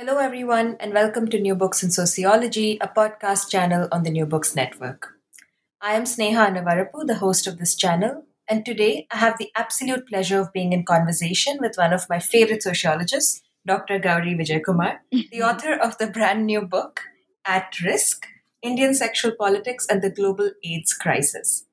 Hello, 0.00 0.16
everyone, 0.16 0.78
and 0.80 0.94
welcome 0.94 1.28
to 1.28 1.38
New 1.38 1.54
Books 1.54 1.82
in 1.82 1.90
Sociology, 1.90 2.78
a 2.80 2.88
podcast 2.88 3.50
channel 3.50 3.86
on 3.92 4.02
the 4.02 4.08
New 4.10 4.24
Books 4.24 4.56
Network. 4.56 5.08
I 5.82 5.92
am 5.92 6.04
Sneha 6.04 6.48
Annavarapu, 6.48 7.06
the 7.06 7.16
host 7.16 7.46
of 7.46 7.58
this 7.58 7.74
channel, 7.74 8.24
and 8.48 8.64
today 8.64 9.06
I 9.10 9.18
have 9.18 9.36
the 9.36 9.50
absolute 9.54 10.08
pleasure 10.08 10.40
of 10.40 10.54
being 10.54 10.72
in 10.72 10.86
conversation 10.86 11.58
with 11.60 11.76
one 11.76 11.92
of 11.92 12.08
my 12.08 12.18
favorite 12.18 12.62
sociologists, 12.62 13.42
Dr. 13.66 13.98
Gauri 13.98 14.34
Vijayakumar, 14.34 15.00
the 15.10 15.42
author 15.50 15.74
of 15.74 15.98
the 15.98 16.06
brand 16.06 16.46
new 16.46 16.62
book, 16.62 17.02
At 17.44 17.78
Risk 17.82 18.26
Indian 18.62 18.94
Sexual 18.94 19.32
Politics 19.38 19.86
and 19.86 20.00
the 20.00 20.08
Global 20.08 20.50
AIDS 20.64 20.94
Crisis. 20.94 21.66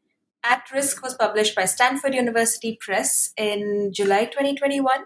At 0.44 0.70
Risk 0.73 1.02
was 1.02 1.14
published 1.14 1.55
by 1.55 1.64
Stanford 1.64 2.14
University 2.14 2.78
Press 2.81 3.31
in 3.38 3.94
July 3.94 4.25
2021 4.25 5.05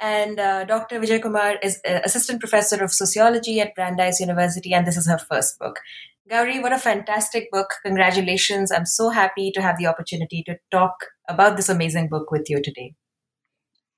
and 0.00 0.38
uh, 0.38 0.64
Dr. 0.64 1.00
Vijayakumar 1.00 1.56
is 1.62 1.80
uh, 1.88 2.00
assistant 2.04 2.40
professor 2.40 2.82
of 2.82 2.92
sociology 2.92 3.60
at 3.60 3.74
Brandeis 3.74 4.20
University, 4.20 4.72
and 4.72 4.86
this 4.86 4.96
is 4.96 5.08
her 5.08 5.18
first 5.18 5.58
book. 5.58 5.80
Gauri, 6.28 6.58
what 6.58 6.72
a 6.72 6.78
fantastic 6.78 7.50
book! 7.52 7.68
Congratulations! 7.84 8.72
I'm 8.72 8.86
so 8.86 9.10
happy 9.10 9.50
to 9.52 9.62
have 9.62 9.78
the 9.78 9.86
opportunity 9.86 10.42
to 10.46 10.56
talk 10.70 10.94
about 11.28 11.56
this 11.56 11.68
amazing 11.68 12.08
book 12.08 12.30
with 12.30 12.50
you 12.50 12.60
today. 12.62 12.94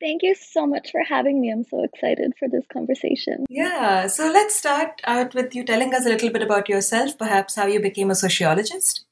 Thank 0.00 0.23
you 0.23 0.34
so 0.34 0.67
much 0.67 0.91
for 0.92 1.03
having 1.03 1.41
me. 1.41 1.50
I'm 1.50 1.64
so 1.64 1.83
excited 1.83 2.33
for 2.39 2.48
this 2.48 2.64
conversation. 2.73 3.47
Yeah, 3.51 4.06
so 4.06 4.30
let's 4.30 4.55
start 4.55 5.01
out 5.05 5.34
with 5.34 5.55
you 5.55 5.64
telling 5.64 5.92
us 5.92 6.06
a 6.06 6.08
little 6.08 6.30
bit 6.30 6.42
about 6.42 6.69
yourself, 6.69 7.19
perhaps 7.19 7.56
how 7.56 7.67
you 7.67 7.80
became 7.80 8.11
a 8.11 8.14
sociologist. 8.14 9.05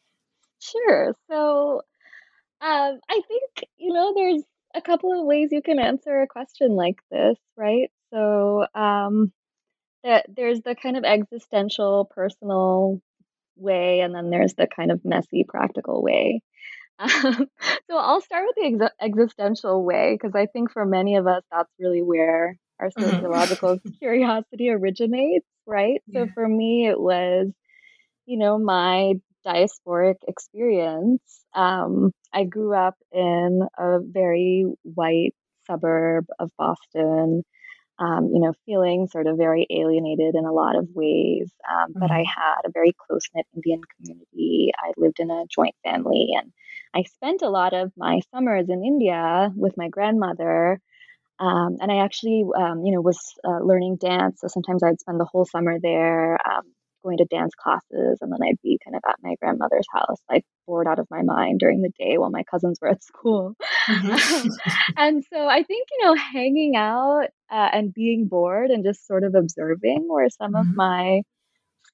Sure. 0.61 1.15
So, 1.29 1.83
um, 2.61 3.01
I 3.11 3.21
think, 3.29 3.69
you 3.77 3.93
know, 3.93 4.15
there's 4.15 4.43
a 4.77 4.83
couple 4.83 5.19
of 5.19 5.27
ways 5.27 5.49
you 5.51 5.63
can 5.63 5.79
answer 5.79 6.23
a 6.23 6.29
question 6.29 6.77
like 6.77 6.99
this, 7.11 7.37
right? 7.57 7.91
So, 8.13 8.67
um, 8.75 9.33
that 10.05 10.27
there's 10.29 10.61
the 10.61 10.77
kind 10.77 10.97
of 10.97 11.05
existential, 11.05 12.09
personal 12.15 13.01
way, 13.57 14.01
and 14.01 14.15
then 14.15 14.31
there's 14.31 14.55
the 14.55 14.69
kind 14.69 14.93
of 14.93 15.05
messy, 15.05 15.45
practical 15.49 16.03
way. 16.03 16.43
Um, 16.99 17.47
so 17.91 17.99
I'll 17.99 18.23
start 18.23 18.47
with 18.47 18.79
the 18.79 18.85
ex- 18.87 18.95
existential 19.03 19.85
way 19.85 20.15
because 20.15 20.35
I 20.35 20.47
think 20.47 20.73
for 20.73 20.87
many 20.87 21.17
of 21.17 21.27
us 21.27 21.43
that's 21.53 21.69
really 21.79 22.01
where 22.01 22.57
our 22.81 22.89
mm-hmm. 22.89 23.11
sociological 23.11 23.79
curiosity 23.99 24.71
originates, 24.71 25.47
right? 25.67 26.01
Yeah. 26.07 26.25
So 26.25 26.31
for 26.33 26.49
me, 26.49 26.89
it 26.89 26.99
was, 26.99 27.49
you 28.25 28.39
know, 28.39 28.59
my 28.59 29.13
diasporic 29.47 30.17
experience. 30.27 31.21
Um, 31.55 32.13
I 32.33 32.45
grew 32.45 32.75
up 32.75 32.97
in 33.13 33.63
a 33.79 33.99
very 34.01 34.67
white 34.83 35.35
suburb 35.67 36.27
of 36.39 36.51
Boston, 36.59 37.45
um, 37.99 38.31
you 38.33 38.41
know, 38.41 38.53
feeling 38.67 39.09
sort 39.09 39.27
of 39.27 39.37
very 39.37 39.67
alienated 39.71 40.35
in 40.35 40.45
a 40.45 40.53
lot 40.53 40.77
of 40.77 40.89
ways. 40.95 41.51
Um, 41.69 41.91
mm-hmm. 41.91 42.01
But 42.01 42.11
I 42.11 42.21
mm-hmm. 42.21 42.41
had 42.41 42.61
a 42.67 42.73
very 42.73 42.93
close 43.07 43.23
knit 43.35 43.47
Indian 43.55 43.81
community. 43.97 44.73
I 44.79 44.93
lived 44.97 45.19
in 45.19 45.31
a 45.31 45.45
joint 45.49 45.75
family, 45.85 46.29
and 46.39 46.53
I 46.95 47.03
spent 47.05 47.43
a 47.43 47.51
lot 47.51 47.73
of 47.73 47.93
my 47.97 48.21
summers 48.35 48.69
in 48.69 48.85
India 48.85 49.51
with 49.57 49.77
my 49.77 49.89
grandmother. 49.89 50.81
Um, 51.39 51.77
and 51.81 51.93
I 51.93 51.99
actually, 51.99 52.45
um, 52.57 52.83
you 52.85 52.93
know, 52.93 53.03
was 53.03 53.19
uh, 53.45 53.61
learning 53.63 53.97
dance. 53.97 54.41
So 54.41 54.49
sometimes 54.49 54.83
I'd 54.83 55.01
spend 55.01 55.21
the 55.21 55.27
whole 55.27 55.45
summer 55.45 55.79
there. 55.81 56.39
Um, 57.07 57.11
going 57.11 57.19
to 57.19 57.25
dance 57.25 57.55
classes 57.55 58.19
and 58.21 58.33
then 58.33 58.41
I'd 58.43 58.61
be 58.63 58.79
kind 58.85 58.97
of 58.97 59.03
at 59.09 59.17
my 59.23 59.35
grandmother's 59.41 59.87
house, 59.93 60.19
like 60.31 60.45
bored 60.67 60.87
out 60.87 60.99
of 60.99 61.07
my 61.11 61.23
mind 61.23 61.61
during 61.61 61.83
the 61.83 61.93
day 61.99 62.19
while 62.19 62.31
my 62.31 62.43
cousins 62.51 62.79
were 62.81 62.89
at 62.89 63.03
school. 63.05 63.55
Mm-hmm. 63.89 64.49
and 64.97 65.25
so 65.33 65.47
I 65.47 65.63
think, 65.63 65.89
you 65.91 66.05
know, 66.05 66.15
hanging 66.15 66.77
out 66.77 67.29
uh, 67.51 67.69
and 67.73 67.95
being 67.95 68.29
bored 68.29 68.71
and 68.71 68.85
just 68.85 69.07
sort 69.07 69.25
of 69.25 69.35
observing 69.35 70.07
were 70.09 70.29
some 70.31 70.53
mm-hmm. 70.53 70.71
of 70.71 70.77
my 70.77 71.23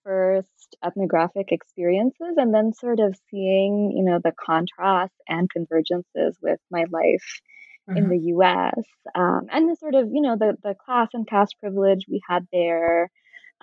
first 0.04 0.48
ethnographic 0.84 1.52
experiences 1.52 2.34
and 2.36 2.52
then 2.52 2.72
sort 2.72 2.98
of 2.98 3.14
seeing, 3.30 3.92
you 3.94 4.04
know, 4.04 4.18
the 4.22 4.32
contrasts 4.44 5.14
and 5.28 5.48
convergences 5.56 6.34
with 6.42 6.58
my 6.70 6.84
life 6.90 7.40
Mm-hmm. 7.90 7.96
in 7.96 8.08
the 8.10 8.18
US 8.36 8.84
um, 9.16 9.48
and 9.50 9.68
the 9.68 9.74
sort 9.74 9.96
of, 9.96 10.06
you 10.12 10.20
know, 10.20 10.36
the, 10.38 10.56
the 10.62 10.76
class 10.86 11.08
and 11.14 11.26
caste 11.26 11.56
privilege 11.58 12.04
we 12.08 12.20
had 12.28 12.46
there, 12.52 13.10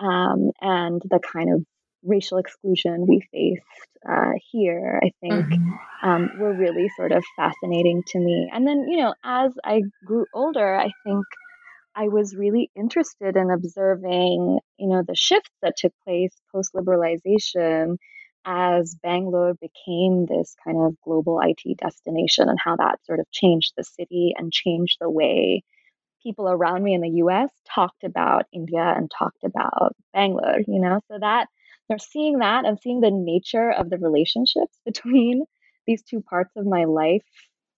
um, 0.00 0.50
and 0.60 1.02
the 1.04 1.20
kind 1.20 1.52
of 1.52 1.64
racial 2.02 2.38
exclusion 2.38 3.06
we 3.06 3.20
faced 3.30 3.62
uh, 4.08 4.32
here, 4.50 5.00
I 5.02 5.10
think, 5.20 5.46
mm-hmm. 5.46 6.08
um, 6.08 6.30
were 6.38 6.54
really 6.54 6.90
sort 6.96 7.12
of 7.12 7.22
fascinating 7.36 8.02
to 8.08 8.18
me. 8.18 8.50
And 8.52 8.66
then, 8.66 8.86
you 8.88 8.98
know, 8.98 9.14
as 9.22 9.52
I 9.64 9.82
grew 10.04 10.24
older, 10.34 10.74
I 10.74 10.90
think 11.04 11.24
I 11.94 12.08
was 12.08 12.34
really 12.34 12.70
interested 12.74 13.36
in 13.36 13.50
observing, 13.50 14.60
you 14.78 14.88
know, 14.88 15.02
the 15.06 15.14
shifts 15.14 15.50
that 15.62 15.76
took 15.76 15.92
place 16.04 16.32
post 16.52 16.72
liberalization 16.74 17.96
as 18.46 18.96
Bangalore 19.02 19.54
became 19.60 20.24
this 20.24 20.54
kind 20.64 20.78
of 20.78 20.96
global 21.04 21.40
IT 21.42 21.76
destination 21.76 22.48
and 22.48 22.58
how 22.58 22.76
that 22.76 23.04
sort 23.04 23.20
of 23.20 23.30
changed 23.30 23.74
the 23.76 23.84
city 23.84 24.32
and 24.38 24.50
changed 24.50 24.96
the 25.00 25.10
way 25.10 25.62
people 26.22 26.48
around 26.48 26.82
me 26.82 26.94
in 26.94 27.00
the 27.00 27.22
US 27.24 27.50
talked 27.74 28.04
about 28.04 28.46
India 28.52 28.82
and 28.96 29.10
talked 29.10 29.44
about 29.44 29.94
Bangalore, 30.12 30.60
you 30.66 30.80
know, 30.80 31.00
so 31.08 31.18
that 31.18 31.48
they're 31.88 31.98
seeing 31.98 32.38
that 32.38 32.64
and 32.64 32.78
seeing 32.80 33.00
the 33.00 33.10
nature 33.10 33.70
of 33.70 33.90
the 33.90 33.98
relationships 33.98 34.78
between 34.86 35.44
these 35.86 36.02
two 36.02 36.22
parts 36.22 36.52
of 36.56 36.64
my 36.64 36.84
life 36.84 37.26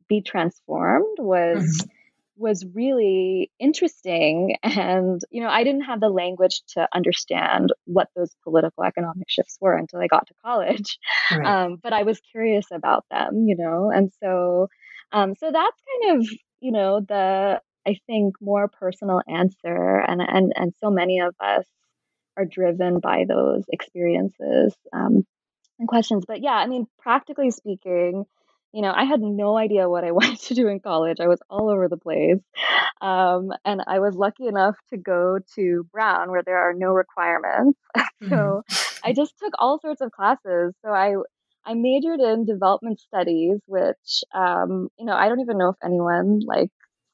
be 0.09 0.21
transformed 0.21 1.17
was 1.19 1.63
mm-hmm. 1.63 1.91
was 2.37 2.67
really 2.75 3.51
interesting 3.59 4.57
and 4.63 5.23
you 5.31 5.43
know 5.43 5.49
i 5.49 5.65
didn't 5.65 5.83
have 5.83 6.01
the 6.01 6.09
language 6.09 6.61
to 6.67 6.87
understand 6.93 7.71
what 7.85 8.09
those 8.15 8.35
political 8.43 8.85
economic 8.85 9.27
shifts 9.29 9.57
were 9.61 9.75
until 9.75 10.01
i 10.01 10.07
got 10.09 10.27
to 10.27 10.35
college 10.45 10.99
right. 11.31 11.47
um, 11.47 11.79
but 11.83 11.93
i 11.93 12.03
was 12.03 12.21
curious 12.33 12.67
about 12.73 13.05
them 13.11 13.47
you 13.47 13.57
know 13.57 13.91
and 13.91 14.13
so 14.23 14.69
um, 15.13 15.35
so 15.39 15.51
that's 15.53 15.81
kind 16.03 16.19
of 16.21 16.27
you 16.61 16.73
know 16.73 17.01
the 17.01 17.61
I 17.87 17.97
think, 18.07 18.37
more 18.41 18.69
personal 18.69 19.21
answer. 19.29 19.99
And, 19.99 20.21
and, 20.21 20.53
and 20.55 20.73
so 20.81 20.91
many 20.91 21.21
of 21.21 21.35
us 21.41 21.65
are 22.37 22.45
driven 22.45 23.01
by 23.01 23.25
those 23.29 23.65
experiences 23.69 24.75
um, 24.93 25.27
and 25.79 25.89
questions. 25.89 26.25
But 26.27 26.43
yeah, 26.43 26.55
I 26.55 26.67
mean, 26.67 26.87
practically 26.99 27.51
speaking, 27.51 28.25
you 28.73 28.81
know, 28.81 28.93
I 28.95 29.05
had 29.05 29.21
no 29.21 29.57
idea 29.57 29.89
what 29.89 30.05
I 30.05 30.11
wanted 30.13 30.41
to 30.41 30.55
do 30.55 30.69
in 30.69 30.81
college. 30.81 31.19
I 31.21 31.29
was 31.29 31.41
all 31.51 31.71
over 31.71 31.89
the 31.89 31.97
place. 31.97 32.41
Um, 33.01 33.53
and 33.65 33.83
I 33.87 33.99
was 33.99 34.15
lucky 34.15 34.47
enough 34.47 34.77
to 34.91 34.97
go 34.97 35.39
to 35.57 35.87
Brown 35.93 36.31
where 36.31 36.43
there 36.45 36.59
are 36.59 36.75
no 36.75 36.93
requirements. 36.93 37.79
so 37.97 38.03
mm-hmm. 38.29 38.99
I 39.05 39.13
just 39.13 39.35
took 39.39 39.53
all 39.59 39.81
sorts 39.81 40.01
of 40.01 40.13
classes. 40.13 40.75
So 40.85 40.91
I, 40.91 41.15
I 41.65 41.75
majored 41.75 42.21
in 42.21 42.45
development 42.45 43.01
studies, 43.01 43.59
which, 43.67 44.25
um, 44.35 44.89
you 44.99 45.05
know, 45.05 45.15
I 45.15 45.29
don't 45.29 45.41
even 45.41 45.59
know 45.59 45.71
if 45.71 45.77
anyone 45.85 46.41
like 46.45 46.71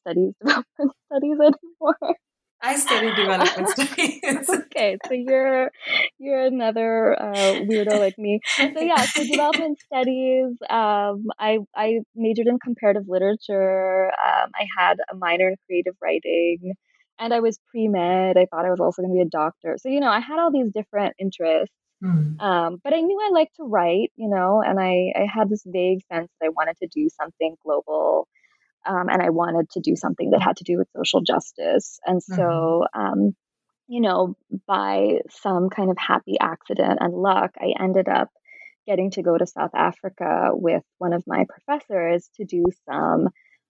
studies 0.09 0.35
development 0.41 0.93
studies 1.07 1.39
anymore. 1.41 2.17
I 2.61 2.77
study 2.77 3.15
development 3.15 3.69
studies. 3.79 4.51
okay, 4.51 4.97
so 5.07 5.13
you're 5.13 5.71
you're 6.19 6.41
another 6.41 7.21
uh, 7.21 7.61
weirdo 7.69 7.99
like 7.99 8.19
me. 8.19 8.41
So 8.57 8.81
yeah, 8.81 9.05
so 9.05 9.25
development 9.25 9.79
studies. 9.87 10.57
Um, 10.69 11.27
I 11.39 11.59
I 11.77 12.01
majored 12.17 12.49
in 12.49 12.59
comparative 12.59 13.05
literature. 13.07 14.07
Um, 14.07 14.51
I 14.55 14.67
had 14.77 14.97
a 15.13 15.17
minor 15.17 15.49
in 15.49 15.57
creative 15.67 15.95
writing, 16.03 16.75
and 17.21 17.33
I 17.33 17.41
was 17.41 17.61
pre 17.71 17.87
med. 17.87 18.37
I 18.37 18.47
thought 18.47 18.67
I 18.67 18.71
was 18.71 18.81
also 18.81 19.03
going 19.03 19.13
to 19.13 19.23
be 19.23 19.23
a 19.23 19.31
doctor. 19.31 19.77
So 19.79 19.89
you 19.89 20.01
know, 20.01 20.11
I 20.11 20.21
had 20.21 20.41
all 20.41 20.51
these 20.51 20.73
different 20.73 21.15
interests. 21.19 21.75
Mm. 22.03 22.41
Um, 22.41 22.79
but 22.85 22.93
I 22.95 23.01
knew 23.01 23.21
I 23.21 23.31
liked 23.33 23.57
to 23.57 23.65
write, 23.65 24.13
you 24.15 24.29
know, 24.29 24.63
and 24.65 24.79
I, 24.79 25.13
I 25.17 25.27
had 25.27 25.49
this 25.49 25.65
vague 25.67 25.99
sense 26.13 26.31
that 26.41 26.47
I 26.47 26.49
wanted 26.51 26.77
to 26.77 26.87
do 26.87 27.09
something 27.09 27.57
global 27.65 28.29
um, 28.89 29.09
and 29.09 29.23
I 29.23 29.31
wanted 29.31 29.71
to 29.71 29.81
do 29.81 29.95
something 29.95 30.31
that 30.31 30.43
had 30.43 30.57
to 30.57 30.65
do 30.65 30.79
with 30.79 30.89
social 30.97 31.21
justice. 31.21 32.01
And 32.07 32.23
so, 32.23 32.35
mm-hmm. 32.35 33.01
um, 33.01 33.37
you 33.87 34.01
know, 34.01 34.35
by 34.67 35.21
some 35.31 35.69
kind 35.69 35.91
of 35.91 35.99
happy 35.99 36.37
accident 36.41 36.99
and 37.01 37.15
luck, 37.15 37.53
I 37.59 37.75
ended 37.81 38.09
up 38.09 38.31
getting 38.87 39.11
to 39.13 39.23
go 39.23 39.37
to 39.37 39.47
South 39.47 39.75
Africa 39.75 40.51
with 40.53 40.83
one 40.97 41.13
of 41.13 41.23
my 41.27 41.45
professors 41.49 42.31
to 42.37 42.45
do 42.45 42.65
some 42.89 43.29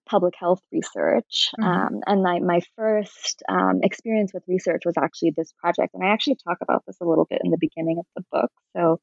public 0.09 0.33
health 0.39 0.61
research. 0.71 1.49
Mm-hmm. 1.59 1.63
Um, 1.63 2.01
and 2.07 2.23
my, 2.23 2.39
my 2.39 2.61
first 2.77 3.43
um, 3.49 3.81
experience 3.83 4.31
with 4.33 4.43
research 4.47 4.83
was 4.85 4.95
actually 4.97 5.33
this 5.35 5.53
project. 5.61 5.93
And 5.93 6.03
I 6.03 6.13
actually 6.13 6.37
talk 6.47 6.57
about 6.61 6.83
this 6.87 6.97
a 7.01 7.05
little 7.05 7.27
bit 7.29 7.41
in 7.43 7.51
the 7.51 7.57
beginning 7.59 7.99
of 7.99 8.05
the 8.15 8.23
book. 8.31 8.51
So 8.75 8.99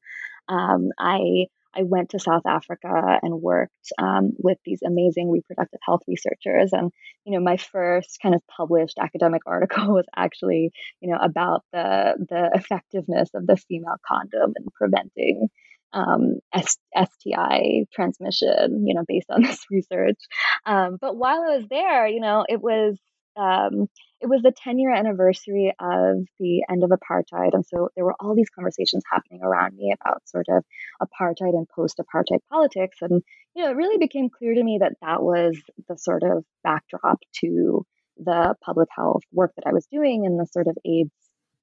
um, 0.49 0.89
I 0.99 1.45
I 1.77 1.83
went 1.83 2.09
to 2.09 2.19
South 2.19 2.45
Africa 2.45 3.19
and 3.21 3.41
worked 3.41 3.91
um, 3.99 4.31
with 4.37 4.57
these 4.65 4.81
amazing 4.85 5.29
reproductive 5.31 5.79
health 5.85 6.01
researchers. 6.07 6.71
And 6.73 6.91
you 7.25 7.33
know, 7.33 7.43
my 7.43 7.57
first 7.57 8.19
kind 8.21 8.33
of 8.33 8.41
published 8.55 8.97
academic 8.99 9.43
article 9.47 9.93
was 9.93 10.05
actually 10.15 10.71
you 11.01 11.11
know 11.11 11.19
about 11.21 11.63
the 11.71 12.15
the 12.29 12.49
effectiveness 12.53 13.29
of 13.33 13.45
the 13.45 13.57
female 13.57 13.97
condom 14.07 14.53
in 14.57 14.65
preventing 14.75 15.47
um, 15.93 16.39
S- 16.53 16.77
STI 16.95 17.85
transmission. 17.93 18.85
You 18.85 18.95
know, 18.95 19.03
based 19.07 19.29
on 19.29 19.41
this 19.43 19.63
research. 19.69 20.19
Um, 20.65 20.97
but 20.99 21.15
while 21.15 21.43
I 21.43 21.57
was 21.57 21.67
there, 21.69 22.07
you 22.07 22.19
know, 22.19 22.45
it 22.49 22.61
was 22.61 22.97
um, 23.37 23.87
it 24.19 24.27
was 24.27 24.41
the 24.41 24.51
10 24.51 24.79
year 24.79 24.93
anniversary 24.93 25.73
of 25.79 26.25
the 26.39 26.63
end 26.69 26.83
of 26.83 26.89
apartheid. 26.89 27.53
And 27.53 27.65
so 27.65 27.89
there 27.95 28.05
were 28.05 28.15
all 28.19 28.35
these 28.35 28.49
conversations 28.49 29.03
happening 29.11 29.41
around 29.43 29.75
me 29.75 29.93
about 29.99 30.27
sort 30.27 30.47
of 30.49 30.63
apartheid 31.01 31.53
and 31.53 31.67
post 31.69 31.99
apartheid 31.99 32.39
politics. 32.49 32.97
And, 33.01 33.21
you 33.55 33.63
know, 33.63 33.69
it 33.69 33.75
really 33.75 33.97
became 33.97 34.29
clear 34.29 34.55
to 34.55 34.63
me 34.63 34.79
that 34.81 34.93
that 35.01 35.21
was 35.21 35.57
the 35.87 35.97
sort 35.97 36.23
of 36.23 36.43
backdrop 36.63 37.19
to 37.41 37.85
the 38.17 38.55
public 38.65 38.89
health 38.95 39.21
work 39.31 39.53
that 39.55 39.67
I 39.67 39.73
was 39.73 39.85
doing 39.91 40.25
and 40.25 40.39
the 40.39 40.47
sort 40.47 40.67
of 40.67 40.77
AIDS 40.83 41.11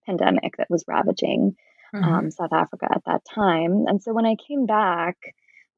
pandemic 0.07 0.57
that 0.59 0.71
was 0.71 0.85
ravaging 0.87 1.57
mm-hmm. 1.95 2.05
um, 2.05 2.31
South 2.31 2.53
Africa 2.53 2.87
at 2.95 3.03
that 3.07 3.23
time. 3.35 3.85
And 3.89 4.01
so 4.01 4.13
when 4.13 4.27
I 4.27 4.37
came 4.37 4.67
back, 4.67 5.17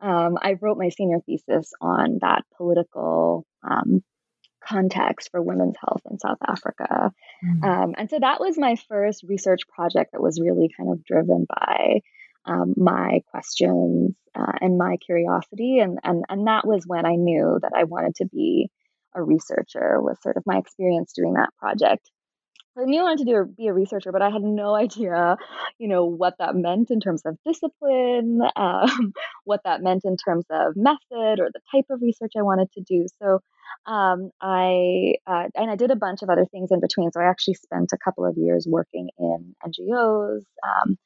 um, 0.01 0.37
I 0.41 0.57
wrote 0.61 0.77
my 0.77 0.91
senior 0.91 1.21
thesis 1.25 1.73
on 1.81 2.19
that 2.21 2.43
political 2.59 3.47
um, 3.63 4.03
context 4.67 5.31
for 5.31 5.43
women's 5.43 5.77
health 5.81 6.03
in 6.11 6.19
South 6.19 6.39
Africa. 6.47 7.13
Mm-hmm. 7.45 7.65
Um, 7.65 7.95
and 7.97 8.11
so 8.11 8.19
that 8.21 8.41
was 8.41 8.59
my 8.59 8.77
first 8.89 9.23
research 9.23 9.63
project 9.69 10.13
that 10.13 10.23
was 10.23 10.41
really 10.41 10.71
kind 10.77 10.91
of 10.93 11.05
driven 11.05 11.47
by 11.49 12.01
um, 12.45 12.75
my 12.77 13.21
questions 13.31 14.15
uh, 14.35 14.53
and 14.61 14.79
my 14.79 14.97
curiosity. 15.05 15.79
And, 15.81 15.99
and, 16.05 16.25
and 16.29 16.47
that 16.47 16.67
was 16.67 16.85
when 16.87 17.05
I 17.07 17.17
knew 17.17 17.59
that 17.63 17.73
I 17.75 17.85
wanted 17.85 18.17
to 18.17 18.27
be 18.27 18.71
a 19.15 19.23
researcher, 19.23 20.01
was 20.01 20.21
sort 20.23 20.37
of 20.37 20.45
my 20.47 20.59
experience 20.59 21.12
doing 21.12 21.35
that 21.35 21.51
project. 21.59 22.11
I 22.78 22.84
knew 22.84 23.00
I 23.00 23.05
wanted 23.05 23.25
to 23.26 23.32
do 23.32 23.55
be 23.56 23.69
a 23.69 23.73
researcher, 23.73 24.12
but 24.12 24.23
I 24.23 24.31
had 24.31 24.43
no 24.43 24.75
idea, 24.75 25.37
you 25.78 25.88
know, 25.88 26.05
what 26.05 26.34
that 26.38 26.55
meant 26.55 26.90
in 26.90 27.00
terms 27.00 27.23
of 27.25 27.38
discipline, 27.46 28.40
um, 28.56 29.12
what 29.44 29.61
that 29.64 29.82
meant 29.82 30.05
in 30.05 30.17
terms 30.17 30.44
of 30.50 30.76
method 30.76 31.40
or 31.40 31.49
the 31.52 31.61
type 31.73 31.87
of 31.90 32.02
research 32.02 32.32
I 32.37 32.43
wanted 32.43 32.70
to 32.73 32.82
do. 32.82 33.06
So 33.20 33.40
um, 33.87 34.31
I 34.40 35.14
uh, 35.26 35.44
and 35.55 35.70
I 35.70 35.76
did 35.76 35.90
a 35.90 35.96
bunch 35.96 36.23
of 36.23 36.28
other 36.28 36.44
things 36.44 36.70
in 36.70 36.81
between. 36.81 37.11
So 37.12 37.20
I 37.20 37.31
actually 37.31 37.55
spent 37.55 37.90
a 37.93 37.99
couple 37.99 38.26
of 38.26 38.37
years 38.37 38.67
working 38.69 39.08
in 39.19 39.55
NGOs. 39.64 40.43
Um, 40.62 40.99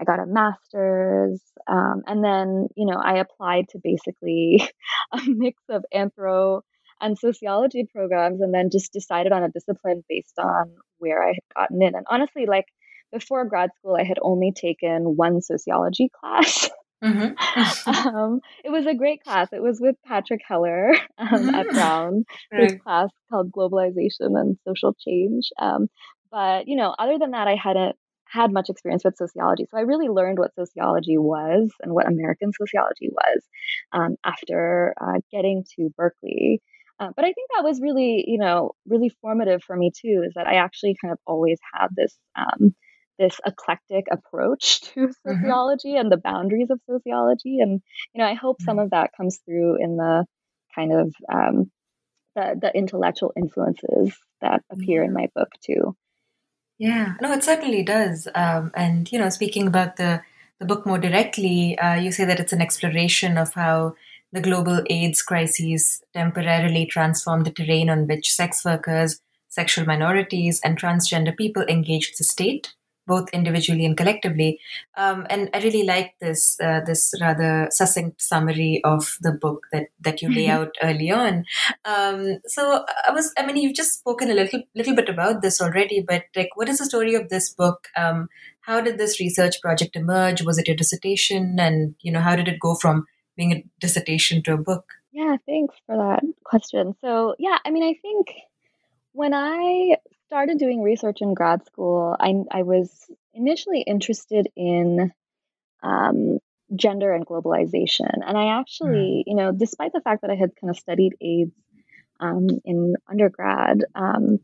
I 0.00 0.04
got 0.04 0.20
a 0.20 0.26
master's, 0.26 1.42
um, 1.66 2.02
and 2.06 2.22
then 2.24 2.68
you 2.76 2.86
know 2.86 2.96
I 2.96 3.18
applied 3.18 3.68
to 3.70 3.80
basically 3.82 4.62
a 5.12 5.20
mix 5.26 5.62
of 5.68 5.84
anthro 5.94 6.62
and 7.00 7.18
sociology 7.18 7.86
programs, 7.92 8.40
and 8.40 8.52
then 8.52 8.70
just 8.70 8.92
decided 8.92 9.32
on 9.32 9.42
a 9.42 9.50
discipline 9.50 10.04
based 10.08 10.38
on 10.38 10.72
where 10.98 11.22
I 11.22 11.28
had 11.28 11.54
gotten 11.56 11.82
in. 11.82 11.94
And 11.94 12.06
honestly, 12.10 12.46
like 12.46 12.66
before 13.12 13.44
grad 13.44 13.70
school, 13.76 13.96
I 13.96 14.04
had 14.04 14.18
only 14.22 14.52
taken 14.52 15.16
one 15.16 15.40
sociology 15.40 16.10
class. 16.20 16.70
Mm-hmm. 17.02 18.08
um, 18.08 18.40
it 18.64 18.70
was 18.70 18.86
a 18.86 18.94
great 18.94 19.22
class. 19.22 19.48
It 19.52 19.62
was 19.62 19.80
with 19.80 19.96
Patrick 20.04 20.40
Heller 20.46 20.90
um, 21.18 21.28
mm-hmm. 21.28 21.54
at 21.54 21.68
Brown. 21.68 22.24
Right. 22.52 22.70
His 22.70 22.80
class 22.80 23.10
called 23.30 23.52
Globalization 23.52 24.38
and 24.38 24.58
Social 24.66 24.94
Change. 24.94 25.50
Um, 25.60 25.88
but 26.30 26.68
you 26.68 26.76
know, 26.76 26.94
other 26.98 27.18
than 27.18 27.30
that, 27.32 27.48
I 27.48 27.54
hadn't 27.54 27.96
had 28.26 28.52
much 28.52 28.68
experience 28.68 29.04
with 29.04 29.16
sociology, 29.16 29.64
so 29.70 29.78
I 29.78 29.82
really 29.82 30.08
learned 30.08 30.38
what 30.38 30.54
sociology 30.54 31.16
was 31.16 31.70
and 31.82 31.94
what 31.94 32.06
American 32.06 32.52
sociology 32.52 33.08
was 33.10 33.42
um, 33.92 34.16
after 34.22 34.94
uh, 35.00 35.20
getting 35.32 35.64
to 35.76 35.90
Berkeley. 35.96 36.60
Uh, 37.00 37.10
but 37.14 37.24
I 37.24 37.32
think 37.32 37.50
that 37.54 37.64
was 37.64 37.80
really, 37.80 38.24
you 38.26 38.38
know, 38.38 38.72
really 38.86 39.10
formative 39.22 39.62
for 39.62 39.76
me 39.76 39.92
too. 39.94 40.24
Is 40.26 40.34
that 40.34 40.46
I 40.46 40.54
actually 40.54 40.96
kind 41.00 41.12
of 41.12 41.18
always 41.26 41.58
had 41.72 41.88
this 41.96 42.16
um, 42.36 42.74
this 43.18 43.40
eclectic 43.44 44.06
approach 44.10 44.80
to 44.94 45.08
mm-hmm. 45.08 45.30
sociology 45.30 45.90
mm-hmm. 45.90 46.00
and 46.00 46.12
the 46.12 46.16
boundaries 46.16 46.70
of 46.70 46.80
sociology. 46.88 47.58
And, 47.60 47.82
you 48.14 48.22
know, 48.22 48.28
I 48.28 48.34
hope 48.34 48.62
some 48.62 48.76
mm-hmm. 48.76 48.84
of 48.84 48.90
that 48.90 49.10
comes 49.16 49.40
through 49.44 49.82
in 49.82 49.96
the 49.96 50.24
kind 50.74 50.92
of 50.92 51.14
um, 51.32 51.70
the, 52.36 52.56
the 52.60 52.76
intellectual 52.76 53.32
influences 53.36 54.16
that 54.40 54.62
appear 54.70 55.02
in 55.02 55.12
my 55.12 55.28
book 55.34 55.48
too. 55.64 55.96
Yeah, 56.78 57.14
no, 57.20 57.32
it 57.32 57.42
certainly 57.42 57.82
does. 57.82 58.28
Um, 58.36 58.70
and, 58.74 59.10
you 59.10 59.18
know, 59.18 59.30
speaking 59.30 59.66
about 59.66 59.96
the, 59.96 60.22
the 60.60 60.64
book 60.64 60.86
more 60.86 60.98
directly, 60.98 61.76
uh, 61.78 61.94
you 61.94 62.12
say 62.12 62.24
that 62.24 62.38
it's 62.38 62.52
an 62.52 62.62
exploration 62.62 63.36
of 63.36 63.52
how 63.54 63.96
the 64.32 64.40
global 64.40 64.82
AIDS 64.90 65.22
crises 65.22 66.02
temporarily 66.12 66.86
transformed 66.86 67.46
the 67.46 67.52
terrain 67.52 67.88
on 67.88 68.06
which 68.06 68.32
sex 68.32 68.64
workers, 68.64 69.20
sexual 69.48 69.86
minorities, 69.86 70.60
and 70.62 70.78
transgender 70.78 71.36
people 71.36 71.64
engage 71.68 72.08
with 72.10 72.18
the 72.18 72.24
state 72.24 72.74
both 73.08 73.28
individually 73.30 73.84
and 73.84 73.96
collectively. 73.96 74.60
Um, 74.96 75.26
and 75.30 75.48
I 75.52 75.58
really 75.60 75.82
like 75.82 76.14
this 76.20 76.60
uh, 76.60 76.80
this 76.86 77.12
rather 77.20 77.68
succinct 77.72 78.22
summary 78.22 78.80
of 78.84 79.16
the 79.20 79.32
book 79.32 79.66
that 79.72 79.88
that 80.00 80.22
you 80.22 80.28
lay 80.28 80.46
mm-hmm. 80.46 80.62
out 80.62 80.76
early 80.82 81.10
on. 81.10 81.44
Um, 81.84 82.38
so 82.46 82.84
I 83.06 83.10
was, 83.10 83.32
I 83.36 83.46
mean, 83.46 83.56
you've 83.56 83.74
just 83.74 83.98
spoken 83.98 84.30
a 84.30 84.34
little 84.34 84.62
little 84.76 84.94
bit 84.94 85.08
about 85.08 85.42
this 85.42 85.60
already, 85.60 86.04
but 86.06 86.24
like, 86.36 86.50
what 86.54 86.68
is 86.68 86.78
the 86.78 86.84
story 86.84 87.14
of 87.14 87.30
this 87.30 87.52
book? 87.52 87.88
Um, 87.96 88.28
how 88.60 88.80
did 88.82 88.98
this 88.98 89.18
research 89.18 89.60
project 89.62 89.96
emerge? 89.96 90.42
Was 90.42 90.58
it 90.58 90.68
your 90.68 90.76
dissertation, 90.76 91.56
and 91.58 91.94
you 92.00 92.12
know, 92.12 92.20
how 92.20 92.36
did 92.36 92.46
it 92.46 92.60
go 92.60 92.74
from 92.74 93.06
being 93.38 93.52
a 93.52 93.64
dissertation 93.80 94.42
to 94.42 94.52
a 94.52 94.58
book? 94.58 94.92
Yeah, 95.12 95.36
thanks 95.46 95.74
for 95.86 95.96
that 95.96 96.22
question. 96.44 96.94
So, 97.00 97.34
yeah, 97.38 97.56
I 97.64 97.70
mean, 97.70 97.84
I 97.84 97.94
think 98.02 98.26
when 99.12 99.32
I 99.32 99.96
started 100.26 100.58
doing 100.58 100.82
research 100.82 101.22
in 101.22 101.32
grad 101.32 101.64
school, 101.64 102.14
I, 102.20 102.34
I 102.50 102.62
was 102.64 102.90
initially 103.32 103.80
interested 103.80 104.48
in 104.54 105.12
um, 105.82 106.38
gender 106.76 107.14
and 107.14 107.24
globalization. 107.24 108.10
And 108.26 108.36
I 108.36 108.58
actually, 108.58 109.24
mm. 109.26 109.30
you 109.30 109.36
know, 109.36 109.52
despite 109.52 109.92
the 109.94 110.02
fact 110.02 110.22
that 110.22 110.30
I 110.30 110.34
had 110.34 110.54
kind 110.60 110.70
of 110.70 110.78
studied 110.78 111.14
AIDS 111.20 111.54
um, 112.20 112.48
in 112.64 112.96
undergrad, 113.08 113.84
um, 113.94 114.40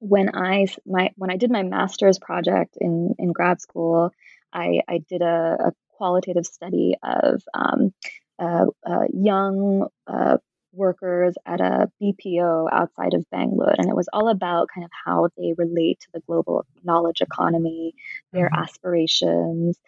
when 0.00 0.34
I 0.34 0.66
my 0.84 1.10
when 1.14 1.30
I 1.30 1.36
did 1.36 1.52
my 1.52 1.62
master's 1.62 2.18
project 2.18 2.76
in 2.80 3.14
in 3.20 3.32
grad 3.32 3.60
school, 3.60 4.12
I, 4.52 4.80
I 4.88 4.98
did 5.08 5.22
a, 5.22 5.56
a 5.68 5.72
qualitative 5.90 6.44
study 6.44 6.96
of 7.02 7.42
um, 7.54 7.94
uh, 8.42 8.66
uh, 8.84 9.04
young 9.12 9.86
uh, 10.06 10.38
workers 10.72 11.34
at 11.46 11.60
a 11.60 11.90
BPO 12.02 12.68
outside 12.72 13.14
of 13.14 13.28
Bangalore. 13.30 13.74
And 13.76 13.88
it 13.88 13.96
was 13.96 14.08
all 14.12 14.28
about 14.28 14.68
kind 14.74 14.84
of 14.84 14.90
how 15.04 15.28
they 15.36 15.54
relate 15.56 16.00
to 16.00 16.08
the 16.14 16.20
global 16.26 16.66
knowledge 16.82 17.20
economy, 17.20 17.94
their 18.32 18.46
mm-hmm. 18.46 18.62
aspirations. 18.62 19.78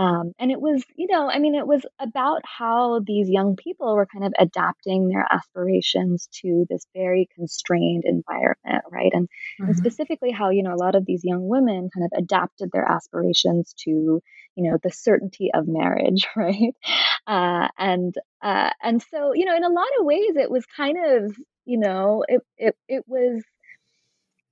Um, 0.00 0.32
and 0.38 0.50
it 0.50 0.58
was, 0.58 0.82
you 0.96 1.08
know, 1.10 1.28
I 1.28 1.38
mean, 1.38 1.54
it 1.54 1.66
was 1.66 1.84
about 1.98 2.40
how 2.44 3.00
these 3.06 3.28
young 3.28 3.54
people 3.54 3.94
were 3.94 4.06
kind 4.06 4.24
of 4.24 4.32
adapting 4.38 5.08
their 5.08 5.26
aspirations 5.30 6.26
to 6.40 6.64
this 6.70 6.86
very 6.94 7.28
constrained 7.34 8.04
environment, 8.06 8.84
right? 8.90 9.10
And, 9.12 9.26
mm-hmm. 9.26 9.64
and 9.64 9.76
specifically 9.76 10.30
how, 10.30 10.48
you 10.48 10.62
know, 10.62 10.72
a 10.72 10.82
lot 10.82 10.94
of 10.94 11.04
these 11.04 11.20
young 11.22 11.46
women 11.46 11.90
kind 11.92 12.06
of 12.06 12.18
adapted 12.18 12.70
their 12.72 12.90
aspirations 12.90 13.74
to, 13.84 13.90
you 13.90 14.22
know, 14.70 14.78
the 14.82 14.90
certainty 14.90 15.50
of 15.52 15.68
marriage, 15.68 16.26
right? 16.34 16.74
Uh, 17.26 17.68
and 17.76 18.14
uh, 18.40 18.70
and 18.82 19.04
so, 19.10 19.34
you 19.34 19.44
know, 19.44 19.54
in 19.54 19.64
a 19.64 19.68
lot 19.68 19.88
of 19.98 20.06
ways, 20.06 20.34
it 20.36 20.50
was 20.50 20.64
kind 20.74 20.96
of, 21.08 21.36
you 21.66 21.78
know, 21.78 22.24
it 22.26 22.40
it 22.56 22.74
it 22.88 23.04
was. 23.06 23.44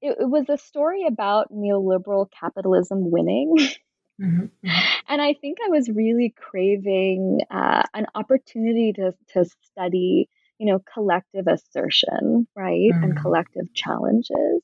It, 0.00 0.17
it 0.21 0.31
was 0.31 0.49
a 0.49 0.57
story 0.57 1.07
about 1.09 1.52
neoliberal 1.52 2.28
capitalism 2.38 3.11
winning. 3.11 3.57
Mm-hmm. 4.21 4.41
mm-hmm. 4.41 4.69
And 5.09 5.23
I 5.23 5.35
think 5.35 5.59
I 5.65 5.71
was 5.71 5.89
really 5.89 6.35
craving 6.37 7.41
uh, 7.51 7.83
an 7.95 8.07
opportunity 8.15 8.93
to, 8.95 9.15
to 9.33 9.47
study, 9.71 10.29
you 10.59 10.67
know, 10.67 10.81
collective 10.93 11.47
assertion, 11.47 12.47
right, 12.55 12.91
mm-hmm. 12.93 13.05
and 13.05 13.21
collective 13.21 13.73
challenges. 13.75 14.63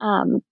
Um, 0.00 0.42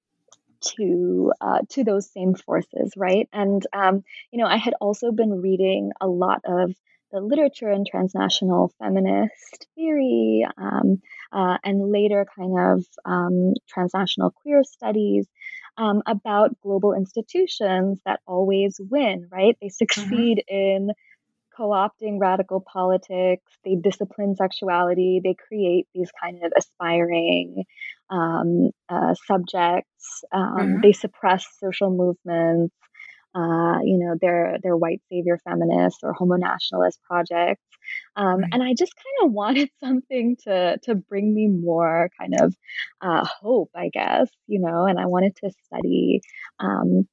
to 0.62 1.32
uh, 1.40 1.60
to 1.70 1.84
those 1.84 2.10
same 2.10 2.34
forces, 2.34 2.92
right? 2.96 3.28
And 3.32 3.66
um, 3.72 4.04
you 4.30 4.38
know, 4.38 4.46
I 4.46 4.56
had 4.56 4.74
also 4.80 5.10
been 5.10 5.40
reading 5.40 5.92
a 6.00 6.06
lot 6.06 6.42
of 6.44 6.74
the 7.12 7.20
literature 7.20 7.70
in 7.70 7.84
transnational 7.84 8.72
feminist 8.78 9.66
theory, 9.74 10.46
um, 10.56 11.00
uh, 11.32 11.58
and 11.64 11.90
later 11.90 12.26
kind 12.36 12.58
of 12.58 12.86
um, 13.04 13.54
transnational 13.68 14.30
queer 14.30 14.62
studies 14.62 15.26
um, 15.80 16.02
about 16.06 16.60
global 16.60 16.92
institutions 16.92 18.00
that 18.04 18.20
always 18.26 18.78
win, 18.78 19.28
right? 19.32 19.56
They 19.60 19.68
mm-hmm. 19.68 19.72
succeed 19.72 20.44
mm-hmm. 20.50 20.88
in 20.88 20.90
co-opting 21.56 22.20
radical 22.20 22.60
politics. 22.60 23.50
They 23.64 23.76
discipline 23.76 24.36
sexuality. 24.36 25.20
They 25.24 25.34
create 25.34 25.88
these 25.94 26.10
kind 26.22 26.44
of 26.44 26.52
aspiring 26.56 27.64
um, 28.10 28.70
uh, 28.90 29.14
subjects. 29.26 30.22
Um, 30.30 30.56
mm-hmm. 30.56 30.80
They 30.82 30.92
suppress 30.92 31.46
social 31.58 31.90
movements. 31.90 32.74
Uh, 33.34 33.78
you 33.84 33.98
know, 33.98 34.16
they're 34.20 34.58
they're 34.62 34.76
white 34.76 35.02
savior 35.08 35.38
feminists 35.44 36.00
or 36.02 36.12
homo 36.12 36.36
nationalist 36.36 37.00
projects. 37.02 37.62
Um, 38.16 38.40
and 38.52 38.62
I 38.62 38.74
just 38.74 38.92
kind 38.96 39.28
of 39.28 39.32
wanted 39.32 39.70
something 39.80 40.36
to 40.44 40.78
to 40.84 40.94
bring 40.94 41.34
me 41.34 41.46
more 41.48 42.10
kind 42.18 42.34
of 42.40 42.54
uh, 43.00 43.24
hope, 43.24 43.70
I 43.74 43.90
guess. 43.92 44.30
You 44.46 44.60
know, 44.60 44.86
and 44.86 44.98
I 44.98 45.06
wanted 45.06 45.36
to 45.36 45.50
study 45.66 46.20
um, 46.58 47.06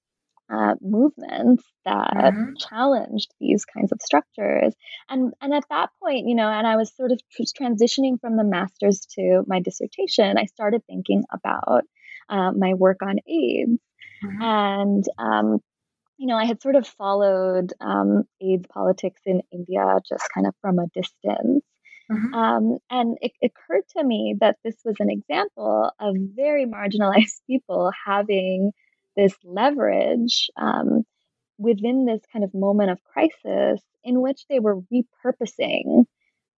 uh, 0.49 0.75
movements 0.81 1.63
that 1.85 2.13
mm-hmm. 2.13 2.53
challenged 2.57 3.33
these 3.39 3.65
kinds 3.65 3.91
of 3.91 3.99
structures. 4.01 4.73
And 5.09 5.33
and 5.41 5.53
at 5.53 5.65
that 5.69 5.89
point, 6.01 6.27
you 6.27 6.35
know, 6.35 6.49
and 6.49 6.65
I 6.65 6.77
was 6.77 6.95
sort 6.95 7.11
of 7.11 7.19
transitioning 7.37 8.19
from 8.19 8.37
the 8.37 8.43
master's 8.43 9.01
to 9.17 9.43
my 9.47 9.59
dissertation. 9.59 10.37
I 10.37 10.45
started 10.45 10.81
thinking 10.87 11.23
about 11.31 11.83
uh, 12.29 12.51
my 12.51 12.73
work 12.73 12.97
on 13.01 13.19
AIDS, 13.27 13.79
mm-hmm. 14.23 14.41
and 14.41 15.05
um, 15.17 15.59
you 16.17 16.27
know, 16.27 16.35
I 16.35 16.45
had 16.45 16.61
sort 16.61 16.75
of 16.75 16.87
followed 16.87 17.73
um, 17.79 18.23
AIDS 18.41 18.65
politics 18.69 19.21
in 19.25 19.41
India 19.51 19.99
just 20.07 20.23
kind 20.33 20.47
of 20.47 20.53
from 20.61 20.79
a 20.79 20.87
distance. 20.87 21.63
Mm-hmm. 22.11 22.33
Um, 22.33 22.77
and 22.89 23.17
it 23.21 23.33
occurred 23.43 23.83
to 23.97 24.03
me 24.03 24.35
that 24.39 24.57
this 24.63 24.77
was 24.85 24.95
an 24.99 25.09
example 25.09 25.91
of 25.99 26.15
very 26.35 26.65
marginalized 26.65 27.41
people 27.47 27.91
having 28.05 28.71
this 29.15 29.33
leverage 29.43 30.49
um, 30.57 31.03
within 31.57 32.05
this 32.05 32.21
kind 32.31 32.45
of 32.45 32.53
moment 32.53 32.91
of 32.91 33.03
crisis 33.03 33.81
in 34.03 34.21
which 34.21 34.45
they 34.49 34.59
were 34.59 34.79
repurposing 34.93 36.05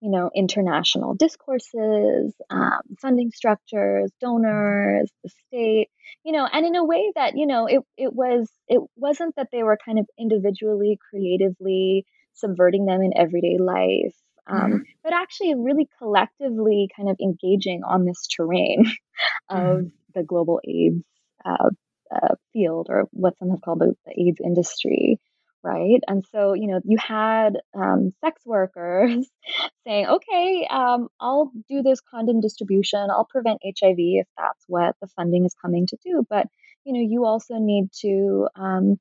you 0.01 0.09
know 0.09 0.29
international 0.33 1.13
discourses 1.13 2.33
um, 2.49 2.81
funding 3.01 3.31
structures 3.31 4.11
donors 4.21 5.11
the 5.23 5.29
state 5.47 5.89
you 6.23 6.31
know 6.31 6.47
and 6.51 6.65
in 6.65 6.75
a 6.75 6.85
way 6.85 7.11
that 7.15 7.35
you 7.35 7.45
know 7.45 7.65
it, 7.65 7.81
it 7.97 8.13
was 8.13 8.49
it 8.67 8.81
wasn't 8.95 9.35
that 9.35 9.47
they 9.51 9.63
were 9.63 9.77
kind 9.83 9.99
of 9.99 10.07
individually 10.17 10.97
creatively 11.09 12.05
subverting 12.33 12.85
them 12.85 13.01
in 13.01 13.11
everyday 13.15 13.57
life 13.57 14.15
um, 14.47 14.59
mm-hmm. 14.59 14.77
but 15.03 15.13
actually 15.13 15.53
really 15.55 15.87
collectively 15.97 16.89
kind 16.95 17.09
of 17.09 17.17
engaging 17.21 17.83
on 17.83 18.05
this 18.05 18.27
terrain 18.27 18.85
of 19.49 19.59
mm-hmm. 19.59 19.87
the 20.15 20.23
global 20.23 20.59
aids 20.67 21.03
uh, 21.45 21.69
uh, 22.13 22.35
field 22.53 22.87
or 22.89 23.07
what 23.11 23.37
some 23.37 23.49
have 23.49 23.61
called 23.61 23.79
the, 23.79 23.93
the, 24.05 24.21
AIDS 24.21 24.39
industry, 24.43 25.19
right? 25.63 25.99
And 26.07 26.23
so, 26.31 26.53
you 26.53 26.67
know, 26.67 26.79
you 26.83 26.97
had 26.97 27.57
um, 27.75 28.11
sex 28.23 28.41
workers 28.45 29.27
saying, 29.87 30.07
okay, 30.07 30.67
um, 30.69 31.09
I'll 31.19 31.51
do 31.67 31.81
this 31.81 32.01
condom 32.01 32.41
distribution, 32.41 33.09
I'll 33.09 33.27
prevent 33.29 33.61
HIV 33.63 33.95
if 33.97 34.27
that's 34.37 34.63
what 34.67 34.95
the 35.01 35.07
funding 35.07 35.45
is 35.45 35.55
coming 35.61 35.87
to 35.87 35.97
do. 36.03 36.25
But, 36.29 36.47
you 36.85 36.93
know, 36.93 37.01
you 37.01 37.25
also 37.25 37.55
need 37.57 37.89
to, 38.01 38.47
um, 38.55 38.99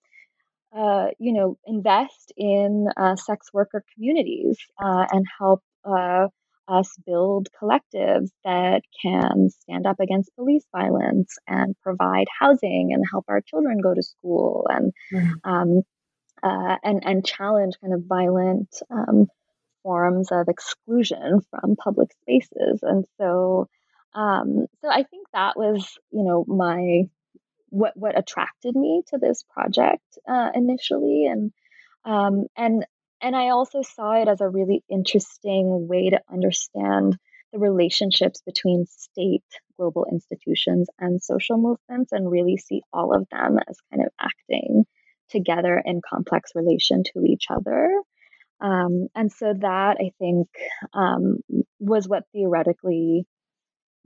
uh, 0.76 1.08
you 1.18 1.32
know, 1.32 1.56
invest 1.66 2.32
in 2.36 2.88
uh, 2.96 3.16
sex 3.16 3.48
worker 3.52 3.84
communities 3.94 4.58
uh, 4.82 5.06
and 5.10 5.24
help 5.38 5.62
uh, 5.84 6.28
us 6.68 6.94
build 7.06 7.48
collectives 7.60 8.28
that 8.44 8.82
can 9.02 9.48
stand 9.50 9.86
up 9.86 9.98
against 10.00 10.34
police 10.36 10.64
violence 10.70 11.36
and 11.46 11.74
provide 11.82 12.26
housing 12.38 12.90
and 12.92 13.04
help 13.10 13.24
our 13.28 13.40
children 13.40 13.78
go 13.82 13.94
to 13.94 14.02
school 14.02 14.66
and 14.68 14.92
mm-hmm. 15.12 15.50
um, 15.50 15.82
uh, 16.42 16.76
and 16.82 17.02
and 17.04 17.26
challenge 17.26 17.74
kind 17.80 17.94
of 17.94 18.04
violent 18.04 18.68
um, 18.90 19.26
forms 19.82 20.30
of 20.30 20.48
exclusion 20.48 21.40
from 21.50 21.76
public 21.76 22.10
spaces. 22.22 22.80
And 22.82 23.04
so, 23.18 23.68
um, 24.14 24.66
so 24.82 24.90
I 24.90 25.04
think 25.04 25.28
that 25.32 25.56
was 25.56 25.98
you 26.10 26.24
know 26.24 26.44
my 26.46 27.02
what 27.70 27.92
what 27.96 28.18
attracted 28.18 28.74
me 28.74 29.02
to 29.08 29.18
this 29.18 29.44
project 29.50 30.02
uh, 30.28 30.50
initially, 30.54 31.26
and 31.26 31.52
um, 32.04 32.46
and 32.56 32.84
and 33.20 33.34
I 33.34 33.48
also 33.48 33.82
saw 33.82 34.20
it 34.20 34.28
as 34.28 34.40
a 34.40 34.48
really 34.48 34.82
interesting 34.88 35.88
way 35.88 36.10
to 36.10 36.20
understand 36.30 37.18
the 37.52 37.58
relationships 37.58 38.42
between 38.44 38.84
state, 38.86 39.42
global 39.78 40.06
institutions, 40.10 40.88
and 40.98 41.22
social 41.22 41.56
movements, 41.56 42.12
and 42.12 42.30
really 42.30 42.58
see 42.58 42.82
all 42.92 43.14
of 43.14 43.26
them 43.30 43.58
as 43.68 43.78
kind 43.90 44.04
of 44.04 44.12
acting 44.20 44.84
together 45.30 45.80
in 45.84 46.00
complex 46.08 46.52
relation 46.54 47.02
to 47.12 47.24
each 47.24 47.46
other. 47.50 47.90
Um, 48.60 49.08
and 49.14 49.30
so 49.30 49.54
that 49.60 49.98
I 50.00 50.10
think 50.18 50.48
um, 50.92 51.38
was 51.78 52.08
what 52.08 52.24
theoretically 52.32 53.26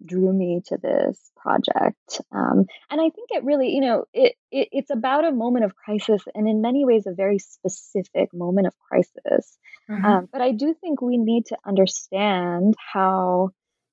drew 0.04 0.32
me 0.32 0.60
to 0.66 0.76
this 0.76 1.18
project. 1.36 2.20
Um, 2.32 2.66
and 2.90 3.00
I 3.00 3.08
think 3.10 3.28
it 3.30 3.44
really, 3.44 3.70
you 3.70 3.80
know, 3.80 4.04
it, 4.12 4.34
it, 4.50 4.68
it's 4.72 4.90
about 4.90 5.24
a 5.24 5.32
moment 5.32 5.64
of 5.64 5.76
crisis 5.76 6.22
and 6.34 6.48
in 6.48 6.60
many 6.60 6.84
ways 6.84 7.06
a 7.06 7.14
very 7.14 7.38
specific 7.38 8.34
moment 8.34 8.66
of 8.66 8.74
crisis. 8.88 9.58
Mm-hmm. 9.88 10.04
Um, 10.04 10.28
but 10.32 10.42
I 10.42 10.52
do 10.52 10.74
think 10.80 11.00
we 11.00 11.18
need 11.18 11.46
to 11.46 11.56
understand 11.64 12.74
how 12.92 13.50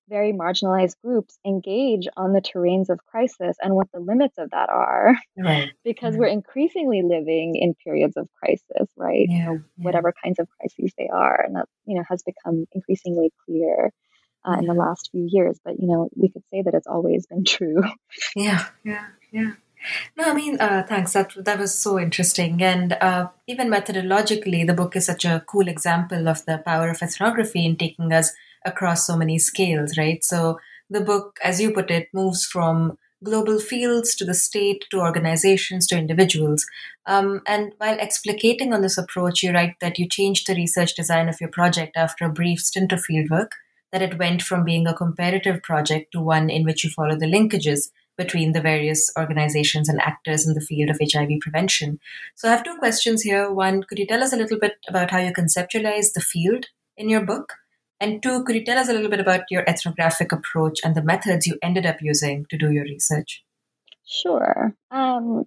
very 0.10 0.34
marginalized 0.34 0.96
groups 1.04 1.38
engage 1.46 2.08
on 2.18 2.34
the 2.34 2.42
terrains 2.42 2.90
of 2.90 3.00
crisis 3.06 3.58
and 3.62 3.76
what 3.76 3.88
the 3.94 4.00
limits 4.00 4.38
of 4.38 4.50
that 4.52 4.70
are 4.70 5.16
right. 5.38 5.72
because 5.84 6.14
mm-hmm. 6.14 6.22
we're 6.22 6.28
increasingly 6.28 7.02
living 7.04 7.56
in 7.56 7.76
periods 7.76 8.18
of 8.18 8.28
crisis 8.42 8.90
right 8.98 9.28
yeah. 9.30 9.38
you 9.38 9.46
know, 9.46 9.62
whatever 9.78 10.14
yeah. 10.16 10.22
kinds 10.28 10.40
of 10.40 10.48
crises 10.60 10.94
they 10.98 11.08
are 11.08 11.44
and 11.46 11.56
that 11.56 11.68
you 11.86 11.96
know 11.96 12.04
has 12.10 12.24
become 12.24 12.66
increasingly 12.74 13.32
clear 13.46 13.92
uh, 14.46 14.58
in 14.60 14.66
the 14.66 14.74
last 14.74 15.10
few 15.12 15.28
years. 15.30 15.60
But 15.64 15.80
you 15.80 15.88
know, 15.88 16.10
we 16.16 16.30
could 16.30 16.44
say 16.52 16.62
that 16.62 16.74
it's 16.74 16.88
always 16.88 17.28
been 17.28 17.44
true. 17.44 17.84
Yeah, 18.36 18.66
yeah, 18.84 19.08
yeah. 19.32 19.52
No, 20.18 20.26
I 20.26 20.34
mean, 20.34 20.60
uh, 20.60 20.84
thanks. 20.88 21.14
That 21.14 21.34
that 21.46 21.58
was 21.58 21.78
so 21.78 22.00
interesting, 22.00 22.62
and 22.62 22.94
uh, 22.94 23.30
even 23.48 23.70
methodologically, 23.70 24.68
the 24.68 24.74
book 24.74 24.96
is 24.96 25.06
such 25.06 25.26
a 25.26 25.44
cool 25.48 25.68
example 25.68 26.28
of 26.28 26.46
the 26.46 26.58
power 26.58 26.90
of 26.90 27.02
ethnography 27.02 27.66
in 27.66 27.78
taking 27.78 28.12
us 28.12 28.34
across 28.66 29.06
so 29.06 29.16
many 29.16 29.40
scales, 29.40 29.98
right? 29.98 30.24
So 30.24 30.60
the 30.90 31.02
book, 31.02 31.38
as 31.44 31.62
you 31.62 31.72
put 31.72 31.92
it, 31.92 32.10
moves 32.14 32.46
from 32.46 32.98
global 33.24 33.60
fields 33.60 34.16
to 34.16 34.26
the 34.26 34.34
state 34.34 34.86
to 34.90 35.00
organizations 35.00 35.86
to 35.88 35.98
individuals. 35.98 36.66
Um, 37.06 37.42
and 37.46 37.74
while 37.78 37.98
explicating 37.98 38.74
on 38.74 38.82
this 38.82 38.98
approach, 38.98 39.44
you 39.44 39.52
write 39.52 39.76
that 39.82 40.00
you 40.00 40.08
changed 40.08 40.48
the 40.48 40.56
research 40.56 40.96
design 40.96 41.28
of 41.28 41.40
your 41.42 41.50
project 41.50 41.98
after 41.98 42.26
a 42.26 42.32
brief 42.32 42.60
stint 42.60 42.92
of 42.94 43.04
fieldwork 43.10 43.50
that 43.92 44.02
it 44.02 44.18
went 44.18 44.42
from 44.42 44.64
being 44.64 44.88
a 44.88 44.94
comparative 44.94 45.62
project 45.64 46.12
to 46.12 46.22
one 46.22 46.50
in 46.50 46.64
which 46.64 46.84
you 46.84 46.90
follow 46.90 47.18
the 47.18 47.26
linkages 47.26 47.90
between 48.18 48.52
the 48.52 48.62
various 48.62 49.12
organizations 49.18 49.88
and 49.90 50.00
actors 50.02 50.46
in 50.46 50.54
the 50.54 50.62
field 50.62 50.90
of 50.90 51.00
HIV 51.02 51.40
prevention. 51.42 52.00
So 52.36 52.48
I 52.48 52.52
have 52.52 52.64
two 52.64 52.78
questions 52.78 53.22
here. 53.22 53.52
One, 53.52 53.84
could 53.84 53.98
you 53.98 54.06
tell 54.06 54.22
us 54.22 54.34
a 54.34 54.38
little 54.38 54.60
bit 54.60 54.74
about 54.88 55.12
how 55.12 55.20
you 55.20 55.32
conceptualize 55.32 56.14
the 56.14 56.22
field 56.22 56.66
in 56.98 57.10
your 57.10 57.22
book? 57.22 57.54
And 58.02 58.24
two, 58.24 58.44
could 58.44 58.56
you 58.56 58.64
tell 58.64 58.78
us 58.78 58.90
a 58.90 58.94
little 58.94 59.10
bit 59.10 59.20
about 59.20 59.42
your 59.50 59.68
ethnographic 59.68 60.32
approach 60.32 60.80
and 60.84 60.96
the 60.96 61.04
methods 61.04 61.48
you 61.48 61.58
ended 61.62 61.86
up 61.86 61.98
using 62.02 62.46
to 62.50 62.58
do 62.58 62.72
your 62.72 62.84
research? 62.84 63.44
Sure. 64.06 64.74
Um, 64.90 65.46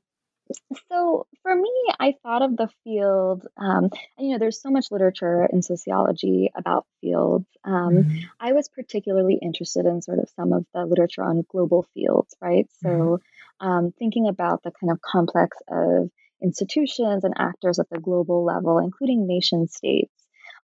so 0.90 1.26
for 1.42 1.54
me, 1.54 1.73
I 1.99 2.14
thought 2.23 2.42
of 2.42 2.56
the 2.56 2.68
field, 2.85 3.47
um, 3.56 3.88
and, 4.18 4.26
you 4.26 4.32
know, 4.32 4.38
there's 4.38 4.61
so 4.61 4.71
much 4.71 4.90
literature 4.90 5.49
in 5.50 5.62
sociology 5.62 6.50
about 6.54 6.87
fields. 7.00 7.47
Um, 7.64 7.94
mm-hmm. 7.94 8.18
I 8.38 8.52
was 8.52 8.68
particularly 8.68 9.38
interested 9.40 9.87
in 9.87 10.02
sort 10.02 10.18
of 10.18 10.28
some 10.37 10.52
of 10.52 10.66
the 10.75 10.85
literature 10.85 11.23
on 11.23 11.44
global 11.49 11.87
fields, 11.94 12.37
right? 12.40 12.68
So 12.82 12.88
mm-hmm. 12.88 13.66
um, 13.66 13.92
thinking 13.99 14.28
about 14.28 14.62
the 14.62 14.73
kind 14.73 14.92
of 14.92 15.00
complex 15.00 15.56
of 15.68 16.11
institutions 16.42 17.25
and 17.25 17.35
actors 17.38 17.78
at 17.78 17.88
the 17.88 17.99
global 17.99 18.44
level, 18.44 18.78
including 18.78 19.26
nation 19.26 19.68
states, 19.68 20.12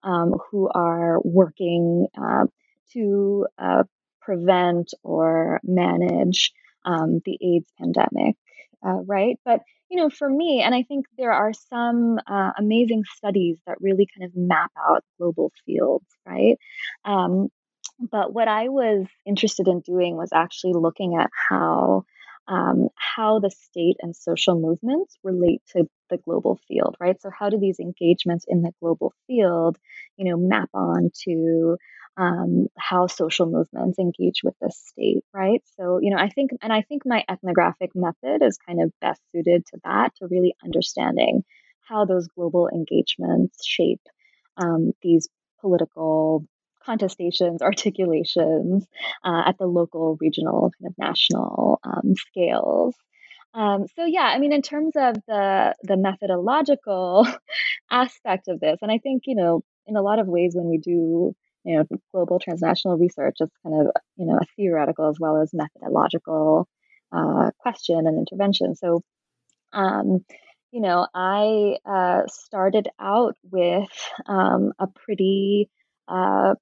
um, 0.03 0.35
who 0.49 0.69
are 0.69 1.19
working 1.23 2.07
uh, 2.19 2.45
to 2.93 3.47
uh, 3.57 3.83
prevent 4.21 4.93
or 5.03 5.59
manage 5.63 6.51
um, 6.85 7.21
the 7.25 7.37
AIDS 7.41 7.71
pandemic. 7.79 8.35
Uh, 8.85 9.01
right? 9.05 9.39
But 9.43 9.61
you 9.89 9.97
know, 9.97 10.09
for 10.09 10.29
me, 10.29 10.61
and 10.61 10.75
I 10.75 10.83
think 10.83 11.05
there 11.17 11.31
are 11.31 11.53
some 11.53 12.19
uh, 12.27 12.51
amazing 12.57 13.03
studies 13.15 13.57
that 13.65 13.77
really 13.79 14.07
kind 14.17 14.29
of 14.29 14.35
map 14.35 14.71
out 14.77 15.03
global 15.17 15.51
fields, 15.65 16.05
right? 16.25 16.57
Um, 17.05 17.49
but 17.99 18.33
what 18.33 18.47
I 18.47 18.67
was 18.67 19.07
interested 19.25 19.67
in 19.67 19.79
doing 19.79 20.17
was 20.17 20.29
actually 20.33 20.73
looking 20.73 21.17
at 21.19 21.29
how 21.49 22.03
um, 22.47 22.89
how 22.95 23.39
the 23.39 23.49
state 23.49 23.97
and 24.01 24.15
social 24.15 24.59
movements 24.59 25.17
relate 25.23 25.61
to 25.73 25.89
the 26.09 26.17
global 26.17 26.59
field, 26.67 26.95
right? 26.99 27.19
So 27.21 27.29
how 27.37 27.49
do 27.49 27.57
these 27.57 27.79
engagements 27.79 28.45
in 28.47 28.61
the 28.61 28.71
global 28.81 29.13
field, 29.27 29.77
you 30.17 30.29
know, 30.29 30.37
map 30.37 30.69
on 30.73 31.11
to 31.25 31.77
um, 32.17 32.67
how 32.77 33.07
social 33.07 33.45
movements 33.45 33.99
engage 33.99 34.41
with 34.43 34.55
the 34.59 34.71
state, 34.71 35.23
right? 35.33 35.61
So, 35.77 35.99
you 36.01 36.09
know, 36.09 36.17
I 36.17 36.29
think, 36.29 36.51
and 36.61 36.73
I 36.73 36.81
think 36.81 37.03
my 37.05 37.23
ethnographic 37.29 37.91
method 37.95 38.41
is 38.41 38.57
kind 38.57 38.81
of 38.81 38.91
best 38.99 39.21
suited 39.31 39.65
to 39.67 39.79
that, 39.83 40.15
to 40.15 40.27
really 40.27 40.55
understanding 40.63 41.43
how 41.87 42.05
those 42.05 42.27
global 42.27 42.69
engagements 42.69 43.65
shape 43.65 44.01
um, 44.57 44.91
these 45.01 45.29
political 45.61 46.45
contestations, 46.85 47.61
articulations 47.61 48.87
uh, 49.23 49.43
at 49.45 49.57
the 49.57 49.67
local, 49.67 50.17
regional, 50.19 50.71
kind 50.79 50.91
of 50.91 50.95
national 50.97 51.79
um, 51.83 52.15
scales. 52.15 52.95
Um, 53.53 53.85
so 53.95 54.05
yeah, 54.05 54.23
I 54.23 54.39
mean, 54.39 54.53
in 54.53 54.61
terms 54.61 54.93
of 54.95 55.15
the 55.27 55.75
the 55.83 55.97
methodological 55.97 57.27
aspect 57.91 58.47
of 58.47 58.59
this, 58.59 58.79
and 58.81 58.91
I 58.91 58.99
think 58.99 59.23
you 59.25 59.35
know, 59.35 59.63
in 59.87 59.95
a 59.95 60.01
lot 60.01 60.19
of 60.19 60.27
ways, 60.27 60.53
when 60.55 60.69
we 60.69 60.77
do 60.77 61.35
you 61.63 61.77
know 61.77 61.97
global 62.13 62.39
transnational 62.39 62.97
research, 62.97 63.37
it's 63.39 63.55
kind 63.63 63.81
of 63.81 63.87
you 64.15 64.25
know 64.25 64.37
a 64.37 64.45
theoretical 64.55 65.09
as 65.09 65.17
well 65.19 65.41
as 65.41 65.53
methodological 65.53 66.67
uh, 67.11 67.51
question 67.59 68.05
and 68.05 68.17
intervention. 68.17 68.75
So, 68.75 69.01
um, 69.73 70.25
you 70.71 70.81
know, 70.81 71.07
I 71.13 71.77
uh, 71.85 72.23
started 72.27 72.89
out 72.99 73.35
with 73.49 73.89
um, 74.27 74.73
a 74.79 74.87
pretty 74.87 75.69
uh, 76.07 76.55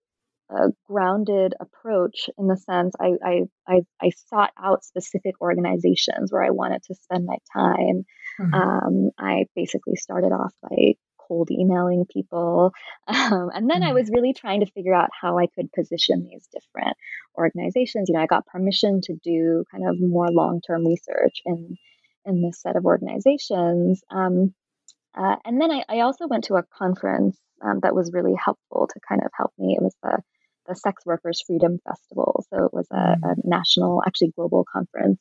a 0.49 0.69
grounded 0.87 1.53
approach 1.59 2.29
in 2.37 2.47
the 2.47 2.57
sense 2.57 2.93
I, 2.99 3.13
I, 3.23 3.41
I, 3.67 3.81
I, 4.01 4.11
sought 4.29 4.51
out 4.61 4.83
specific 4.83 5.41
organizations 5.41 6.31
where 6.31 6.43
I 6.43 6.51
wanted 6.51 6.83
to 6.83 6.95
spend 6.95 7.25
my 7.25 7.37
time. 7.51 8.05
Mm-hmm. 8.39 8.53
Um, 8.53 9.09
I 9.17 9.45
basically 9.55 9.95
started 9.95 10.31
off 10.31 10.53
by 10.61 10.93
cold 11.27 11.49
emailing 11.51 12.05
people. 12.11 12.71
Um, 13.07 13.49
and 13.53 13.69
then 13.69 13.81
mm-hmm. 13.81 13.89
I 13.89 13.93
was 13.93 14.09
really 14.11 14.33
trying 14.33 14.61
to 14.61 14.71
figure 14.71 14.93
out 14.93 15.09
how 15.19 15.37
I 15.37 15.45
could 15.47 15.71
position 15.73 16.27
these 16.27 16.47
different 16.51 16.97
organizations. 17.37 18.09
You 18.09 18.15
know, 18.15 18.21
I 18.21 18.25
got 18.25 18.47
permission 18.47 18.99
to 19.03 19.15
do 19.23 19.63
kind 19.71 19.87
of 19.87 19.95
more 19.99 20.29
long 20.31 20.59
term 20.65 20.85
research 20.85 21.41
in, 21.45 21.77
in 22.25 22.41
this 22.41 22.61
set 22.61 22.75
of 22.75 22.85
organizations. 22.85 24.01
Um, 24.09 24.53
uh, 25.15 25.35
and 25.45 25.61
then 25.61 25.71
I, 25.71 25.83
I, 25.87 25.99
also 26.01 26.27
went 26.27 26.45
to 26.45 26.55
a 26.55 26.63
conference 26.63 27.37
um, 27.63 27.79
that 27.83 27.95
was 27.95 28.11
really 28.11 28.33
helpful 28.43 28.87
to 28.91 28.99
kind 29.07 29.21
of 29.23 29.31
help 29.37 29.53
me. 29.57 29.75
It 29.79 29.83
was 29.83 29.95
the 30.01 30.19
the 30.67 30.75
Sex 30.75 31.05
Workers 31.05 31.43
Freedom 31.45 31.79
Festival. 31.87 32.45
So 32.49 32.65
it 32.65 32.73
was 32.73 32.87
a, 32.91 32.95
mm. 32.95 33.19
a 33.23 33.35
national, 33.47 34.01
actually 34.05 34.33
global 34.35 34.65
conference 34.71 35.19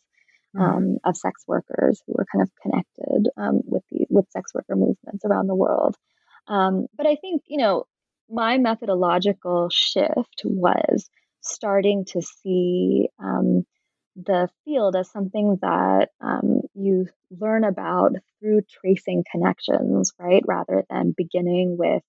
mm. 0.54 0.60
um, 0.60 0.98
of 1.04 1.16
sex 1.16 1.44
workers 1.46 2.02
who 2.06 2.14
were 2.16 2.26
kind 2.30 2.42
of 2.42 2.50
connected 2.62 3.30
um, 3.36 3.60
with 3.64 3.82
the 3.90 4.06
with 4.10 4.30
sex 4.30 4.54
worker 4.54 4.76
movements 4.76 5.24
around 5.24 5.46
the 5.46 5.54
world. 5.54 5.96
Um, 6.46 6.86
but 6.96 7.06
I 7.06 7.16
think 7.16 7.42
you 7.46 7.58
know 7.58 7.86
my 8.28 8.58
methodological 8.58 9.68
shift 9.70 10.42
was 10.44 11.08
starting 11.40 12.04
to 12.06 12.22
see 12.22 13.08
um, 13.18 13.66
the 14.16 14.48
field 14.64 14.96
as 14.96 15.10
something 15.10 15.58
that 15.60 16.10
um, 16.20 16.62
you 16.74 17.08
learn 17.30 17.64
about 17.64 18.12
through 18.40 18.62
tracing 18.62 19.24
connections, 19.30 20.12
right, 20.18 20.42
rather 20.46 20.84
than 20.88 21.14
beginning 21.16 21.76
with 21.76 22.02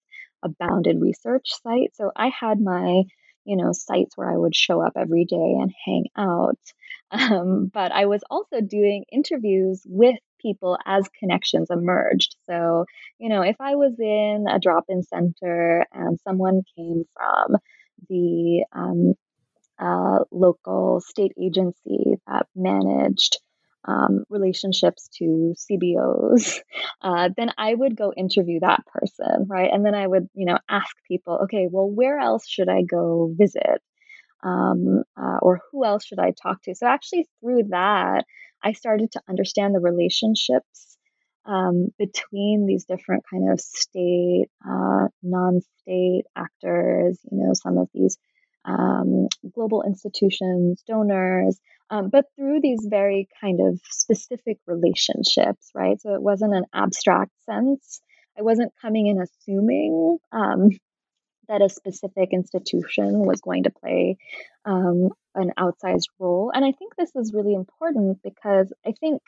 a 0.44 0.50
bounded 0.50 1.02
research 1.02 1.50
site. 1.64 1.96
So 1.96 2.12
I 2.16 2.30
had 2.30 2.62
my 2.62 3.04
you 3.46 3.58
know, 3.58 3.72
sites 3.72 4.18
where 4.18 4.32
I 4.32 4.38
would 4.38 4.56
show 4.56 4.82
up 4.82 4.94
every 4.96 5.26
day 5.26 5.36
and 5.60 5.72
hang 5.86 6.06
out. 6.18 6.60
Um, 7.12 7.72
but 7.74 7.92
I 7.92 8.08
was 8.08 8.24
also 8.32 8.62
doing 8.62 9.06
interviews 9.12 9.84
with 9.86 10.16
people 10.42 10.78
as 10.86 11.08
connections 11.20 11.70
emerged. 11.70 12.36
So, 12.50 12.86
you 13.20 13.30
know, 13.30 13.42
if 13.42 13.56
I 13.60 13.76
was 13.76 13.94
in 14.00 14.46
a 14.50 14.60
drop 14.60 14.86
in 14.90 15.04
center 15.04 15.86
and 15.94 16.20
someone 16.28 16.64
came 16.76 17.04
from 17.16 17.58
the 18.10 18.66
um, 18.74 19.14
uh, 19.80 20.20
local 20.32 21.02
state 21.02 21.34
agency 21.42 22.16
that 22.28 22.48
managed 22.56 23.40
um, 23.88 24.26
relationships 24.30 25.10
to 25.18 25.54
CBOs, 25.58 26.60
uh, 27.02 27.30
then 27.36 27.52
I 27.58 27.74
would 27.74 27.96
go 27.96 28.14
interview 28.16 28.60
that 28.62 28.86
person, 28.88 29.46
right? 29.48 29.70
And 29.72 29.86
then 29.86 29.96
I 29.96 30.08
would, 30.08 30.28
you 30.34 30.46
know, 30.46 30.60
ask 30.70 30.96
people, 31.08 31.42
okay, 31.44 31.68
well, 31.72 31.90
where 31.90 32.20
else 32.20 32.48
should 32.48 32.70
I 32.70 32.82
go 32.82 33.34
visit? 33.36 33.82
Um, 34.44 35.04
uh, 35.18 35.38
or 35.42 35.62
who 35.72 35.86
else 35.86 36.06
should 36.06 36.20
I 36.20 36.32
talk 36.32 36.62
to? 36.64 36.76
So 36.76 36.86
actually, 36.86 37.28
through 37.40 37.64
that, 37.70 38.26
I 38.64 38.74
started 38.74 39.12
to 39.14 39.22
understand 39.28 39.74
the 39.74 39.80
relationships 39.80 40.98
um, 41.46 41.90
between 41.98 42.66
these 42.66 42.86
different 42.86 43.24
kind 43.30 43.52
of 43.52 43.60
state, 43.60 44.48
uh, 44.68 45.08
non-state 45.24 46.26
actors. 46.36 47.20
You 47.32 47.46
know, 47.46 47.54
some 47.54 47.78
of 47.78 47.90
these 47.94 48.18
um, 48.66 49.28
global 49.54 49.84
institutions, 49.84 50.84
donors, 50.88 51.60
um, 51.90 52.10
but 52.10 52.26
through 52.36 52.62
these 52.62 52.86
very 52.90 53.28
kind 53.40 53.60
of 53.62 53.80
specific 53.90 54.58
relationships, 54.66 55.72
right? 55.74 56.02
So 56.02 56.14
it 56.14 56.22
wasn't 56.22 56.56
an 56.56 56.66
abstract 56.74 57.32
sense. 57.46 58.02
I 58.38 58.42
wasn't 58.42 58.74
coming 58.82 59.08
in 59.08 59.22
assuming 59.22 60.18
um, 60.32 60.72
that 61.48 61.62
a 61.62 61.70
specific 61.70 62.30
institution 62.34 63.20
was 63.20 63.42
going 63.42 63.64
to 63.64 63.70
play 63.70 64.18
um, 64.66 65.10
an 65.36 65.52
outsized 65.58 66.08
role. 66.20 66.52
And 66.54 66.66
I 66.66 66.72
think 66.72 66.96
this 66.96 67.12
is 67.16 67.34
really 67.34 67.54
important 67.54 68.20
because 68.24 68.74
I 68.86 68.94
think 69.00 69.22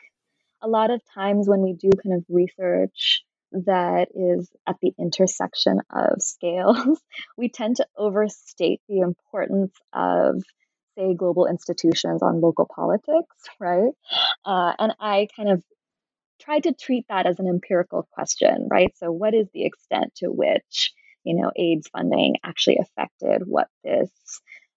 a 0.60 0.68
lot 0.68 0.90
of 0.90 1.00
times 1.14 1.48
when 1.48 1.62
we 1.62 1.74
do 1.74 1.90
kind 2.02 2.16
of 2.16 2.24
research 2.28 3.22
that 3.52 4.08
is 4.14 4.50
at 4.66 4.76
the 4.82 4.92
intersection 4.98 5.80
of 5.90 6.14
scales, 6.22 7.00
we 7.36 7.48
tend 7.48 7.76
to 7.76 7.86
overstate 7.96 8.80
the 8.88 9.00
importance 9.00 9.72
of, 9.92 10.42
say, 10.96 11.14
global 11.14 11.46
institutions 11.46 12.22
on 12.22 12.40
local 12.40 12.68
politics, 12.74 13.36
right? 13.60 13.92
Uh, 14.44 14.72
and 14.78 14.94
I 15.00 15.28
kind 15.36 15.50
of 15.50 15.62
try 16.40 16.60
to 16.60 16.72
treat 16.72 17.04
that 17.08 17.26
as 17.26 17.38
an 17.38 17.48
empirical 17.48 18.08
question, 18.12 18.68
right? 18.70 18.92
So, 18.98 19.10
what 19.10 19.34
is 19.34 19.48
the 19.52 19.64
extent 19.64 20.14
to 20.16 20.28
which, 20.28 20.92
you 21.24 21.34
know, 21.34 21.50
AIDS 21.56 21.88
funding 21.88 22.36
actually 22.44 22.78
affected 22.80 23.42
what 23.44 23.68
this 23.84 24.10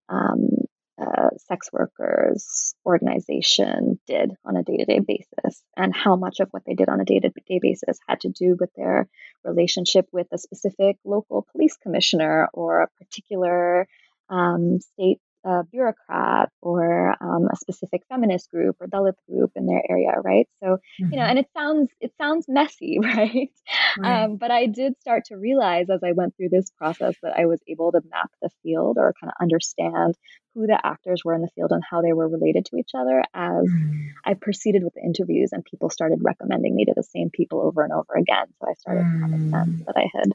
um, 0.10 0.61
uh, 1.02 1.30
sex 1.38 1.70
workers 1.74 2.76
organization 2.86 4.00
did 4.08 4.32
on 4.46 4.56
a 4.56 4.64
day 4.64 4.78
to 4.78 4.86
day 4.86 5.00
basis, 5.00 5.64
and 5.76 5.96
how 5.96 6.16
much 6.16 6.40
of 6.40 6.50
what 6.52 6.64
they 6.66 6.76
did 6.76 6.90
on 6.90 7.02
a 7.02 7.06
day 7.06 7.20
to 7.20 7.30
day 7.30 7.60
basis 7.62 7.98
had 8.08 8.20
to 8.22 8.30
do 8.30 8.56
with 8.60 8.70
their 8.76 9.08
relationship 9.44 10.06
with 10.12 10.28
a 10.32 10.38
specific 10.38 10.98
local 11.04 11.46
police 11.52 11.78
commissioner 11.78 12.48
or 12.54 12.84
a 12.84 13.04
particular 13.04 13.88
um, 14.30 14.80
state 14.80 15.20
a 15.44 15.64
bureaucrat 15.72 16.50
or 16.62 17.16
um, 17.20 17.48
a 17.52 17.56
specific 17.56 18.04
feminist 18.08 18.50
group 18.52 18.76
or 18.80 18.88
Dalit 18.88 19.14
group 19.28 19.52
in 19.56 19.66
their 19.66 19.82
area, 19.90 20.12
right? 20.24 20.48
So 20.62 20.68
mm-hmm. 20.68 21.06
you 21.12 21.18
know, 21.18 21.24
mm-hmm. 21.24 21.30
and 21.30 21.40
it 21.40 21.48
sounds 21.56 21.90
it 22.00 22.14
sounds 22.20 22.46
messy, 22.48 23.00
right? 23.04 23.50
Right. 23.98 24.24
Um, 24.24 24.38
but 24.38 24.52
I 24.52 24.66
did 24.68 25.00
start 25.00 25.26
to 25.26 25.36
realize 25.36 25.90
as 25.90 26.02
I 26.04 26.12
went 26.12 26.36
through 26.36 26.50
this 26.50 26.70
process 26.78 27.16
that 27.24 27.34
I 27.38 27.46
was 27.46 27.62
able 27.68 27.92
to 27.92 28.02
map 28.10 28.32
the 28.42 28.50
field 28.64 28.98
or 28.98 29.14
kind 29.20 29.32
of 29.32 29.42
understand 29.42 30.16
who 30.54 30.68
the 30.68 30.80
actors 30.84 31.24
were 31.24 31.34
in 31.34 31.42
the 31.42 31.50
field 31.56 31.72
and 31.72 31.84
how 31.90 32.02
they 32.02 32.14
were 32.14 32.28
related 32.28 32.66
to 32.66 32.78
each 32.78 32.92
other 32.96 33.24
as 33.34 33.68
mm. 33.68 34.08
I 34.26 34.34
proceeded 34.34 34.84
with 34.84 34.94
the 34.94 35.02
interviews 35.02 35.50
and 35.52 35.64
people 35.64 35.90
started 35.90 36.20
recommending 36.22 36.76
me 36.76 36.86
to 36.86 36.94
the 36.96 37.04
same 37.04 37.30
people 37.30 37.62
over 37.62 37.84
and 37.84 37.94
over 37.94 38.14
again. 38.16 38.48
So 38.60 38.68
I 38.70 38.74
started 38.74 39.06
mm. 39.06 39.14
to 39.14 39.22
have 39.22 39.34
a 39.34 39.50
sense 39.50 39.86
that 39.86 39.96
I 39.98 40.08
had, 40.14 40.32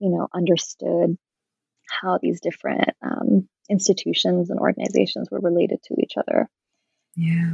you 0.00 0.10
know, 0.10 0.28
understood 0.34 1.16
how 1.88 2.18
these 2.20 2.40
different 2.40 2.90
um, 3.02 3.48
institutions 3.70 4.50
and 4.50 4.58
organizations 4.58 5.28
were 5.30 5.40
related 5.40 5.80
to 5.84 5.96
each 6.02 6.14
other. 6.16 6.48
Yeah. 7.16 7.52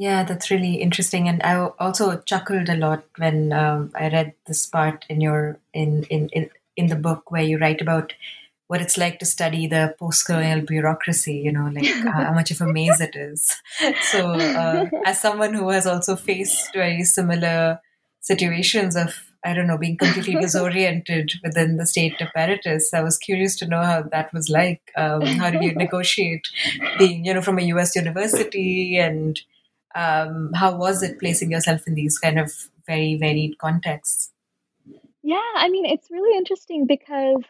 Yeah, 0.00 0.22
that's 0.22 0.48
really 0.48 0.74
interesting, 0.74 1.28
and 1.28 1.42
I 1.42 1.56
also 1.56 2.18
chuckled 2.20 2.68
a 2.68 2.76
lot 2.76 3.02
when 3.16 3.52
um, 3.52 3.90
I 3.96 4.08
read 4.08 4.34
this 4.46 4.64
part 4.64 5.04
in 5.08 5.20
your 5.20 5.58
in, 5.74 6.04
in 6.04 6.28
in 6.28 6.50
in 6.76 6.86
the 6.86 6.94
book 6.94 7.32
where 7.32 7.42
you 7.42 7.58
write 7.58 7.80
about 7.80 8.12
what 8.68 8.80
it's 8.80 8.96
like 8.96 9.18
to 9.18 9.26
study 9.26 9.66
the 9.66 9.96
post-colonial 9.98 10.60
bureaucracy. 10.60 11.34
You 11.34 11.50
know, 11.50 11.68
like 11.74 11.86
how 12.14 12.32
much 12.32 12.52
of 12.52 12.60
a 12.60 12.72
maze 12.72 13.00
it 13.00 13.16
is. 13.16 13.56
So, 14.02 14.34
uh, 14.34 14.88
as 15.04 15.20
someone 15.20 15.52
who 15.52 15.68
has 15.70 15.84
also 15.84 16.14
faced 16.14 16.72
very 16.72 17.02
similar 17.02 17.80
situations 18.20 18.94
of 18.94 19.24
I 19.44 19.52
don't 19.52 19.66
know, 19.66 19.78
being 19.78 19.96
completely 19.96 20.34
disoriented 20.40 21.32
within 21.42 21.76
the 21.76 21.86
state 21.86 22.14
apparatus. 22.20 22.94
I 22.94 23.02
was 23.02 23.18
curious 23.18 23.56
to 23.56 23.66
know 23.66 23.82
how 23.82 24.02
that 24.02 24.32
was 24.32 24.48
like. 24.48 24.92
Um, 24.96 25.22
how 25.22 25.50
did 25.50 25.64
you 25.64 25.74
negotiate 25.74 26.46
being, 26.98 27.24
you 27.24 27.34
know, 27.34 27.42
from 27.42 27.58
a 27.58 27.62
U.S. 27.62 27.96
university, 27.96 28.96
and 28.96 29.40
um, 29.94 30.52
how 30.54 30.76
was 30.76 31.02
it 31.02 31.18
placing 31.18 31.50
yourself 31.50 31.82
in 31.86 31.94
these 31.94 32.18
kind 32.18 32.38
of 32.38 32.52
very 32.86 33.16
varied 33.16 33.58
contexts? 33.58 34.32
Yeah, 35.22 35.40
I 35.56 35.68
mean, 35.68 35.84
it's 35.84 36.10
really 36.10 36.36
interesting 36.36 36.86
because 36.86 37.42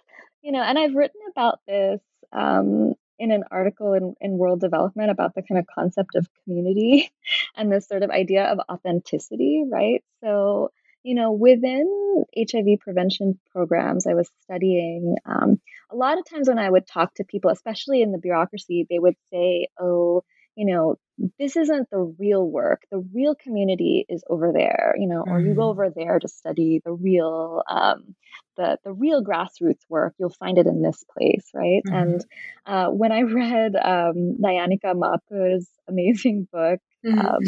you 0.43 0.53
know, 0.53 0.63
and 0.63 0.79
I've 0.79 0.95
written 0.95 1.21
about 1.31 1.61
this 1.67 2.01
um, 2.33 2.95
in 3.19 3.33
an 3.33 3.45
article 3.51 3.95
in, 3.95 4.15
in 4.21 4.39
World 4.39 4.61
Development 4.61 5.11
about 5.11 5.35
the 5.35 5.43
kind 5.43 5.59
of 5.59 5.67
concept 5.67 6.15
of 6.15 6.29
community 6.45 7.11
and 7.57 7.71
this 7.71 7.87
sort 7.87 8.03
of 8.03 8.11
idea 8.11 8.45
of 8.45 8.61
authenticity, 8.71 9.65
right? 9.71 10.03
So 10.23 10.71
you 11.05 11.15
know, 11.15 11.33
within 11.33 12.25
HIV 12.37 12.81
prevention 12.81 13.39
programs, 13.53 14.07
I 14.07 14.15
was 14.15 14.29
studying. 14.43 15.17
Um, 15.25 15.61
a 15.91 15.97
lot 15.97 16.19
of 16.19 16.29
times 16.29 16.49
when 16.49 16.59
I 16.59 16.69
would 16.69 16.87
talk 16.87 17.15
to 17.15 17.25
people, 17.25 17.51
especially 17.51 18.03
in 18.03 18.13
the 18.13 18.19
bureaucracy, 18.19 18.87
they 18.91 18.99
would 18.99 19.15
say, 19.33 19.69
"Oh, 19.81 20.25
you 20.57 20.67
know, 20.67 20.97
this 21.39 21.57
isn't 21.57 21.91
the 21.91 22.15
real 22.19 22.49
work. 22.49 22.83
The 22.91 23.05
real 23.15 23.35
community 23.35 24.07
is 24.09 24.23
over 24.29 24.53
there, 24.53 24.95
you 24.99 25.09
know, 25.09 25.25
or 25.27 25.41
you 25.41 25.55
go 25.55 25.63
mm-hmm. 25.63 25.81
over 25.81 25.91
there 25.91 26.19
to 26.19 26.29
study 26.29 26.81
the 26.85 26.93
real, 26.93 27.63
um, 27.69 28.15
the 28.57 28.79
the 28.85 28.93
real 28.93 29.25
grassroots 29.25 29.83
work. 29.89 30.15
You'll 30.19 30.31
find 30.31 30.59
it 30.59 30.67
in 30.67 30.83
this 30.83 31.05
place, 31.17 31.49
right? 31.55 31.83
Mm-hmm. 31.87 31.95
And 31.95 32.25
uh, 32.67 32.89
when 32.91 33.13
I 33.13 33.21
read 33.23 33.75
um, 33.77 34.37
Nayanika 34.41 34.95
Mathur's 34.95 35.69
amazing 35.89 36.47
book, 36.53 36.81
mm-hmm. 37.05 37.19
um, 37.19 37.41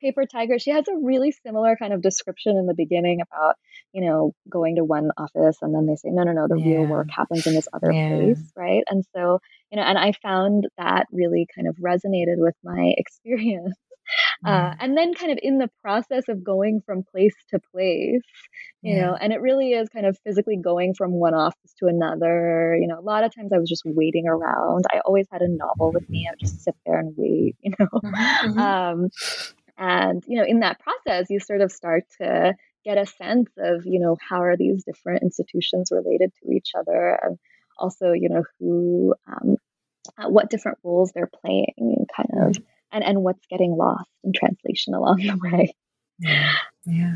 Paper 0.00 0.24
Tiger, 0.26 0.58
she 0.58 0.70
has 0.70 0.86
a 0.88 0.96
really 1.02 1.32
similar 1.32 1.76
kind 1.76 1.92
of 1.92 2.02
description 2.02 2.56
in 2.56 2.66
the 2.66 2.74
beginning 2.74 3.20
about, 3.20 3.56
you 3.92 4.04
know, 4.04 4.32
going 4.48 4.76
to 4.76 4.84
one 4.84 5.10
office 5.16 5.58
and 5.62 5.74
then 5.74 5.86
they 5.86 5.96
say, 5.96 6.10
no, 6.10 6.22
no, 6.22 6.32
no, 6.32 6.46
the 6.48 6.58
yeah. 6.58 6.76
real 6.76 6.86
work 6.86 7.08
happens 7.10 7.46
in 7.46 7.54
this 7.54 7.68
other 7.72 7.92
yeah. 7.92 8.08
place, 8.08 8.52
right? 8.56 8.82
And 8.88 9.04
so, 9.14 9.40
you 9.70 9.76
know, 9.76 9.82
and 9.82 9.98
I 9.98 10.12
found 10.22 10.68
that 10.76 11.06
really 11.12 11.46
kind 11.54 11.68
of 11.68 11.76
resonated 11.76 12.36
with 12.36 12.54
my 12.62 12.94
experience. 12.98 13.76
Uh, 14.44 14.74
and 14.80 14.96
then 14.96 15.14
kind 15.14 15.32
of 15.32 15.38
in 15.42 15.58
the 15.58 15.68
process 15.82 16.24
of 16.28 16.44
going 16.44 16.80
from 16.84 17.02
place 17.02 17.34
to 17.50 17.58
place 17.72 18.22
you 18.82 18.94
yeah. 18.94 19.06
know 19.06 19.14
and 19.20 19.32
it 19.32 19.40
really 19.40 19.72
is 19.72 19.88
kind 19.88 20.06
of 20.06 20.16
physically 20.24 20.56
going 20.56 20.94
from 20.94 21.12
one 21.12 21.34
office 21.34 21.74
to 21.78 21.86
another 21.86 22.76
you 22.80 22.86
know 22.86 22.98
a 22.98 23.02
lot 23.02 23.24
of 23.24 23.34
times 23.34 23.52
i 23.52 23.58
was 23.58 23.68
just 23.68 23.82
waiting 23.84 24.26
around 24.26 24.84
i 24.92 25.00
always 25.04 25.26
had 25.30 25.42
a 25.42 25.48
novel 25.48 25.92
with 25.92 26.08
me 26.08 26.26
i 26.28 26.32
would 26.32 26.38
just 26.38 26.62
sit 26.62 26.74
there 26.86 26.98
and 26.98 27.14
wait 27.16 27.56
you 27.62 27.72
know 27.78 27.86
mm-hmm. 27.86 28.48
mm-hmm. 28.48 28.58
um, 28.58 29.08
and 29.76 30.24
you 30.26 30.38
know 30.38 30.44
in 30.46 30.60
that 30.60 30.78
process 30.80 31.26
you 31.30 31.40
sort 31.40 31.60
of 31.60 31.72
start 31.72 32.04
to 32.20 32.54
get 32.84 32.98
a 32.98 33.06
sense 33.06 33.50
of 33.58 33.84
you 33.84 34.00
know 34.00 34.16
how 34.28 34.42
are 34.42 34.56
these 34.56 34.84
different 34.84 35.22
institutions 35.22 35.90
related 35.90 36.32
to 36.42 36.52
each 36.52 36.70
other 36.78 37.18
and 37.22 37.38
also 37.76 38.12
you 38.12 38.28
know 38.28 38.44
who 38.58 39.14
um, 39.26 39.56
uh, 40.16 40.28
what 40.28 40.50
different 40.50 40.78
roles 40.82 41.12
they're 41.12 41.30
playing 41.42 42.06
kind 42.16 42.30
of 42.32 42.52
mm-hmm. 42.52 42.62
And 42.92 43.04
and 43.04 43.22
what's 43.22 43.46
getting 43.46 43.76
lost 43.76 44.08
in 44.24 44.32
translation 44.32 44.94
along 44.94 45.18
the 45.18 45.38
way 45.42 45.74
yeah 46.18 46.52
yeah 46.84 47.14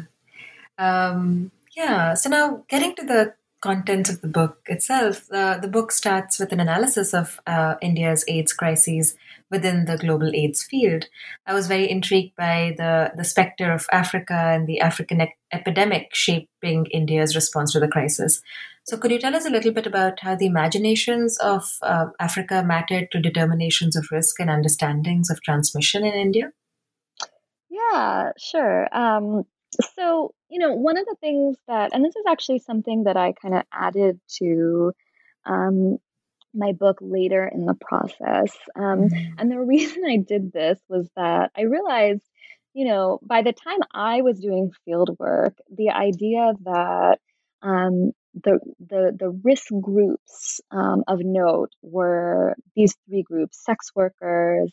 um, 0.79 1.51
yeah 1.77 2.15
so 2.15 2.29
now 2.29 2.65
getting 2.69 2.95
to 2.95 3.05
the 3.05 3.35
contents 3.61 4.11
of 4.11 4.21
the 4.21 4.29
book 4.29 4.59
itself 4.67 5.31
uh, 5.33 5.57
the 5.59 5.69
book 5.69 5.93
starts 5.93 6.39
with 6.39 6.53
an 6.53 6.61
analysis 6.61 7.15
of 7.15 7.41
uh, 7.47 7.77
india's 7.81 8.25
aids 8.27 8.53
crises 8.53 9.17
within 9.53 9.85
the 9.85 9.99
global 9.99 10.35
AIDS 10.35 10.65
field. 10.65 11.05
I 11.47 11.55
was 11.55 11.69
very 11.69 11.89
intrigued 11.89 12.35
by 12.35 12.75
the, 12.77 13.13
the 13.17 13.23
specter 13.23 13.71
of 13.71 13.87
Africa 13.93 14.35
and 14.35 14.67
the 14.67 14.81
African 14.81 15.21
e- 15.21 15.35
epidemic 15.53 16.09
shaping 16.15 16.87
India's 16.87 17.37
response 17.37 17.73
to 17.73 17.81
the 17.81 17.87
crisis. 17.87 18.43
So, 18.85 18.97
could 18.97 19.12
you 19.12 19.21
tell 19.21 19.37
us 19.37 19.47
a 19.47 19.51
little 19.51 19.73
bit 19.73 19.87
about 19.87 20.21
how 20.21 20.35
the 20.35 20.47
imaginations 20.47 21.38
of 21.38 21.79
uh, 21.83 22.07
Africa 22.18 22.64
mattered 22.66 23.11
to 23.12 23.21
determinations 23.21 23.95
of 23.95 24.07
risk 24.11 24.40
and 24.40 24.51
understandings 24.51 25.31
of 25.31 25.40
transmission 25.42 26.05
in 26.05 26.14
India? 26.14 26.51
Yeah, 27.71 28.33
sure. 28.38 28.88
Um, 28.95 29.45
so, 29.95 30.35
you 30.49 30.59
know, 30.59 30.75
one 30.75 30.99
of 30.99 31.07
the 31.07 31.16
things 31.21 31.57
that, 31.68 31.95
and 31.95 32.05
this 32.05 32.16
is 32.16 32.25
actually 32.29 32.59
something 32.59 33.05
that 33.05 33.16
I 33.16 33.33
kind 33.33 33.55
of 33.55 33.62
added 33.73 34.21
to 34.38 34.92
um, 35.47 35.99
my 36.53 36.73
book 36.73 36.99
later 37.01 37.47
in 37.47 37.66
the 37.66 37.75
process. 37.75 38.53
Um, 38.77 39.09
mm-hmm. 39.09 39.35
And 39.38 39.51
the 39.51 39.61
reason 39.61 40.03
I 40.05 40.16
did 40.16 40.53
this 40.53 40.79
was 40.88 41.09
that 41.16 41.53
I 41.57 41.62
realized, 41.62 42.23
you 42.75 42.87
know, 42.87 43.21
by 43.23 43.42
the 43.42 43.53
time 43.53 43.79
I 43.92 44.23
was 44.23 44.40
doing 44.40 44.73
field 44.85 45.16
work, 45.18 45.55
the 45.71 45.90
idea 45.90 46.53
that 46.64 47.18
um, 47.62 48.12
the, 48.35 48.59
the, 48.81 49.16
the 49.18 49.31
risk 49.45 49.68
groups 49.81 50.61
um, 50.71 51.05
of 51.09 51.21
note 51.23 51.71
were 51.83 52.55
these 52.75 52.97
three 53.07 53.23
groups 53.23 53.64
sex 53.64 53.90
workers, 53.95 54.73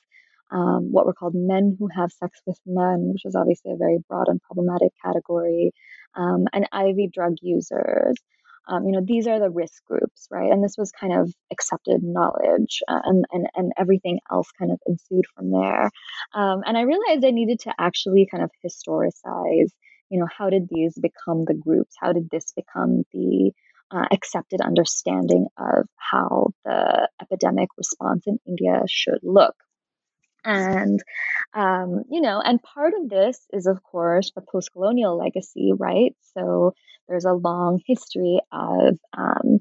um, 0.52 0.92
what 0.92 1.06
were 1.06 1.14
called 1.14 1.36
men 1.36 1.76
who 1.78 1.88
have 1.94 2.12
sex 2.12 2.40
with 2.46 2.60
men, 2.66 3.12
which 3.14 3.26
is 3.26 3.36
obviously 3.36 3.72
a 3.72 3.78
very 3.78 3.98
broad 4.08 4.28
and 4.28 4.42
problematic 4.42 4.92
category, 5.04 5.72
um, 6.16 6.46
and 6.54 6.68
IV 6.74 7.12
drug 7.12 7.36
users. 7.42 8.16
Um, 8.68 8.86
you 8.86 8.92
know 8.92 9.02
these 9.04 9.26
are 9.26 9.40
the 9.40 9.50
risk 9.50 9.84
groups 9.86 10.28
right? 10.30 10.52
And 10.52 10.64
this 10.64 10.76
was 10.78 10.92
kind 10.92 11.14
of 11.14 11.34
accepted 11.52 12.04
knowledge 12.04 12.82
uh, 12.88 13.00
and, 13.04 13.26
and 13.32 13.48
and 13.56 13.72
everything 13.78 14.20
else 14.32 14.52
kind 14.60 14.72
of 14.72 14.80
ensued 14.86 15.26
from 15.36 15.52
there. 15.52 15.90
Um, 16.36 16.62
and 16.66 16.78
i 16.78 16.82
realized 16.82 17.26
i 17.26 17.32
needed 17.32 17.60
to 17.62 17.74
actually 17.80 18.28
kind 18.30 18.44
of 18.44 18.52
historicize 18.64 19.72
you 20.10 20.20
know 20.20 20.28
how 20.36 20.50
did 20.50 20.68
these 20.70 20.98
become 20.98 21.46
the 21.46 21.54
groups? 21.54 21.96
How 22.00 22.14
did 22.14 22.30
this 22.30 22.52
become 22.56 23.04
the 23.14 23.52
uh, 23.92 24.06
accepted 24.12 24.62
understanding 24.62 25.48
of 25.58 25.88
how 25.98 26.52
the 26.66 27.10
epidemic 27.22 27.70
response 27.78 28.28
in 28.28 28.40
india 28.48 28.84
should 28.88 29.20
look? 29.24 29.56
And 30.46 31.02
um, 31.54 32.04
you 32.10 32.22
know 32.22 32.42
and 32.44 32.62
part 32.62 32.94
of 33.00 33.10
this 33.10 33.40
is 33.52 33.68
of 33.68 33.84
course 33.84 34.32
the 34.36 34.42
post-colonial 34.42 35.18
legacy 35.18 35.74
right? 35.78 36.16
So 36.34 36.74
there's 37.08 37.26
a 37.26 37.34
long 37.34 37.82
history 37.86 38.40
of 38.52 38.98
um, 39.18 39.60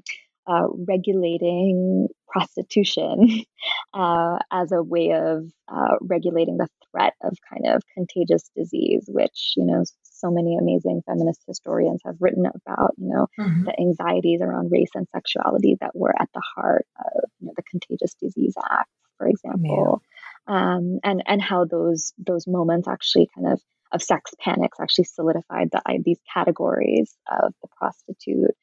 uh, 0.49 0.67
regulating 0.87 2.07
prostitution 2.27 3.43
uh, 3.93 4.39
as 4.51 4.71
a 4.71 4.81
way 4.81 5.11
of 5.11 5.45
uh, 5.67 5.95
regulating 6.01 6.57
the 6.57 6.67
threat 6.91 7.13
of 7.23 7.37
kind 7.51 7.75
of 7.75 7.83
contagious 7.93 8.49
disease, 8.55 9.05
which, 9.07 9.53
you 9.55 9.65
know, 9.65 9.83
so 10.03 10.31
many 10.31 10.57
amazing 10.57 11.01
feminist 11.05 11.41
historians 11.47 12.01
have 12.05 12.15
written 12.19 12.45
about, 12.45 12.93
you 12.97 13.09
know, 13.09 13.27
mm-hmm. 13.39 13.65
the 13.65 13.79
anxieties 13.79 14.41
around 14.41 14.71
race 14.71 14.89
and 14.95 15.07
sexuality 15.13 15.77
that 15.81 15.95
were 15.95 16.13
at 16.19 16.29
the 16.33 16.41
heart 16.55 16.85
of 16.99 17.29
you 17.39 17.47
know, 17.47 17.53
the 17.55 17.63
Contagious 17.69 18.15
Disease 18.21 18.55
Act, 18.71 18.89
for 19.17 19.27
example, 19.27 20.01
yeah. 20.47 20.75
um, 20.75 20.99
and 21.03 21.23
and 21.25 21.41
how 21.41 21.65
those 21.65 22.13
those 22.17 22.47
moments 22.47 22.87
actually 22.87 23.29
kind 23.35 23.53
of 23.53 23.61
of 23.91 24.01
sex 24.03 24.31
panics 24.39 24.77
actually 24.79 25.05
solidified 25.05 25.69
the, 25.71 25.81
these 26.03 26.19
categories 26.33 27.15
of 27.31 27.53
the 27.61 27.67
prostitute. 27.77 28.55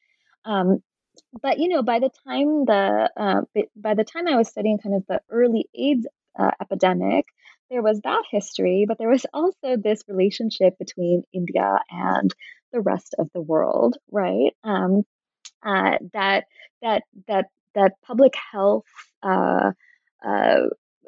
Um, 0.45 0.81
but 1.41 1.59
you 1.59 1.69
know, 1.69 1.83
by 1.83 1.99
the 1.99 2.09
time 2.27 2.65
the 2.65 3.11
uh, 3.17 3.41
by 3.75 3.93
the 3.93 4.03
time 4.03 4.27
I 4.27 4.35
was 4.37 4.49
studying 4.49 4.77
kind 4.79 4.95
of 4.95 5.05
the 5.07 5.21
early 5.29 5.67
AIDS 5.75 6.07
uh, 6.37 6.51
epidemic, 6.61 7.25
there 7.69 7.81
was 7.81 8.01
that 8.01 8.23
history, 8.31 8.85
but 8.87 8.97
there 8.97 9.09
was 9.09 9.25
also 9.33 9.77
this 9.77 10.03
relationship 10.07 10.77
between 10.77 11.23
India 11.33 11.79
and 11.89 12.33
the 12.73 12.81
rest 12.81 13.15
of 13.17 13.29
the 13.33 13.41
world, 13.41 13.97
right? 14.11 14.51
Um, 14.63 15.03
uh, 15.65 15.97
that 16.13 16.45
that 16.81 17.03
that 17.27 17.45
that 17.75 17.93
public 18.05 18.33
health 18.51 18.85
uh, 19.23 19.71
uh, 20.25 20.57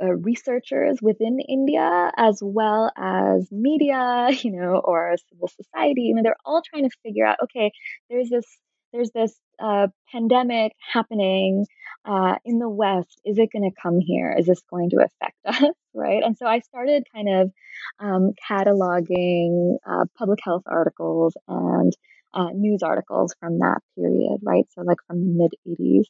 uh, 0.01 0.13
researchers 0.15 0.99
within 1.01 1.39
India, 1.39 2.11
as 2.15 2.39
well 2.43 2.91
as 2.97 3.47
media, 3.51 4.29
you 4.43 4.51
know, 4.51 4.81
or 4.83 5.15
civil 5.29 5.47
society. 5.47 6.03
You 6.03 6.15
know, 6.15 6.23
they're 6.23 6.35
all 6.45 6.61
trying 6.61 6.89
to 6.89 6.95
figure 7.03 7.25
out. 7.25 7.37
Okay, 7.43 7.71
there's 8.09 8.29
this 8.29 8.45
there's 8.93 9.11
this 9.11 9.37
uh, 9.61 9.87
pandemic 10.11 10.73
happening 10.93 11.65
uh, 12.05 12.35
in 12.45 12.59
the 12.59 12.69
West. 12.69 13.21
Is 13.25 13.37
it 13.37 13.49
going 13.51 13.69
to 13.69 13.81
come 13.81 13.99
here? 13.99 14.33
Is 14.37 14.45
this 14.45 14.61
going 14.69 14.89
to 14.91 14.97
affect 14.97 15.37
us? 15.45 15.73
Right. 15.93 16.23
And 16.23 16.37
so 16.37 16.45
I 16.45 16.59
started 16.59 17.03
kind 17.13 17.29
of 17.29 17.51
um, 17.99 18.33
cataloging 18.49 19.77
uh, 19.85 20.05
public 20.17 20.39
health 20.43 20.63
articles 20.65 21.35
and 21.47 21.93
uh, 22.33 22.49
news 22.53 22.83
articles 22.83 23.35
from 23.39 23.59
that 23.59 23.79
period. 23.95 24.39
Right. 24.43 24.65
So 24.71 24.81
like 24.81 24.97
from 25.07 25.19
the 25.19 25.49
mid 25.65 25.79
80s. 25.79 26.05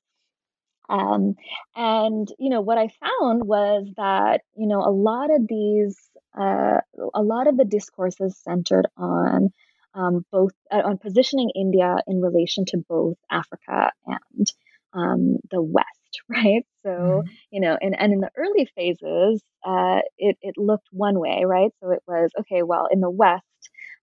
Um, 0.90 1.36
and 1.76 2.28
you 2.40 2.50
know 2.50 2.62
what 2.62 2.80
I 2.80 2.90
found 3.00 3.44
was 3.44 3.88
that 3.98 4.42
you 4.58 4.68
know 4.68 4.80
a 4.80 4.90
lot 4.90 5.30
of 5.30 5.48
these, 5.48 5.96
uh, 6.36 6.80
a 7.14 7.22
lot 7.22 7.48
of 7.48 7.58
the 7.58 7.66
discourses 7.66 8.40
centered 8.44 8.88
on 8.98 9.52
um, 9.94 10.26
both 10.32 10.52
uh, 10.72 10.82
on 10.86 10.98
positioning 10.98 11.52
India 11.56 11.98
in 12.08 12.22
relation 12.22 12.66
to 12.68 12.84
both 12.88 13.18
Africa 13.32 13.92
and 14.06 14.48
um, 14.94 15.38
the 15.52 15.62
West, 15.62 15.88
right? 16.30 16.66
So 16.84 16.90
mm-hmm. 16.90 17.28
you 17.52 17.62
know, 17.62 17.78
and 17.80 18.00
and 18.00 18.14
in 18.14 18.20
the 18.20 18.32
early 18.38 18.68
phases, 18.76 19.44
uh, 19.66 20.00
it 20.18 20.38
it 20.42 20.56
looked 20.58 20.88
one 20.92 21.20
way, 21.20 21.44
right? 21.46 21.72
So 21.82 21.92
it 21.92 22.04
was 22.08 22.32
okay. 22.42 22.64
Well, 22.64 22.88
in 22.92 23.00
the 23.00 23.12
West, 23.12 23.44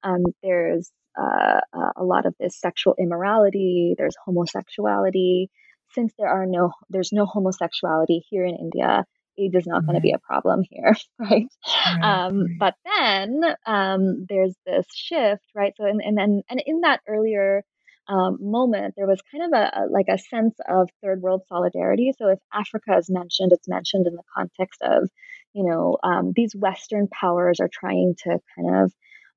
um, 0.03 0.25
there's 0.43 0.91
uh, 1.19 1.61
a 1.97 2.05
lot 2.05 2.27
of 2.27 2.35
this 2.39 2.61
sexual 2.61 2.95
immorality. 2.99 3.95
There's 3.97 4.17
homosexuality 4.25 5.51
since 5.95 6.13
there 6.19 6.29
are 6.29 6.47
no 6.47 6.73
there's 6.91 7.13
no 7.13 7.27
homosexuality 7.27 8.23
here 8.29 8.45
in 8.45 8.57
India, 8.57 9.05
is 9.37 9.67
not 9.67 9.85
going 9.85 9.97
to 9.97 10.01
be 10.01 10.13
a 10.13 10.19
problem 10.19 10.63
here, 10.71 10.95
right? 11.19 11.47
right. 11.69 12.03
Um, 12.03 12.57
but 12.59 12.75
then 12.85 13.41
um, 13.67 14.27
there's 14.29 14.55
this 14.67 14.87
shift, 14.95 15.45
right? 15.55 15.73
So 15.77 15.85
and 15.85 16.01
and 16.05 16.17
then 16.17 16.43
and 16.49 16.63
in 16.65 16.81
that 16.83 17.01
earlier 17.09 17.65
um, 18.09 18.39
moment, 18.41 18.95
there 18.97 19.07
was 19.07 19.21
kind 19.33 19.45
of 19.45 19.59
a, 19.59 19.81
a, 19.81 19.83
like 19.91 20.07
a 20.09 20.19
sense 20.19 20.55
of 20.69 20.89
third 21.03 21.21
world 21.21 21.43
solidarity. 21.49 22.13
So 22.17 22.29
if 22.29 22.39
Africa 22.53 22.97
is 22.97 23.11
mentioned, 23.11 23.53
it's 23.53 23.69
mentioned 23.69 24.07
in 24.07 24.15
the 24.15 24.23
context 24.35 24.81
of, 24.83 25.09
you 25.53 25.65
know, 25.65 25.99
um, 26.05 26.33
these 26.35 26.55
Western 26.55 27.09
powers 27.09 27.59
are 27.61 27.71
trying 27.73 28.15
to 28.25 28.39
kind 28.55 28.85
of 28.85 28.93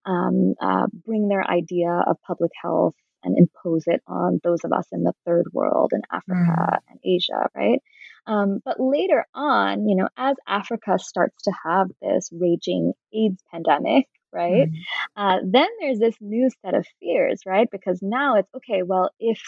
um, 0.06 0.54
uh, 0.62 0.88
bring 1.06 1.28
their 1.28 1.44
idea 1.50 1.90
of 1.90 2.18
public 2.26 2.52
health 2.62 2.96
and 3.24 3.38
impose 3.38 3.84
it 3.88 4.02
on 4.08 4.40
those 4.44 4.64
of 4.64 4.72
us 4.72 4.88
in 4.92 5.04
the 5.04 5.14
third 5.26 5.46
world 5.52 5.92
in 5.94 6.02
Africa 6.12 6.36
mm. 6.36 6.78
and 6.90 7.00
Asia, 7.04 7.50
right? 7.56 7.82
Um, 8.28 8.60
but 8.64 8.80
later 8.80 9.26
on, 9.34 9.88
you 9.88 9.96
know, 9.96 10.10
as 10.18 10.36
Africa 10.48 11.00
starts 11.00 11.44
to 11.44 11.52
have 11.66 11.88
this 12.02 12.30
raging 12.32 12.94
AIDS 13.14 13.42
pandemic, 13.52 14.08
right? 14.34 14.70
Mm-hmm. 14.70 15.22
Uh, 15.22 15.38
then 15.46 15.68
there's 15.80 16.00
this 16.00 16.16
new 16.22 16.50
set 16.64 16.74
of 16.76 16.86
fears, 17.00 17.42
right? 17.46 17.68
Because 17.72 18.00
now 18.02 18.36
it's 18.36 18.50
okay. 18.56 18.84
Well, 18.84 19.10
if 19.20 19.42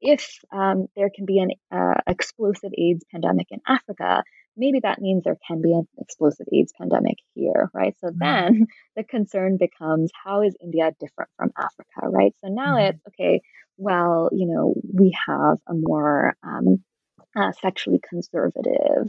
if 0.00 0.38
um, 0.52 0.86
there 0.96 1.10
can 1.14 1.24
be 1.26 1.40
an 1.40 1.50
uh, 1.72 2.00
explosive 2.06 2.70
AIDS 2.76 3.04
pandemic 3.10 3.48
in 3.50 3.60
Africa, 3.66 4.22
maybe 4.56 4.80
that 4.80 5.00
means 5.00 5.24
there 5.24 5.38
can 5.46 5.60
be 5.62 5.72
an 5.72 5.88
explosive 5.98 6.46
AIDS 6.52 6.72
pandemic 6.78 7.16
here, 7.34 7.70
right? 7.74 7.94
So 8.00 8.08
mm-hmm. 8.08 8.18
then 8.20 8.66
the 8.96 9.04
concern 9.04 9.56
becomes 9.56 10.10
how 10.24 10.42
is 10.42 10.56
India 10.62 10.92
different 11.00 11.30
from 11.36 11.50
Africa, 11.56 12.08
right? 12.08 12.34
So 12.44 12.48
now 12.48 12.76
mm-hmm. 12.76 12.90
it's 12.90 13.00
okay. 13.08 13.40
Well, 13.76 14.28
you 14.32 14.46
know, 14.46 14.74
we 14.92 15.16
have 15.28 15.58
a 15.68 15.74
more 15.74 16.34
um, 16.42 16.82
uh, 17.36 17.52
sexually 17.60 18.00
conservative 18.08 19.08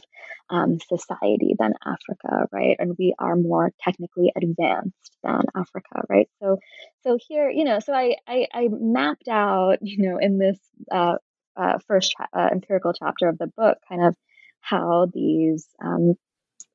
um, 0.50 0.80
society 0.80 1.56
than 1.58 1.74
Africa, 1.86 2.48
right? 2.52 2.76
And 2.80 2.96
we 2.98 3.14
are 3.18 3.36
more 3.36 3.72
technically 3.82 4.32
advanced 4.36 5.12
than 5.24 5.44
Africa, 5.56 6.04
right? 6.10 6.30
So, 6.42 6.58
so 7.04 7.18
here, 7.28 7.50
you 7.50 7.64
know, 7.64 7.80
so 7.80 7.94
I 7.94 8.18
I, 8.28 8.48
I 8.54 8.68
mapped 8.72 9.28
out, 9.28 9.78
you 9.82 10.10
know, 10.10 10.18
in 10.18 10.38
this 10.38 10.60
uh, 10.92 11.18
uh, 11.56 11.80
first 11.88 12.14
tra- 12.16 12.30
uh, 12.34 12.50
empirical 12.52 12.94
chapter 12.94 13.28
of 13.28 13.38
the 13.38 13.48
book, 13.48 13.78
kind 13.88 14.06
of 14.06 14.16
how 14.62 15.08
these 15.14 15.68
um, 15.84 16.16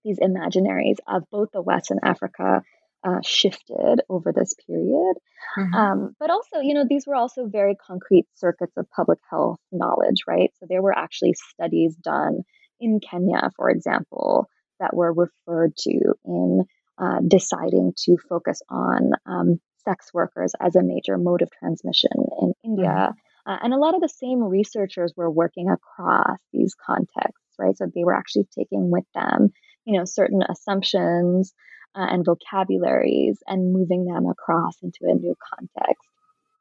these 0.04 0.18
imaginaries 0.18 0.98
of 1.06 1.24
both 1.30 1.50
the 1.52 1.62
West 1.62 1.90
and 1.90 2.00
Africa 2.02 2.62
uh, 3.04 3.20
shifted 3.22 4.00
over 4.08 4.32
this 4.32 4.54
period. 4.66 5.14
Mm-hmm. 5.58 5.74
Um, 5.74 6.16
but 6.18 6.30
also, 6.30 6.60
you 6.60 6.74
know, 6.74 6.84
these 6.88 7.06
were 7.06 7.14
also 7.14 7.46
very 7.46 7.76
concrete 7.76 8.26
circuits 8.34 8.76
of 8.76 8.90
public 8.90 9.18
health 9.30 9.58
knowledge, 9.70 10.22
right? 10.26 10.50
So 10.58 10.66
there 10.68 10.82
were 10.82 10.96
actually 10.96 11.34
studies 11.34 11.94
done 11.96 12.42
in 12.80 13.00
Kenya, 13.00 13.50
for 13.56 13.70
example, 13.70 14.48
that 14.80 14.94
were 14.96 15.12
referred 15.12 15.76
to 15.76 16.14
in 16.24 16.64
uh, 16.98 17.18
deciding 17.26 17.92
to 18.04 18.16
focus 18.28 18.62
on 18.68 19.12
um, 19.26 19.60
sex 19.84 20.10
workers 20.12 20.52
as 20.60 20.74
a 20.74 20.82
major 20.82 21.18
mode 21.18 21.42
of 21.42 21.50
transmission 21.58 22.10
in 22.40 22.52
India. 22.64 22.86
Mm-hmm. 22.86 23.50
Uh, 23.50 23.58
and 23.62 23.74
a 23.74 23.78
lot 23.78 23.94
of 23.94 24.00
the 24.00 24.08
same 24.08 24.42
researchers 24.42 25.12
were 25.16 25.30
working 25.30 25.68
across 25.68 26.38
these 26.52 26.74
contexts, 26.74 27.54
right? 27.58 27.76
So 27.76 27.86
they 27.94 28.04
were 28.04 28.14
actually 28.14 28.48
taking 28.58 28.90
with 28.90 29.04
them, 29.14 29.52
you 29.84 29.98
know, 29.98 30.06
certain 30.06 30.42
assumptions 30.48 31.52
uh, 31.94 32.06
and 32.10 32.24
vocabularies 32.24 33.42
and 33.46 33.72
moving 33.72 34.04
them 34.04 34.26
across 34.26 34.76
into 34.82 35.00
a 35.02 35.14
new 35.14 35.36
context. 35.54 36.08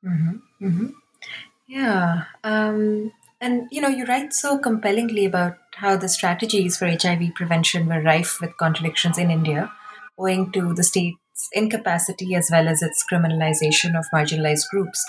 Mm-hmm. 0.06 0.65
Mm-hmm. 0.65 0.88
Yeah. 1.67 2.26
Um, 2.43 3.12
and, 3.41 3.67
you 3.72 3.82
know, 3.82 3.88
you 3.88 4.06
write 4.06 4.34
so 4.34 4.58
compellingly 4.58 5.26
about 5.26 5.58
how 5.76 5.98
the 5.98 6.10
strategies 6.10 6.78
for 6.78 6.88
HIV 6.88 7.36
prevention 7.36 7.88
were 7.88 8.02
rife 8.02 8.39
with 8.39 8.58
contradictions 8.58 9.17
in 9.17 9.32
India, 9.32 9.72
owing 10.17 10.52
to 10.52 10.74
the 10.74 10.84
state's 10.84 11.17
incapacity 11.52 12.36
as 12.36 12.50
well 12.52 12.67
as 12.67 12.82
its 12.82 13.04
criminalization 13.12 13.98
of 13.98 14.06
marginalized 14.13 14.69
groups. 14.69 15.04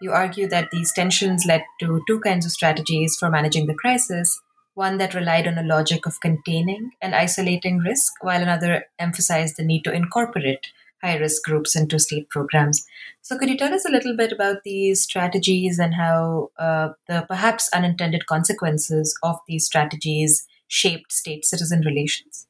You 0.00 0.12
argue 0.12 0.48
that 0.48 0.70
these 0.70 0.92
tensions 0.92 1.44
led 1.46 1.64
to 1.80 2.02
two 2.06 2.20
kinds 2.20 2.46
of 2.46 2.52
strategies 2.52 3.16
for 3.16 3.30
managing 3.30 3.66
the 3.66 3.74
crisis 3.74 4.40
one 4.80 4.98
that 4.98 5.14
relied 5.14 5.46
on 5.46 5.58
a 5.58 5.70
logic 5.70 6.06
of 6.06 6.20
containing 6.20 6.92
and 7.02 7.14
isolating 7.14 7.78
risk, 7.78 8.14
while 8.22 8.42
another 8.42 8.84
emphasized 8.98 9.56
the 9.56 9.68
need 9.70 9.84
to 9.84 9.92
incorporate 9.92 10.68
high 11.02 11.16
risk 11.16 11.42
groups 11.44 11.76
into 11.76 11.98
state 11.98 12.28
programs. 12.30 12.84
So, 13.22 13.38
could 13.38 13.50
you 13.50 13.58
tell 13.58 13.74
us 13.74 13.84
a 13.84 13.92
little 13.92 14.16
bit 14.16 14.32
about 14.32 14.62
these 14.64 15.02
strategies 15.02 15.78
and 15.78 15.94
how 15.94 16.50
uh, 16.58 16.88
the 17.08 17.24
perhaps 17.28 17.68
unintended 17.74 18.26
consequences 18.26 19.16
of 19.22 19.36
these 19.46 19.66
strategies 19.66 20.46
shaped 20.68 21.12
state 21.12 21.44
citizen 21.44 21.82
relations? 21.84 22.46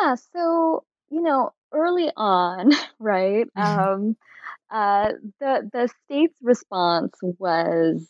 Yeah, 0.00 0.14
so, 0.32 0.84
you 1.10 1.22
know, 1.22 1.52
early 1.72 2.10
on, 2.16 2.72
right, 2.98 3.46
mm-hmm. 3.56 3.80
um, 3.80 4.16
uh, 4.70 5.12
the, 5.40 5.68
the 5.72 5.88
state's 6.04 6.38
response 6.42 7.14
was 7.38 8.06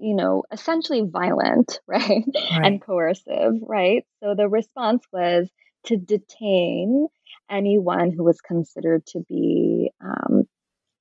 you 0.00 0.14
know, 0.14 0.44
essentially 0.50 1.02
violent, 1.04 1.78
right? 1.86 2.00
right? 2.34 2.64
And 2.64 2.82
coercive, 2.82 3.54
right? 3.62 4.04
So 4.22 4.34
the 4.34 4.48
response 4.48 5.04
was 5.12 5.48
to 5.86 5.96
detain 5.96 7.06
anyone 7.50 8.10
who 8.10 8.24
was 8.24 8.40
considered 8.40 9.06
to 9.06 9.20
be 9.28 9.90
um, 10.02 10.44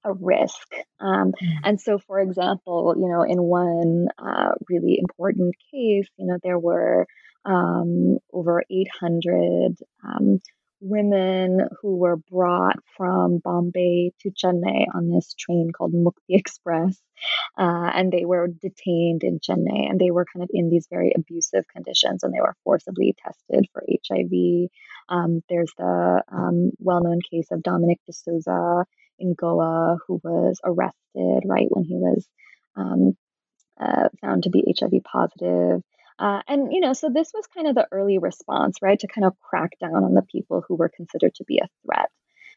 a 0.03 0.13
risk. 0.13 0.67
Um, 0.99 1.33
mm. 1.41 1.53
And 1.63 1.79
so, 1.79 1.97
for 1.97 2.19
example, 2.19 2.95
you 2.97 3.09
know, 3.09 3.23
in 3.23 3.41
one 3.41 4.07
uh, 4.17 4.51
really 4.69 4.99
important 4.99 5.55
case, 5.71 6.07
you 6.17 6.25
know, 6.25 6.37
there 6.43 6.59
were 6.59 7.07
um, 7.45 8.17
over 8.33 8.63
800 8.69 9.75
um, 10.03 10.39
women 10.81 11.67
who 11.81 11.97
were 11.97 12.17
brought 12.17 12.77
from 12.95 13.39
Bombay 13.39 14.13
to 14.21 14.31
Chennai 14.31 14.85
on 14.93 15.09
this 15.09 15.33
train 15.33 15.71
called 15.75 15.93
Mukti 15.93 16.13
Express. 16.29 17.01
Uh, 17.57 17.91
and 17.93 18.11
they 18.11 18.25
were 18.25 18.47
detained 18.47 19.23
in 19.23 19.39
Chennai 19.39 19.89
and 19.89 19.99
they 19.99 20.11
were 20.11 20.25
kind 20.31 20.43
of 20.43 20.49
in 20.53 20.69
these 20.69 20.87
very 20.89 21.11
abusive 21.15 21.65
conditions 21.67 22.23
and 22.23 22.33
they 22.33 22.39
were 22.39 22.55
forcibly 22.63 23.15
tested 23.23 23.67
for 23.73 23.83
HIV. 24.07 24.69
Um, 25.09 25.41
there's 25.49 25.73
the 25.77 26.23
um, 26.31 26.71
well 26.79 27.01
known 27.01 27.19
case 27.29 27.47
of 27.51 27.63
Dominic 27.63 27.99
D'Souza 28.09 28.85
in 29.19 29.33
Goa 29.33 29.97
who 30.07 30.21
was 30.23 30.59
arrested 30.63 31.43
right 31.45 31.67
when 31.69 31.83
he 31.83 31.95
was 31.95 32.25
um, 32.77 33.17
uh, 33.79 34.09
found 34.21 34.43
to 34.43 34.49
be 34.49 34.73
HIV 34.79 35.03
positive. 35.03 35.81
Uh, 36.19 36.41
and, 36.47 36.73
you 36.73 36.81
know, 36.81 36.93
so 36.93 37.09
this 37.09 37.31
was 37.33 37.47
kind 37.47 37.67
of 37.67 37.75
the 37.75 37.87
early 37.91 38.17
response, 38.17 38.77
right, 38.81 38.99
to 38.99 39.07
kind 39.07 39.25
of 39.25 39.39
crack 39.39 39.71
down 39.79 40.03
on 40.03 40.13
the 40.13 40.21
people 40.21 40.63
who 40.67 40.75
were 40.75 40.89
considered 40.89 41.33
to 41.35 41.45
be 41.45 41.59
a 41.59 41.69
threat. 41.85 42.09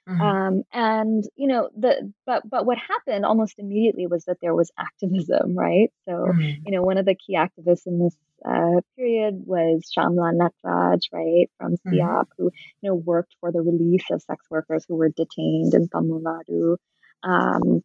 Mm-hmm. 0.08 0.20
Um, 0.20 0.62
and 0.72 1.24
you 1.36 1.46
know 1.46 1.70
the 1.78 2.12
but 2.26 2.42
but 2.48 2.66
what 2.66 2.76
happened 2.76 3.24
almost 3.24 3.54
immediately 3.58 4.08
was 4.08 4.24
that 4.24 4.38
there 4.42 4.54
was 4.54 4.72
activism, 4.76 5.56
right? 5.56 5.92
So 6.06 6.12
mm-hmm. 6.12 6.62
you 6.66 6.72
know 6.72 6.82
one 6.82 6.98
of 6.98 7.06
the 7.06 7.14
key 7.14 7.36
activists 7.36 7.86
in 7.86 8.00
this 8.00 8.16
uh, 8.44 8.80
period 8.96 9.44
was 9.46 9.88
Shyamala 9.96 10.32
Nataraj, 10.64 11.02
right, 11.12 11.48
from 11.56 11.76
SIAAP, 11.76 12.02
mm-hmm. 12.02 12.42
who 12.42 12.50
you 12.80 12.90
know 12.90 12.96
worked 12.96 13.36
for 13.38 13.52
the 13.52 13.60
release 13.60 14.04
of 14.10 14.22
sex 14.22 14.44
workers 14.50 14.84
who 14.88 14.96
were 14.96 15.08
detained 15.08 15.74
in 15.74 15.88
Tamil 15.88 16.20
Nadu, 16.20 16.78
um, 17.22 17.84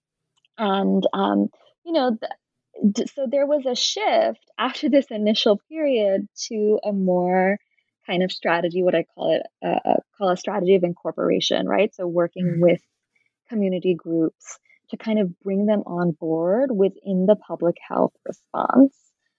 and 0.58 1.08
um, 1.14 1.50
you 1.86 1.92
know 1.92 2.18
so 3.14 3.28
there 3.30 3.46
was 3.46 3.66
a 3.66 3.76
shift 3.76 4.50
after 4.58 4.90
this 4.90 5.08
initial 5.10 5.60
period 5.70 6.28
to 6.36 6.80
a 6.84 6.92
more 6.92 7.58
kind 8.06 8.24
of 8.24 8.32
strategy 8.32 8.84
what 8.84 8.96
i 8.96 9.04
call 9.16 9.36
it 9.36 9.44
uh, 9.66 9.96
call 10.18 10.30
a 10.30 10.38
strategy 10.38 10.76
of 10.76 10.84
incorporation 10.84 11.68
right 11.68 11.94
so 11.94 12.08
working 12.08 12.46
mm-hmm. 12.46 12.62
with 12.62 12.82
community 13.50 13.96
groups 13.96 14.60
to 14.90 14.98
kind 14.98 15.20
of 15.20 15.38
bring 15.40 15.66
them 15.66 15.84
on 15.86 16.12
board 16.12 16.70
within 16.72 17.26
the 17.26 17.36
public 17.36 17.76
health 17.86 18.14
response 18.26 18.96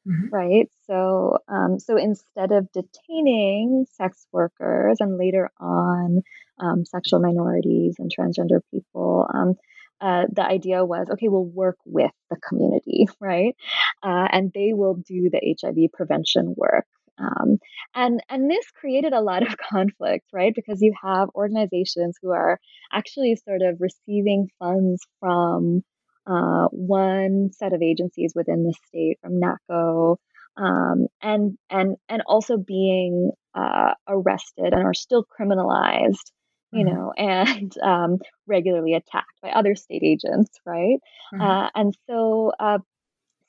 mm-hmm. 0.07 0.35
right 0.35 0.69
so 0.87 1.39
um, 1.49 1.79
so 1.79 1.97
instead 1.97 2.53
of 2.53 2.69
detaining 2.73 3.87
sex 3.93 4.27
workers 4.33 4.99
and 5.01 5.17
later 5.19 5.51
on 5.59 6.23
um, 6.61 6.85
sexual 6.85 7.21
minorities 7.21 7.97
and 7.99 8.11
transgender 8.11 8.61
people 8.71 9.27
um, 9.33 9.55
uh, 10.01 10.25
the 10.33 10.43
idea 10.43 10.85
was 10.85 11.09
okay, 11.13 11.29
we'll 11.29 11.45
work 11.45 11.77
with 11.85 12.11
the 12.31 12.37
community, 12.49 13.07
right? 13.21 13.55
Uh, 14.03 14.29
and 14.31 14.53
they 14.55 14.73
will 14.73 14.95
do 14.95 15.31
the 15.31 15.57
HIV 15.61 15.93
prevention 15.93 16.55
work. 16.57 16.87
Um, 17.19 17.59
and 17.95 18.21
and 18.29 18.51
this 18.51 18.71
created 18.71 19.13
a 19.13 19.21
lot 19.21 19.47
of 19.47 19.57
conflict, 19.71 20.27
right? 20.33 20.55
Because 20.55 20.81
you 20.81 20.93
have 21.03 21.29
organizations 21.35 22.17
who 22.23 22.31
are 22.31 22.61
actually 22.93 23.37
sort 23.37 23.63
of 23.63 23.81
receiving 23.81 24.49
funds 24.59 25.03
from 25.21 25.83
uh, 26.27 26.69
one 26.71 27.51
set 27.53 27.73
of 27.73 27.83
agencies 27.83 28.33
within 28.35 28.63
the 28.65 28.75
state, 28.87 29.19
from 29.21 29.41
NACO, 29.41 30.19
um, 30.57 31.07
and 31.23 31.57
and 31.71 31.97
and 32.09 32.23
also 32.27 32.57
being 32.57 33.33
uh, 33.55 33.95
arrested 34.09 34.73
and 34.73 34.85
are 34.85 34.95
still 34.95 35.25
criminalized 35.25 36.31
you 36.73 36.85
mm-hmm. 36.85 36.95
know, 36.95 37.13
and 37.19 37.73
um, 37.83 38.19
regularly 38.47 38.95
attacked 38.95 39.41
by 39.43 39.51
other 39.51 39.75
state 39.75 40.03
agents, 40.03 40.51
right? 40.67 40.99
Mm-hmm. 41.35 41.41
Uh, 41.41 41.71
and 41.75 41.97
so, 42.09 42.53
uh, 42.59 42.79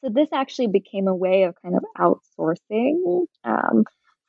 so 0.01 0.09
this 0.13 0.29
actually 0.33 0.67
became 0.67 1.07
a 1.07 1.15
way 1.15 1.43
of 1.43 1.55
kind 1.61 1.75
of 1.75 1.83
outsourcing 1.97 3.25
um, 3.43 3.83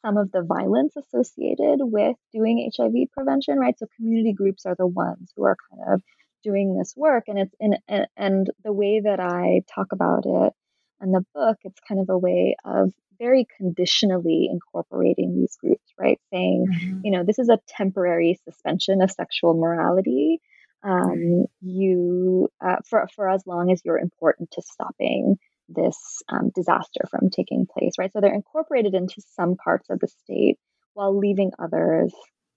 some 0.05 0.17
of 0.17 0.33
the 0.33 0.43
violence 0.43 0.95
associated 0.97 1.79
with 1.81 2.17
doing 2.33 2.71
HIV 2.77 2.93
prevention, 3.13 3.59
right? 3.59 3.79
So 3.79 3.87
community 3.97 4.33
groups 4.33 4.67
are 4.67 4.75
the 4.77 4.87
ones 4.87 5.33
who 5.37 5.45
are 5.45 5.57
kind 5.71 5.95
of 5.95 6.03
doing 6.43 6.77
this 6.77 6.95
work, 6.97 7.25
and 7.29 7.39
it's 7.39 7.55
in 7.61 7.77
and 8.17 8.49
the 8.65 8.73
way 8.73 9.01
that 9.05 9.21
I 9.21 9.61
talk 9.73 9.89
about 9.93 10.25
it 10.25 10.55
in 11.03 11.13
the 11.13 11.25
book, 11.35 11.59
it's 11.65 11.81
kind 11.89 12.01
of 12.01 12.09
a 12.09 12.19
way 12.19 12.57
of 12.65 12.93
very 13.19 13.47
conditionally 13.59 14.49
incorporating 14.51 15.35
these 15.35 15.57
groups, 15.57 15.85
right? 15.99 16.19
Saying, 16.33 16.67
mm-hmm. 16.73 17.01
you 17.05 17.11
know, 17.11 17.25
this 17.25 17.39
is 17.39 17.49
a 17.49 17.61
temporary 17.69 18.39
suspension 18.45 19.03
of 19.03 19.11
sexual 19.11 19.55
morality. 19.55 20.41
Um, 20.83 21.45
you, 21.61 22.49
uh, 22.65 22.77
for, 22.89 23.07
for 23.15 23.29
as 23.29 23.47
long 23.47 23.71
as 23.71 23.83
you're 23.85 23.99
important 23.99 24.51
to 24.53 24.63
stopping 24.63 25.37
this 25.69 26.23
um, 26.31 26.51
disaster 26.55 27.03
from 27.11 27.29
taking 27.31 27.67
place, 27.67 27.93
right? 27.99 28.11
So 28.13 28.21
they're 28.21 28.35
incorporated 28.35 28.95
into 28.95 29.21
some 29.37 29.57
parts 29.57 29.91
of 29.91 30.01
the 30.01 30.09
state 30.09 30.57
while 30.95 31.17
leaving 31.17 31.53
others 31.59 32.13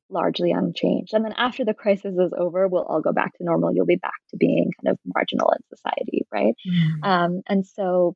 largely 0.10 0.52
unchanged. 0.52 1.14
And 1.14 1.26
then 1.26 1.34
after 1.38 1.66
the 1.66 1.74
crisis 1.74 2.16
is 2.18 2.34
over, 2.38 2.68
we'll 2.68 2.84
all 2.84 3.02
go 3.02 3.12
back 3.12 3.34
to 3.38 3.44
normal. 3.44 3.74
You'll 3.74 3.86
be 3.86 3.96
back 3.96 4.14
to 4.30 4.38
being 4.38 4.70
kind 4.82 4.94
of 4.94 5.00
marginal 5.14 5.52
in 5.52 5.76
society, 5.76 6.26
right? 6.32 6.54
Mm. 6.66 7.08
Um, 7.08 7.42
and 7.48 7.66
so, 7.66 8.16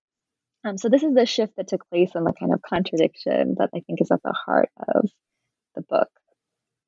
um, 0.68 0.78
so 0.78 0.90
this 0.90 1.04
is 1.04 1.16
the 1.16 1.26
shift 1.26 1.56
that 1.58 1.68
took 1.68 1.88
place 1.90 2.12
and 2.14 2.26
the 2.26 2.34
kind 2.34 2.54
of 2.54 2.62
contradiction 2.62 3.56
that 3.58 3.70
I 3.74 3.80
think 3.80 4.02
is 4.02 4.12
at 4.12 4.22
the 4.24 4.34
heart 4.34 4.70
of 4.94 5.10
the 5.76 5.82
book. 5.82 6.10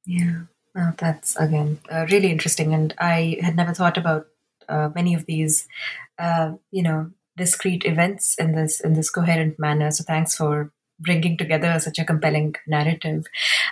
Yeah, 0.06 0.42
well, 0.76 0.94
that's 0.98 1.36
again 1.36 1.80
uh, 1.92 2.06
really 2.12 2.32
interesting, 2.32 2.74
and 2.74 2.94
I 3.00 3.38
had 3.42 3.56
never 3.56 3.74
thought 3.74 3.98
about 3.98 4.28
uh, 4.68 4.89
many 4.94 5.13
of 5.13 5.26
these, 5.26 5.68
uh, 6.18 6.54
you 6.72 6.84
know, 6.84 7.12
discrete 7.38 7.86
events 7.86 8.36
in 8.38 8.54
this 8.54 8.80
in 8.80 8.94
this 8.94 9.10
coherent 9.10 9.60
manner. 9.60 9.92
So 9.92 10.04
thanks 10.04 10.36
for 10.36 10.72
bringing 11.00 11.38
together 11.38 11.80
such 11.80 11.98
a 12.00 12.06
compelling 12.06 12.56
narrative. 12.68 13.26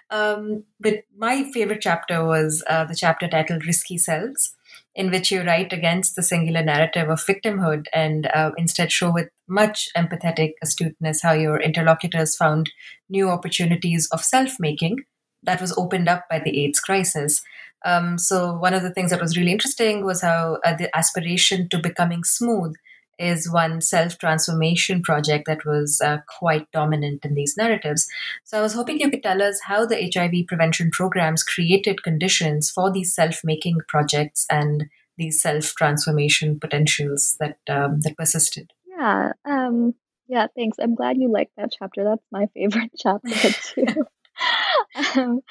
Um, 0.10 0.64
but 0.80 1.04
my 1.16 1.52
favorite 1.52 1.82
chapter 1.82 2.26
was 2.26 2.64
uh, 2.70 2.86
the 2.86 2.96
chapter 2.96 3.28
titled 3.28 3.66
"Risky 3.66 3.98
Cells." 3.98 4.54
In 4.96 5.12
which 5.12 5.30
you 5.30 5.44
write 5.44 5.74
against 5.74 6.16
the 6.16 6.24
singular 6.24 6.64
narrative 6.64 7.08
of 7.08 7.24
victimhood 7.24 7.86
and 7.94 8.26
uh, 8.34 8.50
instead 8.58 8.92
show 8.92 9.12
with 9.14 9.30
much 9.48 9.90
empathetic 9.96 10.54
astuteness 10.62 11.22
how 11.22 11.34
your 11.34 11.60
interlocutors 11.60 12.36
found 12.36 12.72
new 13.10 13.30
opportunities 13.30 14.08
of 14.12 14.24
self 14.24 14.60
making 14.60 15.06
that 15.44 15.62
was 15.62 15.78
opened 15.78 16.10
up 16.10 16.26
by 16.30 16.40
the 16.40 16.66
AIDS 16.66 16.80
crisis. 16.80 17.42
Um, 17.86 18.18
so 18.18 18.54
one 18.54 18.74
of 18.74 18.84
the 18.84 18.94
things 18.94 19.12
that 19.12 19.22
was 19.22 19.38
really 19.38 19.52
interesting 19.52 20.04
was 20.04 20.22
how 20.22 20.58
uh, 20.66 20.76
the 20.76 20.96
aspiration 20.96 21.70
to 21.70 21.80
becoming 21.80 22.24
smooth 22.24 22.74
is 23.20 23.52
one 23.52 23.82
self 23.82 24.18
transformation 24.18 25.02
project 25.02 25.46
that 25.48 25.66
was 25.66 26.02
uh, 26.02 26.18
quite 26.28 26.70
dominant 26.72 27.26
in 27.26 27.34
these 27.34 27.56
narratives. 27.58 28.08
So 28.44 28.60
I 28.60 28.62
was 28.62 28.74
hoping 28.74 29.00
you 29.00 29.10
could 29.10 29.24
tell 29.24 29.42
us 29.42 29.60
how 29.66 29.86
the 29.86 30.12
HIV 30.14 30.48
prevention 30.48 30.92
programs 30.92 31.44
created 31.44 32.04
conditions 32.04 32.70
for 32.70 32.92
these 32.92 33.14
self 33.14 33.42
making 33.44 33.80
projects 33.88 34.46
and 34.50 34.86
these 35.18 35.42
self 35.42 35.74
transformation 35.76 36.60
potentials 36.60 37.38
that 37.40 37.58
um, 37.70 38.02
that 38.02 38.18
persisted. 38.18 38.72
Yeah. 38.98 39.34
Um, 39.46 39.94
yeah. 40.28 40.48
Thanks. 40.56 40.78
I'm 40.80 40.96
glad 40.96 41.18
you 41.18 41.32
liked 41.32 41.52
that 41.58 41.72
chapter. 41.78 42.04
That's 42.04 42.26
my 42.32 42.48
favorite 42.54 42.92
chapter 42.98 43.30
too. 43.30 43.86
um, 45.16 45.42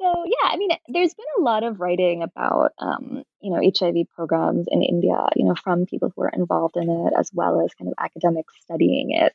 so 0.00 0.24
yeah, 0.26 0.48
I 0.48 0.56
mean, 0.56 0.70
there's 0.88 1.14
been 1.14 1.26
a 1.38 1.42
lot 1.42 1.64
of 1.64 1.80
writing 1.80 2.22
about 2.22 2.72
um, 2.78 3.22
you 3.40 3.50
know 3.50 3.60
HIV 3.60 4.06
programs 4.14 4.66
in 4.70 4.82
India, 4.82 5.26
you 5.36 5.44
know, 5.44 5.54
from 5.54 5.86
people 5.86 6.12
who 6.14 6.22
are 6.22 6.32
involved 6.32 6.76
in 6.76 6.88
it 6.88 7.12
as 7.18 7.30
well 7.32 7.60
as 7.64 7.74
kind 7.74 7.88
of 7.88 7.94
academics 7.98 8.54
studying 8.62 9.10
it. 9.12 9.32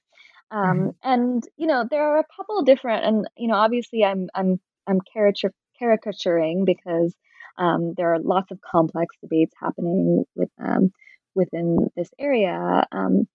Um, 0.51 0.61
mm-hmm. 0.61 0.89
And 1.03 1.43
you 1.57 1.67
know, 1.67 1.85
there 1.89 2.03
are 2.03 2.19
a 2.19 2.35
couple 2.35 2.61
different, 2.63 3.05
and 3.05 3.27
you 3.37 3.47
know, 3.47 3.55
obviously, 3.55 4.03
I'm 4.03 4.29
I'm 4.33 4.59
I'm 4.87 5.01
caricature, 5.01 5.53
caricaturing 5.79 6.65
because 6.65 7.13
um, 7.57 7.93
there 7.97 8.13
are 8.13 8.19
lots 8.19 8.51
of 8.51 8.61
complex 8.61 9.15
debates 9.21 9.53
happening 9.59 10.25
with 10.35 10.49
um, 10.63 10.91
within 11.35 11.89
this 11.95 12.09
area. 12.19 12.85
Um, 12.91 13.27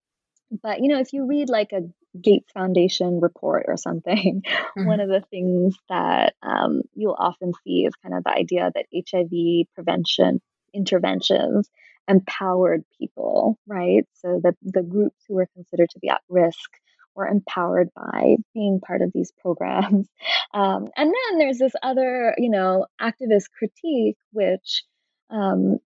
but 0.62 0.80
you 0.80 0.88
know, 0.88 1.00
if 1.00 1.12
you 1.12 1.26
read 1.26 1.48
like 1.48 1.72
a 1.72 1.88
Gates 2.20 2.52
Foundation 2.52 3.20
report 3.20 3.64
or 3.68 3.76
something, 3.76 4.42
mm-hmm. 4.46 4.86
one 4.86 5.00
of 5.00 5.08
the 5.08 5.22
things 5.30 5.76
that 5.88 6.34
um, 6.42 6.82
you'll 6.94 7.16
often 7.18 7.52
see 7.64 7.84
is 7.84 7.94
kind 8.02 8.14
of 8.14 8.24
the 8.24 8.30
idea 8.30 8.70
that 8.74 8.86
HIV 8.94 9.66
prevention 9.74 10.40
interventions 10.74 11.70
empowered 12.08 12.84
people, 12.98 13.58
right? 13.66 14.06
So 14.14 14.40
the, 14.42 14.54
the 14.62 14.82
groups 14.82 15.16
who 15.28 15.34
were 15.34 15.48
considered 15.54 15.90
to 15.90 15.98
be 16.00 16.08
at 16.08 16.20
risk 16.28 16.70
were 17.14 17.26
empowered 17.26 17.90
by 17.94 18.36
being 18.54 18.80
part 18.80 19.02
of 19.02 19.12
these 19.12 19.32
programs. 19.40 20.08
Um, 20.54 20.88
and 20.98 21.08
then 21.08 21.38
there's 21.38 21.56
this 21.56 21.72
other, 21.82 22.34
you 22.36 22.50
know, 22.50 22.84
activist 23.00 23.44
critique, 23.56 24.18
which 24.32 24.84
um, 25.30 25.78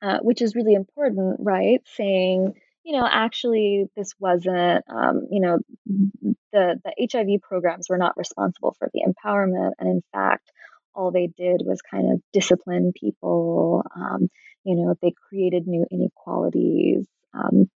uh, 0.00 0.18
which 0.22 0.40
is 0.40 0.54
really 0.54 0.74
important, 0.74 1.40
right? 1.40 1.80
Saying 1.96 2.54
you 2.86 2.92
know, 2.92 3.06
actually, 3.10 3.86
this 3.96 4.14
wasn't, 4.20 4.84
um, 4.88 5.26
you 5.28 5.40
know, 5.40 5.58
the, 6.52 6.80
the 6.84 7.08
HIV 7.12 7.42
programs 7.42 7.88
were 7.88 7.98
not 7.98 8.16
responsible 8.16 8.76
for 8.78 8.88
the 8.94 9.02
empowerment. 9.02 9.72
And 9.80 9.88
in 9.88 10.02
fact, 10.12 10.52
all 10.94 11.10
they 11.10 11.26
did 11.26 11.62
was 11.64 11.82
kind 11.82 12.12
of 12.12 12.22
discipline 12.32 12.92
people. 12.94 13.82
Um, 13.96 14.28
you 14.62 14.76
know, 14.76 14.94
they 15.02 15.12
created 15.28 15.66
new 15.66 15.84
inequalities. 15.90 17.04
Um, 17.34 17.68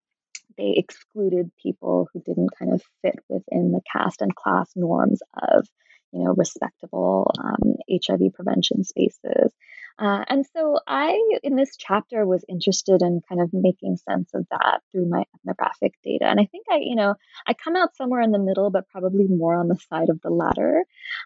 they 0.56 0.74
excluded 0.76 1.50
people 1.60 2.06
who 2.14 2.22
didn't 2.24 2.56
kind 2.56 2.72
of 2.72 2.80
fit 3.02 3.16
within 3.28 3.72
the 3.72 3.80
caste 3.92 4.22
and 4.22 4.32
class 4.32 4.70
norms 4.76 5.22
of, 5.42 5.66
you 6.12 6.22
know, 6.22 6.34
respectable 6.36 7.32
um, 7.36 7.74
HIV 7.90 8.32
prevention 8.32 8.84
spaces. 8.84 9.52
Uh, 9.98 10.24
and 10.28 10.46
so 10.54 10.78
I, 10.86 11.20
in 11.42 11.56
this 11.56 11.76
chapter, 11.76 12.26
was 12.26 12.44
interested 12.48 13.02
in 13.02 13.20
kind 13.28 13.40
of 13.40 13.50
making 13.52 13.96
sense 13.96 14.30
of 14.34 14.46
that 14.50 14.80
through 14.90 15.08
my 15.08 15.24
ethnographic 15.34 15.94
data. 16.02 16.26
And 16.26 16.40
I 16.40 16.46
think 16.46 16.66
I, 16.70 16.78
you 16.78 16.96
know, 16.96 17.14
I 17.46 17.54
come 17.54 17.76
out 17.76 17.96
somewhere 17.96 18.22
in 18.22 18.32
the 18.32 18.38
middle, 18.38 18.70
but 18.70 18.88
probably 18.88 19.26
more 19.28 19.54
on 19.54 19.68
the 19.68 19.78
side 19.90 20.08
of 20.08 20.20
the 20.22 20.30
latter, 20.30 20.84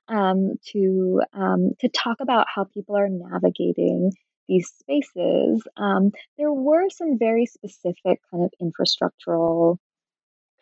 um, 0.09 0.55
to 0.73 1.23
um, 1.33 1.73
to 1.81 1.89
talk 1.89 2.19
about 2.21 2.47
how 2.53 2.65
people 2.65 2.97
are 2.97 3.09
navigating 3.09 4.13
these 4.49 4.69
spaces. 4.69 5.63
Um, 5.77 6.13
there 6.39 6.53
were 6.53 6.91
some 6.91 7.19
very 7.19 7.47
specific 7.47 8.21
kind 8.31 8.45
of 8.45 8.53
infrastructural 8.61 9.79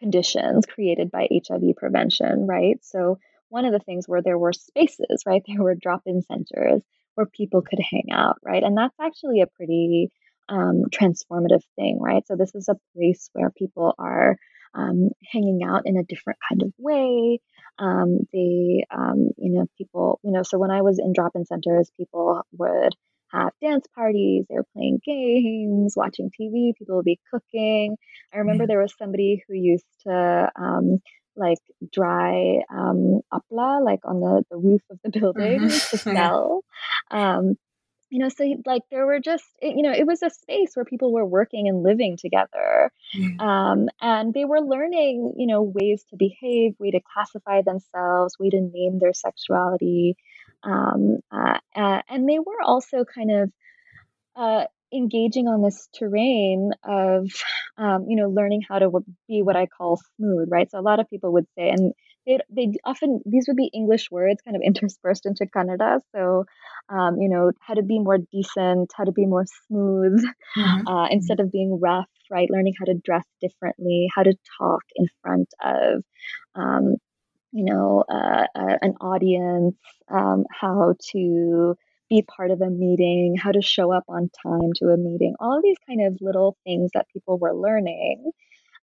conditions 0.01 0.67
created 0.67 1.11
by 1.11 1.29
HIV 1.31 1.77
prevention, 1.77 2.47
right? 2.47 2.79
So 2.83 3.19
one 3.49 3.65
of 3.65 3.73
the 3.73 3.79
things 3.79 4.09
where 4.09 4.23
there 4.23 4.39
were 4.39 4.53
spaces, 4.53 5.23
right? 5.27 5.43
There 5.47 5.63
were 5.63 5.75
drop-in 5.75 6.23
centers 6.23 6.83
where 7.15 7.27
people 7.27 7.63
could 7.63 7.81
hang 7.81 8.07
out, 8.13 8.39
right? 8.45 8.63
And 8.63 8.77
that's 8.77 8.99
actually 9.01 9.41
a 9.41 9.47
pretty 9.47 10.11
um, 10.49 10.85
transformative 10.91 11.63
thing, 11.77 11.99
right? 12.01 12.27
So 12.27 12.37
this 12.37 12.55
is 12.55 12.69
a 12.69 12.77
place 12.95 13.31
where 13.33 13.51
people 13.51 13.95
are 13.99 14.37
um, 14.75 15.11
hanging 15.31 15.61
out 15.65 15.83
in 15.85 15.97
a 15.97 16.05
different 16.05 16.39
kind 16.49 16.63
of 16.63 16.73
way. 16.79 17.41
Um, 17.79 18.21
they, 18.33 18.85
um, 18.91 19.31
you 19.37 19.53
know, 19.53 19.67
people, 19.79 20.21
you 20.23 20.33
know, 20.33 20.43
so 20.43 20.59
when 20.59 20.71
I 20.71 20.83
was 20.83 20.99
in 20.99 21.13
drop-in 21.13 21.45
centers, 21.45 21.91
people 21.97 22.43
would 22.59 22.95
have 23.33 23.53
dance 23.63 23.87
parties, 23.95 24.45
they 24.49 24.57
were 24.57 24.67
playing 24.75 25.01
games, 25.05 25.95
watching 25.97 26.31
TV, 26.31 26.73
people 26.79 26.97
would 26.97 27.05
be 27.05 27.21
cooking. 27.33 27.97
I 28.33 28.39
remember 28.39 28.67
there 28.67 28.81
was 28.81 28.95
somebody 28.99 29.43
who 29.49 29.55
used 29.55 29.87
to 30.07 30.51
um, 30.55 30.99
like 31.37 31.59
dry 31.93 32.61
um, 32.71 33.21
apla, 33.33 33.83
like 33.83 34.01
on 34.05 34.21
the, 34.21 34.45
the 34.51 34.57
roof 34.57 34.83
of 34.91 34.99
the 35.03 35.11
building 35.19 35.61
mm-hmm. 35.61 35.69
to 35.69 35.99
sell. 35.99 36.63
Um, 37.13 37.57
you 38.11 38.19
know, 38.19 38.29
so 38.29 38.45
like 38.67 38.83
there 38.91 39.07
were 39.07 39.21
just, 39.21 39.45
you 39.63 39.83
know, 39.83 39.93
it 39.93 40.07
was 40.07 40.23
a 40.23 40.29
space 40.29 40.73
where 40.75 40.85
people 40.85 41.15
were 41.15 41.25
working 41.25 41.67
and 41.67 41.83
living 41.83 42.19
together. 42.19 42.93
Mm. 43.17 43.41
Um, 43.41 43.89
and 44.03 44.35
they 44.35 44.45
were 44.45 44.61
learning, 44.61 45.33
you 45.39 45.47
know, 45.47 45.63
ways 45.63 46.05
to 46.11 46.17
behave, 46.17 46.75
way 46.79 46.91
to 46.91 47.01
classify 47.15 47.63
themselves, 47.63 48.37
way 48.39 48.51
to 48.51 48.61
name 48.61 48.99
their 48.99 49.15
sexuality. 49.15 50.17
Um, 50.63 51.21
uh, 51.31 51.59
uh, 51.75 52.03
and 52.09 52.29
they 52.29 52.39
were 52.39 52.61
also 52.63 53.07
kind 53.07 53.31
of 53.31 53.53
uh, 54.37 54.65
engaging 54.93 55.49
on 55.49 55.63
this 55.63 55.89
terrain 55.95 56.73
of 56.85 57.31
um, 57.79 58.07
you 58.09 58.17
know 58.17 58.29
learning 58.29 58.61
how 58.69 58.79
to 58.79 58.91
be 59.27 59.43
what 59.43 59.57
i 59.57 59.67
call 59.67 60.01
smooth 60.17 60.49
right 60.51 60.71
so 60.71 60.79
a 60.79 60.83
lot 60.83 61.01
of 61.01 61.09
people 61.09 61.33
would 61.33 61.47
say 61.57 61.71
and 61.71 61.95
they 62.27 62.39
they 62.51 62.73
often 62.85 63.21
these 63.25 63.47
would 63.49 63.57
be 63.57 63.71
english 63.73 64.11
words 64.11 64.41
kind 64.43 64.57
of 64.57 64.63
interspersed 64.65 65.27
into 65.27 65.47
kannada 65.47 66.01
so 66.15 66.45
um, 66.89 67.21
you 67.21 67.29
know 67.29 67.53
how 67.61 67.75
to 67.75 67.83
be 67.83 67.99
more 67.99 68.19
decent 68.19 68.91
how 68.95 69.05
to 69.05 69.13
be 69.13 69.27
more 69.27 69.45
smooth 69.67 70.23
mm-hmm. 70.57 70.87
uh, 70.87 71.07
instead 71.09 71.41
of 71.41 71.53
being 71.53 71.79
rough 71.81 72.09
right 72.31 72.51
learning 72.51 72.75
how 72.79 72.85
to 72.85 72.95
dress 72.95 73.25
differently 73.41 74.09
how 74.15 74.23
to 74.23 74.35
talk 74.59 74.83
in 74.97 75.07
front 75.23 75.49
of 75.63 76.03
um, 76.55 76.97
you 77.53 77.65
know 77.65 78.05
uh, 78.09 78.47
uh, 78.55 78.77
an 78.83 78.95
audience 79.01 79.77
um, 80.11 80.45
how 80.51 80.95
to 81.13 81.77
be 82.13 82.23
part 82.23 82.51
of 82.51 82.61
a 82.61 82.69
meeting, 82.69 83.37
how 83.37 83.51
to 83.51 83.63
show 83.63 83.91
up 83.91 84.05
on 84.07 84.31
time 84.43 84.71
to 84.77 84.89
a 84.89 84.99
meeting, 84.99 85.35
all 85.41 85.57
of 85.57 85.63
these 85.63 85.79
kind 85.87 86.07
of 86.07 86.19
little 86.21 86.59
things 86.63 86.91
that 86.93 87.07
people 87.11 87.39
were 87.39 87.55
learning, 87.55 88.31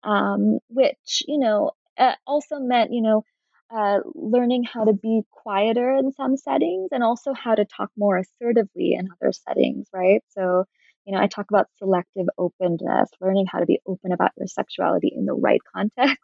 um, 0.02 0.58
which, 0.68 1.22
you 1.26 1.38
know, 1.38 1.72
uh, 1.98 2.14
also 2.26 2.58
meant, 2.58 2.92
you 2.92 3.02
know, 3.02 3.24
uh, 3.70 3.98
learning 4.14 4.64
how 4.64 4.84
to 4.84 4.92
be 4.92 5.22
quieter 5.30 5.94
in 5.96 6.12
some 6.12 6.36
settings 6.36 6.88
and 6.90 7.02
also 7.02 7.34
how 7.34 7.54
to 7.54 7.66
talk 7.66 7.90
more 7.96 8.18
assertively 8.18 8.94
in 8.94 9.08
other 9.20 9.32
settings, 9.32 9.88
right? 9.92 10.22
So, 10.30 10.64
you 11.04 11.14
know, 11.14 11.20
I 11.20 11.26
talk 11.26 11.46
about 11.50 11.68
selective 11.78 12.26
openness, 12.38 13.10
learning 13.20 13.46
how 13.50 13.60
to 13.60 13.66
be 13.66 13.80
open 13.86 14.12
about 14.12 14.32
your 14.38 14.46
sexuality 14.46 15.12
in 15.14 15.26
the 15.26 15.34
right 15.34 15.60
context, 15.74 16.18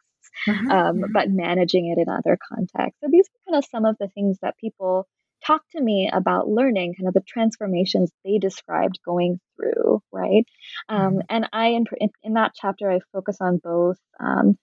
mm-hmm. 0.47 0.71
um, 0.71 0.95
mm-hmm. 0.95 1.11
but 1.13 1.29
managing 1.29 1.87
it 1.87 1.99
in 1.99 2.09
other 2.09 2.37
contexts. 2.51 2.99
So 3.03 3.09
these 3.11 3.27
are 3.27 3.51
kind 3.51 3.63
of 3.63 3.69
some 3.69 3.85
of 3.85 3.95
the 3.99 4.07
things 4.07 4.39
that 4.41 4.57
people 4.57 5.07
talk 5.45 5.61
to 5.75 5.81
me 5.81 6.09
about 6.11 6.47
learning, 6.47 6.95
kind 6.95 7.07
of 7.07 7.13
the 7.13 7.21
transformations 7.27 8.11
they 8.23 8.37
described 8.39 8.99
going 9.05 9.39
through, 9.55 10.01
right? 10.11 10.45
Um, 10.89 10.99
mm-hmm. 10.99 11.19
and 11.29 11.49
I, 11.53 11.67
in, 11.67 11.85
in, 12.23 12.33
that 12.33 12.53
chapter, 12.55 12.89
I 12.89 12.99
focus 13.13 13.37
on 13.41 13.59
both 13.63 13.97
um, 14.19 14.57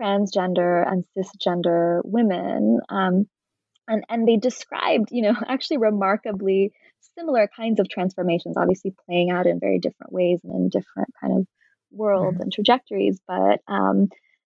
transgender 0.00 0.86
and 0.86 1.04
cisgender 1.16 2.00
women. 2.04 2.80
Um, 2.88 3.26
and, 3.86 4.04
and 4.08 4.26
they 4.26 4.36
described, 4.36 5.08
you 5.10 5.22
know, 5.22 5.34
actually 5.48 5.78
remarkably 5.78 6.72
similar 7.18 7.48
kinds 7.54 7.80
of 7.80 7.88
transformations, 7.88 8.56
obviously 8.56 8.94
playing 9.06 9.30
out 9.30 9.46
in 9.46 9.60
very 9.60 9.78
different 9.78 10.12
ways 10.12 10.40
and 10.42 10.52
in 10.54 10.68
different 10.68 11.12
kind 11.20 11.38
of 11.38 11.46
worlds 11.90 12.34
mm-hmm. 12.34 12.42
and 12.42 12.52
trajectories. 12.52 13.20
But 13.26 13.60
um, 13.68 14.08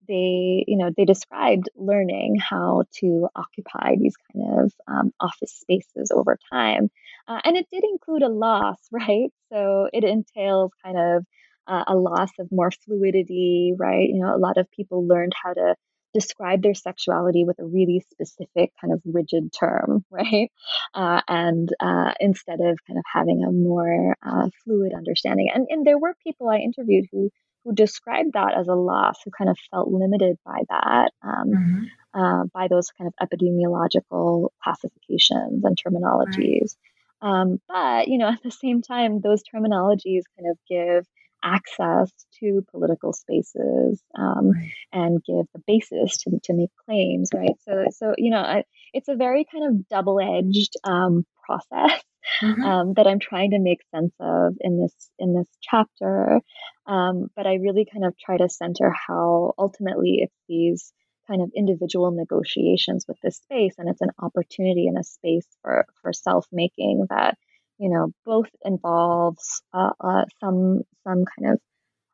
they, 0.07 0.65
you 0.67 0.77
know, 0.77 0.91
they 0.95 1.05
described 1.05 1.69
learning 1.75 2.37
how 2.37 2.83
to 2.99 3.27
occupy 3.35 3.95
these 3.97 4.15
kind 4.31 4.65
of 4.65 4.73
um, 4.87 5.11
office 5.19 5.53
spaces 5.53 6.11
over 6.13 6.37
time, 6.51 6.89
uh, 7.27 7.39
and 7.43 7.55
it 7.55 7.67
did 7.71 7.83
include 7.83 8.23
a 8.23 8.29
loss, 8.29 8.77
right? 8.91 9.29
So 9.51 9.89
it 9.93 10.03
entails 10.03 10.71
kind 10.83 10.97
of 10.97 11.25
uh, 11.67 11.83
a 11.87 11.95
loss 11.95 12.31
of 12.39 12.51
more 12.51 12.71
fluidity, 12.71 13.73
right? 13.77 14.07
You 14.07 14.21
know, 14.21 14.35
a 14.35 14.37
lot 14.37 14.57
of 14.57 14.69
people 14.71 15.07
learned 15.07 15.33
how 15.41 15.53
to 15.53 15.75
describe 16.13 16.61
their 16.61 16.73
sexuality 16.73 17.45
with 17.45 17.57
a 17.59 17.65
really 17.65 18.03
specific 18.11 18.71
kind 18.81 18.93
of 18.93 19.01
rigid 19.05 19.51
term, 19.57 20.03
right? 20.11 20.51
Uh, 20.93 21.21
and 21.27 21.69
uh, 21.79 22.13
instead 22.19 22.59
of 22.59 22.79
kind 22.85 22.97
of 22.97 23.05
having 23.11 23.43
a 23.43 23.51
more 23.51 24.15
uh, 24.25 24.49
fluid 24.63 24.93
understanding. 24.95 25.49
And, 25.53 25.67
and 25.69 25.85
there 25.85 25.99
were 25.99 26.15
people 26.23 26.49
I 26.49 26.57
interviewed 26.57 27.05
who 27.11 27.29
who 27.63 27.73
described 27.75 28.33
that 28.33 28.55
as 28.57 28.67
a 28.67 28.73
loss, 28.73 29.19
who 29.23 29.29
kind 29.29 29.49
of 29.49 29.57
felt 29.69 29.87
limited 29.87 30.37
by 30.43 30.61
that, 30.69 31.11
um, 31.21 31.47
mm-hmm. 31.47 31.83
Uh, 32.13 32.43
by 32.53 32.67
those 32.67 32.89
kind 32.97 33.07
of 33.07 33.29
epidemiological 33.29 34.49
classifications 34.61 35.63
and 35.63 35.77
terminologies. 35.77 36.75
Right. 37.21 37.41
Um, 37.41 37.61
but 37.69 38.07
you 38.07 38.17
know, 38.17 38.27
at 38.27 38.43
the 38.43 38.51
same 38.51 38.81
time, 38.81 39.21
those 39.21 39.43
terminologies 39.43 40.23
kind 40.37 40.49
of 40.49 40.57
give 40.67 41.05
access 41.43 42.11
to 42.39 42.65
political 42.71 43.13
spaces 43.13 44.01
um, 44.17 44.51
and 44.91 45.23
give 45.23 45.45
the 45.53 45.61
basis 45.67 46.17
to, 46.19 46.39
to 46.43 46.53
make 46.53 46.69
claims, 46.85 47.29
right? 47.33 47.55
So, 47.65 47.85
so 47.91 48.13
you 48.17 48.31
know, 48.31 48.39
I, 48.39 48.63
it's 48.93 49.07
a 49.07 49.15
very 49.15 49.45
kind 49.51 49.65
of 49.67 49.87
double-edged 49.89 50.75
um, 50.83 51.25
process 51.45 52.01
mm-hmm. 52.41 52.63
um, 52.63 52.93
that 52.95 53.07
I'm 53.07 53.19
trying 53.19 53.51
to 53.51 53.59
make 53.59 53.79
sense 53.93 54.13
of 54.19 54.55
in 54.59 54.79
this 54.81 54.93
in 55.19 55.35
this 55.35 55.47
chapter. 55.61 56.39
Um, 56.85 57.27
but 57.35 57.47
I 57.47 57.55
really 57.55 57.85
kind 57.91 58.05
of 58.05 58.17
try 58.17 58.37
to 58.37 58.49
center 58.49 58.91
how 59.07 59.53
ultimately 59.57 60.19
it's 60.21 60.35
these 60.47 60.93
kind 61.27 61.41
of 61.41 61.51
individual 61.55 62.11
negotiations 62.11 63.05
with 63.07 63.17
this 63.21 63.37
space, 63.37 63.75
and 63.77 63.89
it's 63.89 64.01
an 64.01 64.11
opportunity 64.19 64.87
and 64.87 64.97
a 64.97 65.03
space 65.03 65.47
for 65.61 65.85
for 66.01 66.13
self 66.13 66.47
making 66.51 67.05
that 67.09 67.37
you 67.81 67.89
know, 67.89 68.11
both 68.25 68.49
involves 68.63 69.63
uh, 69.73 69.89
uh, 69.99 70.25
some 70.39 70.83
some 71.03 71.25
kind 71.25 71.53
of 71.53 71.59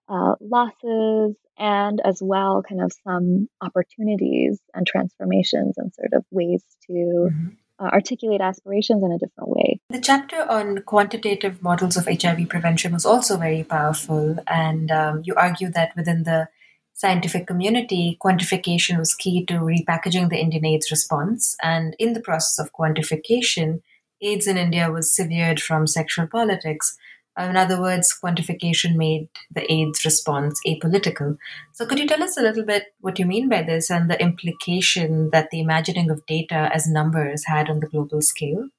uh, 0.08 0.36
losses 0.40 1.36
and 1.60 2.00
as 2.06 2.20
well 2.24 2.64
kind 2.68 2.82
of 2.82 2.94
some 3.06 3.50
opportunities 3.60 4.62
and 4.74 4.88
transformations 4.88 5.78
and 5.78 5.94
sort 5.94 6.14
of 6.14 6.24
ways 6.32 6.64
to 6.88 6.94
mm-hmm. 6.94 7.48
uh, 7.80 7.90
articulate 7.90 8.40
aspirations 8.40 9.04
in 9.04 9.12
a 9.12 9.18
different 9.18 9.50
way. 9.50 9.82
The 9.90 10.00
chapter 10.00 10.50
on 10.50 10.84
quantitative 10.84 11.62
models 11.62 11.98
of 11.98 12.08
HIV 12.08 12.48
prevention 12.48 12.94
was 12.94 13.06
also 13.06 13.36
very 13.36 13.66
powerful, 13.66 14.38
and 14.48 14.90
um, 14.90 15.22
you 15.26 15.36
argue 15.36 15.70
that 15.72 15.94
within 15.98 16.24
the 16.24 16.48
scientific 16.94 17.46
community, 17.46 18.18
quantification 18.24 18.98
was 18.98 19.14
key 19.14 19.46
to 19.48 19.56
repackaging 19.56 20.30
the 20.30 20.40
Indian 20.40 20.66
AIDS 20.66 20.90
response, 20.92 21.58
and 21.62 21.94
in 22.00 22.14
the 22.14 22.22
process 22.22 22.58
of 22.58 22.72
quantification 22.72 23.82
AIDS 24.22 24.48
in 24.48 24.58
India 24.58 24.92
was 24.92 25.14
severed 25.14 25.62
from 25.62 25.88
sexual 25.88 26.28
politics. 26.28 26.98
In 27.38 27.56
other 27.56 27.80
words, 27.80 28.18
quantification 28.24 28.96
made 28.96 29.30
the 29.52 29.72
AIDS 29.72 30.04
response 30.04 30.60
apolitical. 30.66 31.38
So, 31.74 31.86
could 31.86 32.00
you 32.00 32.08
tell 32.08 32.24
us 32.24 32.36
a 32.36 32.42
little 32.42 32.66
bit 32.66 32.86
what 33.00 33.20
you 33.20 33.28
mean 33.28 33.48
by 33.48 33.62
this 33.62 33.92
and 33.92 34.10
the 34.10 34.20
implication 34.20 35.30
that 35.32 35.52
the 35.52 35.60
imagining 35.60 36.10
of 36.10 36.26
data 36.26 36.72
as 36.74 36.88
numbers 36.88 37.46
had 37.46 37.70
on 37.70 37.80
the 37.80 37.88
global 37.88 38.24
scale? 38.24 38.70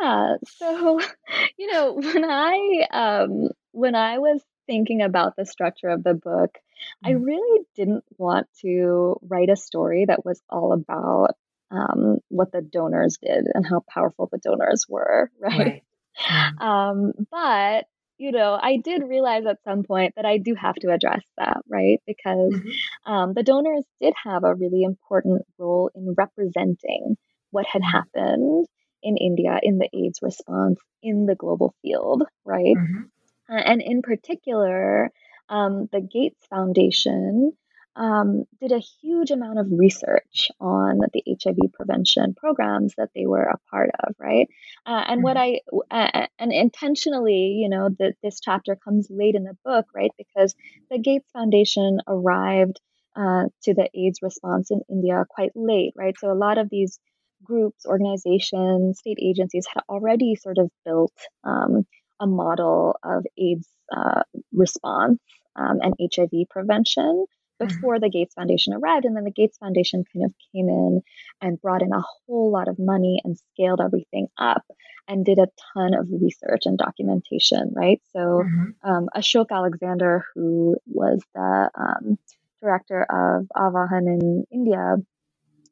Yeah. 0.00 0.36
So, 0.48 1.00
you 1.56 1.72
know, 1.72 1.92
when 1.92 2.24
I 2.24 2.86
um, 2.90 3.48
when 3.70 3.94
I 3.94 4.18
was 4.18 4.42
thinking 4.66 5.02
about 5.02 5.36
the 5.36 5.46
structure 5.46 5.88
of 5.88 6.02
the 6.02 6.14
book, 6.14 6.58
I 7.04 7.12
mm. 7.12 7.24
really 7.24 7.64
didn't 7.76 8.04
want 8.18 8.48
to 8.62 9.20
write 9.22 9.50
a 9.50 9.56
story 9.56 10.06
that 10.06 10.24
was 10.24 10.42
all 10.50 10.72
about 10.72 11.36
um, 11.70 12.18
what 12.28 12.52
the 12.52 12.62
donors 12.62 13.18
did 13.20 13.46
and 13.52 13.66
how 13.66 13.82
powerful 13.88 14.28
the 14.30 14.38
donors 14.38 14.86
were, 14.88 15.30
right? 15.40 15.82
right. 16.30 16.52
Um, 16.60 17.12
but 17.30 17.86
you 18.18 18.32
know, 18.32 18.58
I 18.60 18.78
did 18.78 19.02
realize 19.06 19.44
at 19.44 19.62
some 19.64 19.82
point 19.82 20.14
that 20.16 20.24
I 20.24 20.38
do 20.38 20.54
have 20.54 20.74
to 20.76 20.90
address 20.90 21.22
that, 21.36 21.58
right? 21.68 22.00
Because 22.06 22.54
mm-hmm. 22.54 23.12
um, 23.12 23.34
the 23.34 23.42
donors 23.42 23.84
did 24.00 24.14
have 24.24 24.42
a 24.42 24.54
really 24.54 24.82
important 24.84 25.42
role 25.58 25.90
in 25.94 26.14
representing 26.16 27.16
what 27.50 27.66
had 27.66 27.82
mm-hmm. 27.82 27.90
happened 27.90 28.66
in 29.02 29.16
India 29.18 29.58
in 29.62 29.78
the 29.78 29.88
AIDS 29.92 30.20
response 30.22 30.80
in 31.02 31.26
the 31.26 31.34
global 31.34 31.74
field, 31.82 32.22
right? 32.44 32.76
Mm-hmm. 32.76 33.54
Uh, 33.54 33.60
and 33.60 33.82
in 33.82 34.02
particular, 34.02 35.10
um, 35.48 35.88
the 35.92 36.00
Gates 36.00 36.44
Foundation 36.48 37.52
um, 37.96 38.44
did 38.60 38.72
a 38.72 38.78
huge 38.78 39.30
amount 39.30 39.58
of 39.58 39.66
research 39.70 40.50
on 40.60 40.98
the 41.12 41.22
HIV 41.26 41.72
prevention 41.72 42.34
programs 42.34 42.94
that 42.98 43.08
they 43.14 43.26
were 43.26 43.42
a 43.42 43.58
part 43.70 43.90
of, 44.06 44.14
right? 44.18 44.48
Uh, 44.84 45.02
and 45.08 45.22
what 45.22 45.36
mm-hmm. 45.36 45.78
I 45.90 46.04
uh, 46.14 46.26
and 46.38 46.52
intentionally, 46.52 47.56
you 47.58 47.68
know, 47.68 47.88
that 47.98 48.14
this 48.22 48.40
chapter 48.40 48.76
comes 48.76 49.08
late 49.10 49.34
in 49.34 49.44
the 49.44 49.56
book, 49.64 49.86
right? 49.94 50.10
Because 50.18 50.54
the 50.90 50.98
Gates 50.98 51.30
Foundation 51.32 51.98
arrived 52.06 52.80
uh, 53.16 53.44
to 53.62 53.72
the 53.72 53.88
AIDS 53.94 54.20
response 54.20 54.70
in 54.70 54.82
India 54.90 55.24
quite 55.30 55.52
late, 55.54 55.94
right? 55.96 56.14
So 56.18 56.30
a 56.30 56.34
lot 56.34 56.58
of 56.58 56.68
these 56.68 56.98
groups, 57.42 57.86
organizations, 57.86 58.98
state 58.98 59.18
agencies 59.22 59.66
had 59.72 59.82
already 59.88 60.34
sort 60.34 60.58
of 60.58 60.70
built 60.84 61.14
um, 61.44 61.86
a 62.20 62.26
model 62.26 62.98
of 63.02 63.24
AIDS 63.38 63.66
uh, 63.94 64.22
response 64.52 65.18
um, 65.54 65.78
and 65.80 65.94
HIV 65.98 66.48
prevention. 66.50 67.24
Before 67.58 67.98
the 67.98 68.10
Gates 68.10 68.34
Foundation 68.34 68.74
arrived. 68.74 69.04
And 69.04 69.16
then 69.16 69.24
the 69.24 69.30
Gates 69.30 69.58
Foundation 69.58 70.04
kind 70.12 70.24
of 70.26 70.32
came 70.52 70.68
in 70.68 71.02
and 71.40 71.60
brought 71.60 71.82
in 71.82 71.92
a 71.92 72.02
whole 72.02 72.50
lot 72.50 72.68
of 72.68 72.78
money 72.78 73.20
and 73.24 73.38
scaled 73.52 73.80
everything 73.80 74.28
up 74.38 74.64
and 75.08 75.24
did 75.24 75.38
a 75.38 75.48
ton 75.72 75.94
of 75.94 76.08
research 76.10 76.62
and 76.64 76.78
documentation, 76.78 77.72
right? 77.74 78.00
So 78.12 78.42
mm-hmm. 78.44 78.90
um, 78.90 79.08
Ashok 79.16 79.46
Alexander, 79.50 80.24
who 80.34 80.76
was 80.86 81.22
the 81.34 81.70
um, 81.74 82.18
director 82.60 83.02
of 83.02 83.46
Avahan 83.56 84.06
in 84.06 84.44
India, 84.50 84.96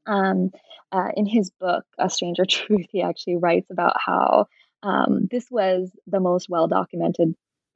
um, 0.06 0.50
uh, 0.92 1.08
in 1.16 1.26
his 1.26 1.50
book, 1.50 1.84
A 1.98 2.08
Stranger 2.08 2.44
Truth, 2.48 2.86
he 2.90 3.02
actually 3.02 3.36
writes 3.36 3.70
about 3.70 3.96
how 4.04 4.46
um, 4.82 5.28
this 5.30 5.46
was 5.50 5.90
the 6.06 6.20
most 6.20 6.48
well 6.48 6.68
documented 6.68 7.34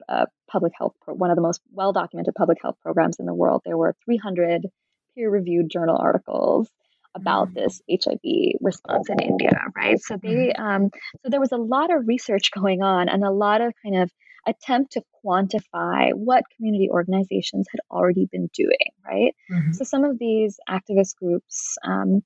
uh, 0.09 0.25
public 0.49 0.73
health, 0.77 0.93
pro- 1.01 1.13
one 1.13 1.29
of 1.29 1.35
the 1.35 1.41
most 1.41 1.61
well 1.71 1.93
documented 1.93 2.33
public 2.35 2.57
health 2.61 2.75
programs 2.81 3.17
in 3.19 3.25
the 3.25 3.33
world. 3.33 3.61
There 3.63 3.77
were 3.77 3.95
300 4.05 4.67
peer 5.15 5.29
reviewed 5.29 5.69
journal 5.69 5.97
articles 5.97 6.69
about 7.15 7.49
mm. 7.49 7.53
this 7.55 7.81
HIV 7.89 8.59
response 8.61 9.09
in 9.09 9.19
India, 9.19 9.51
right? 9.75 9.99
So 9.99 10.17
they, 10.21 10.29
mm-hmm. 10.29 10.61
um, 10.61 10.89
so 11.23 11.29
there 11.29 11.39
was 11.39 11.51
a 11.51 11.57
lot 11.57 11.93
of 11.93 12.07
research 12.07 12.51
going 12.57 12.81
on 12.81 13.09
and 13.09 13.23
a 13.23 13.31
lot 13.31 13.61
of 13.61 13.73
kind 13.83 13.97
of 14.01 14.11
attempt 14.47 14.93
to 14.93 15.03
quantify 15.23 16.11
what 16.13 16.43
community 16.55 16.89
organizations 16.89 17.67
had 17.71 17.81
already 17.91 18.27
been 18.31 18.49
doing, 18.53 18.91
right? 19.05 19.35
Mm-hmm. 19.51 19.73
So 19.73 19.83
some 19.83 20.03
of 20.03 20.17
these 20.17 20.59
activist 20.67 21.15
groups, 21.15 21.77
um, 21.85 22.23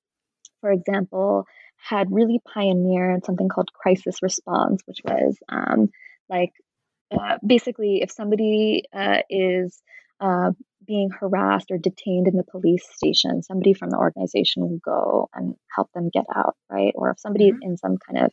for 0.62 0.72
example, 0.72 1.46
had 1.78 2.12
really 2.12 2.40
pioneered 2.54 3.26
something 3.26 3.50
called 3.50 3.74
crisis 3.74 4.22
response, 4.22 4.84
which 4.86 5.00
was 5.04 5.38
um, 5.50 5.90
like 6.30 6.52
uh, 7.20 7.38
basically, 7.46 8.02
if 8.02 8.12
somebody 8.12 8.84
uh, 8.94 9.20
is 9.30 9.82
uh, 10.20 10.52
being 10.86 11.10
harassed 11.10 11.72
or 11.72 11.78
detained 11.78 12.28
in 12.28 12.36
the 12.36 12.44
police 12.44 12.86
station, 12.94 13.44
somebody 13.44 13.74
from 13.74 13.90
the 13.90 13.98
organization 13.98 14.64
will 14.64 14.80
go 14.84 15.30
and 15.34 15.56
help 15.74 15.92
them 15.94 16.10
get 16.14 16.26
out, 16.34 16.56
right? 16.70 16.94
Or 16.96 17.12
if 17.12 17.20
somebody's 17.20 17.54
mm-hmm. 17.54 17.72
in 17.72 17.78
some 17.78 17.98
kind 17.98 18.26
of 18.26 18.32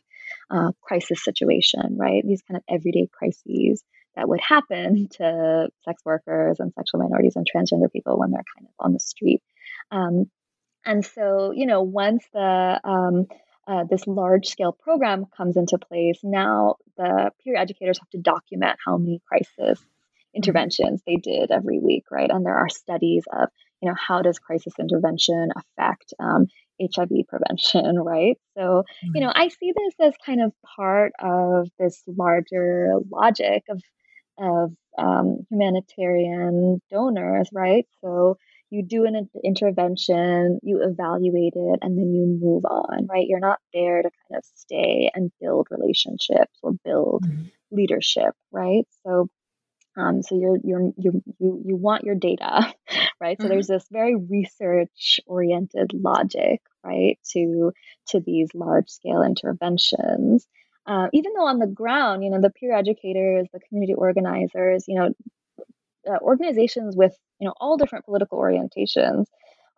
uh, 0.49 0.71
crisis 0.81 1.23
situation, 1.23 1.97
right? 1.97 2.23
These 2.25 2.41
kind 2.41 2.57
of 2.57 2.63
everyday 2.69 3.07
crises 3.11 3.83
that 4.15 4.27
would 4.27 4.41
happen 4.41 5.07
to 5.17 5.69
sex 5.85 6.01
workers 6.05 6.59
and 6.59 6.73
sexual 6.73 7.01
minorities 7.01 7.35
and 7.35 7.45
transgender 7.45 7.91
people 7.91 8.17
when 8.17 8.31
they're 8.31 8.43
kind 8.55 8.67
of 8.67 8.85
on 8.85 8.93
the 8.93 8.99
street. 8.99 9.41
Um, 9.91 10.25
and 10.85 11.05
so, 11.05 11.51
you 11.51 11.67
know, 11.67 11.83
once 11.83 12.25
the 12.33 12.81
um, 12.83 13.27
uh, 13.67 13.83
this 13.89 14.07
large 14.07 14.47
scale 14.47 14.71
program 14.71 15.25
comes 15.35 15.57
into 15.57 15.77
place, 15.77 16.19
now 16.23 16.75
the 16.97 17.31
peer 17.43 17.55
educators 17.55 17.99
have 17.99 18.09
to 18.09 18.17
document 18.17 18.77
how 18.85 18.97
many 18.97 19.21
crisis 19.27 19.79
mm-hmm. 19.79 20.35
interventions 20.35 21.01
they 21.05 21.15
did 21.15 21.51
every 21.51 21.79
week, 21.79 22.05
right? 22.11 22.29
And 22.29 22.45
there 22.45 22.57
are 22.57 22.69
studies 22.69 23.23
of, 23.31 23.49
you 23.81 23.89
know, 23.89 23.95
how 23.95 24.21
does 24.21 24.39
crisis 24.39 24.73
intervention 24.79 25.49
affect 25.55 26.13
um, 26.19 26.47
HIV 26.81 27.09
prevention, 27.27 27.99
right? 28.03 28.37
So, 28.57 28.61
mm-hmm. 28.63 29.11
you 29.15 29.21
know, 29.21 29.31
I 29.33 29.49
see 29.49 29.73
this 29.75 29.93
as 30.07 30.13
kind 30.25 30.41
of 30.41 30.53
part 30.75 31.13
of 31.19 31.69
this 31.79 32.01
larger 32.07 32.95
logic 33.11 33.63
of 33.69 33.81
of 34.39 34.71
um, 34.97 35.45
humanitarian 35.51 36.81
donors, 36.89 37.49
right? 37.53 37.85
So 38.01 38.37
you 38.71 38.83
do 38.83 39.05
an 39.05 39.29
intervention, 39.43 40.59
you 40.63 40.81
evaluate 40.81 41.53
it, 41.55 41.79
and 41.81 41.97
then 41.97 42.13
you 42.13 42.39
move 42.41 42.63
on, 42.65 43.05
right? 43.07 43.27
You're 43.27 43.39
not 43.39 43.59
there 43.73 44.01
to 44.01 44.09
kind 44.09 44.37
of 44.37 44.43
stay 44.55 45.11
and 45.13 45.31
build 45.41 45.67
relationships 45.69 46.57
or 46.63 46.71
build 46.83 47.25
mm-hmm. 47.25 47.43
leadership, 47.69 48.33
right? 48.51 48.85
So 49.05 49.27
um, 49.97 50.23
so 50.23 50.35
you're, 50.39 50.57
you're, 50.63 50.91
you 50.97 51.21
you, 51.39 51.63
you 51.65 51.75
want 51.75 52.05
your 52.05 52.15
data, 52.15 52.73
right? 53.19 53.37
So 53.37 53.43
mm-hmm. 53.43 53.49
there's 53.49 53.67
this 53.67 53.85
very 53.91 54.15
research 54.15 55.19
oriented 55.27 55.91
logic, 55.93 56.61
right, 56.83 57.19
to, 57.33 57.73
to 58.09 58.19
these 58.21 58.47
large 58.53 58.89
scale 58.89 59.21
interventions. 59.21 60.47
Uh, 60.87 61.07
even 61.13 61.33
though 61.35 61.45
on 61.45 61.59
the 61.59 61.67
ground, 61.67 62.23
you 62.23 62.29
know, 62.29 62.41
the 62.41 62.49
peer 62.49 62.73
educators, 62.73 63.47
the 63.53 63.59
community 63.59 63.93
organizers, 63.93 64.85
you 64.87 64.95
know, 64.95 65.13
uh, 66.09 66.17
organizations 66.21 66.95
with, 66.95 67.15
you 67.39 67.47
know, 67.47 67.53
all 67.59 67.77
different 67.77 68.05
political 68.05 68.37
orientations 68.39 69.25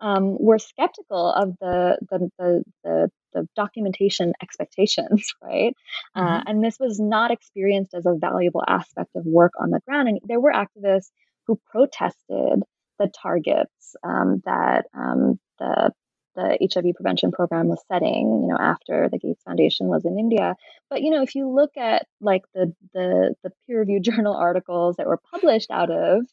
um, 0.01 0.38
were 0.39 0.59
skeptical 0.59 1.32
of 1.32 1.55
the, 1.59 1.97
the, 2.09 2.30
the, 2.38 2.63
the, 2.84 3.11
the 3.34 3.47
documentation 3.55 4.34
expectations, 4.41 5.34
right? 5.43 5.74
Uh, 6.15 6.21
mm-hmm. 6.21 6.34
Uh, 6.34 6.43
and 6.47 6.63
this 6.63 6.78
was 6.80 6.99
not 6.99 7.32
experienced 7.32 7.93
as 7.93 8.05
a 8.05 8.15
valuable 8.15 8.63
aspect 8.67 9.09
of 9.15 9.26
work 9.26 9.53
on 9.59 9.69
the 9.69 9.80
ground. 9.88 10.07
And 10.09 10.19
there 10.26 10.39
were 10.39 10.53
activists 10.53 11.09
who 11.47 11.59
protested 11.71 12.63
the 12.99 13.11
targets 13.21 13.95
um, 14.03 14.41
that 14.45 14.86
um, 14.93 15.39
the 15.59 15.91
the 16.36 16.57
HIV 16.61 16.95
prevention 16.95 17.31
program 17.31 17.67
was 17.67 17.84
setting, 17.88 18.41
you 18.43 18.47
know, 18.47 18.57
after 18.59 19.09
the 19.09 19.17
Gates 19.17 19.43
Foundation 19.43 19.88
was 19.88 20.05
in 20.05 20.17
India. 20.17 20.55
But 20.89 21.01
you 21.01 21.11
know, 21.11 21.21
if 21.21 21.36
you 21.36 21.49
look 21.49 21.77
at 21.77 22.07
like 22.21 22.43
the 22.53 22.73
the, 22.93 23.36
the 23.43 23.51
peer 23.65 23.79
reviewed 23.79 24.03
journal 24.09 24.36
articles 24.36 24.97
that 24.97 25.07
were 25.07 25.19
published 25.31 25.71
out 25.71 25.91
of 25.91 26.25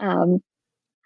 um, 0.00 0.42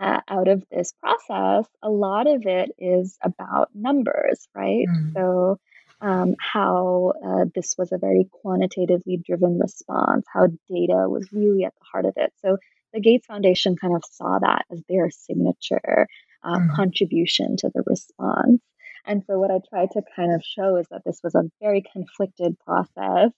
uh, 0.01 0.21
out 0.29 0.49
of 0.49 0.65
this 0.71 0.93
process, 1.01 1.67
a 1.83 1.91
lot 1.91 2.27
of 2.27 2.47
it 2.47 2.71
is 2.79 3.19
about 3.23 3.69
numbers, 3.75 4.49
right? 4.55 4.87
Mm. 4.89 5.13
So, 5.13 5.59
um, 6.01 6.37
how 6.41 7.13
uh, 7.23 7.45
this 7.55 7.75
was 7.77 7.93
a 7.93 7.99
very 7.99 8.27
quantitatively 8.31 9.19
driven 9.19 9.59
response, 9.59 10.25
how 10.33 10.47
data 10.71 11.07
was 11.07 11.31
really 11.31 11.65
at 11.65 11.75
the 11.75 11.85
heart 11.93 12.07
of 12.07 12.15
it. 12.17 12.33
So, 12.41 12.57
the 12.95 13.01
Gates 13.01 13.27
Foundation 13.27 13.77
kind 13.77 13.95
of 13.95 14.03
saw 14.11 14.39
that 14.39 14.65
as 14.73 14.83
their 14.89 15.11
signature 15.11 16.09
uh, 16.43 16.59
mm. 16.59 16.75
contribution 16.75 17.57
to 17.59 17.71
the 17.75 17.83
response. 17.87 18.61
And 19.07 19.23
so, 19.27 19.39
what 19.39 19.51
I 19.51 19.61
tried 19.69 19.91
to 19.93 20.03
kind 20.15 20.35
of 20.35 20.43
show 20.45 20.77
is 20.77 20.87
that 20.91 21.03
this 21.05 21.21
was 21.23 21.35
a 21.35 21.51
very 21.61 21.83
conflicted 21.93 22.59
process. 22.65 23.31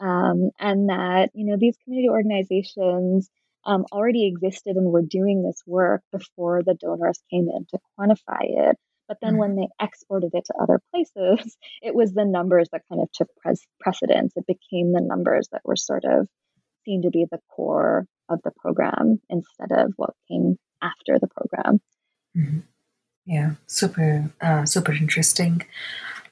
Um, 0.00 0.50
and 0.60 0.90
that 0.90 1.30
you 1.34 1.44
know 1.44 1.56
these 1.58 1.76
community 1.84 2.08
organizations 2.08 3.28
um, 3.64 3.84
already 3.92 4.26
existed 4.26 4.76
and 4.76 4.92
were 4.92 5.02
doing 5.02 5.42
this 5.42 5.62
work 5.66 6.02
before 6.12 6.62
the 6.62 6.74
donors 6.74 7.20
came 7.30 7.48
in 7.48 7.66
to 7.70 7.78
quantify 7.98 8.42
it. 8.42 8.76
But 9.08 9.18
then 9.22 9.32
mm-hmm. 9.32 9.38
when 9.38 9.56
they 9.56 9.68
exported 9.80 10.30
it 10.34 10.44
to 10.46 10.54
other 10.60 10.80
places, 10.90 11.56
it 11.82 11.94
was 11.94 12.12
the 12.12 12.24
numbers 12.24 12.68
that 12.72 12.82
kind 12.88 13.00
of 13.02 13.10
took 13.12 13.28
pres- 13.42 13.66
precedence. 13.80 14.34
It 14.36 14.46
became 14.46 14.92
the 14.92 15.00
numbers 15.02 15.48
that 15.52 15.62
were 15.64 15.76
sort 15.76 16.04
of 16.04 16.28
seen 16.84 17.02
to 17.02 17.10
be 17.10 17.26
the 17.30 17.40
core 17.48 18.06
of 18.28 18.40
the 18.44 18.52
program 18.58 19.20
instead 19.28 19.72
of 19.72 19.92
what 19.96 20.14
came 20.30 20.56
after 20.82 21.18
the 21.18 21.28
program. 21.28 21.80
Mm-hmm. 22.38 22.58
Yeah, 23.26 23.52
super, 23.66 24.30
uh, 24.40 24.64
super 24.64 24.92
interesting. 24.92 25.66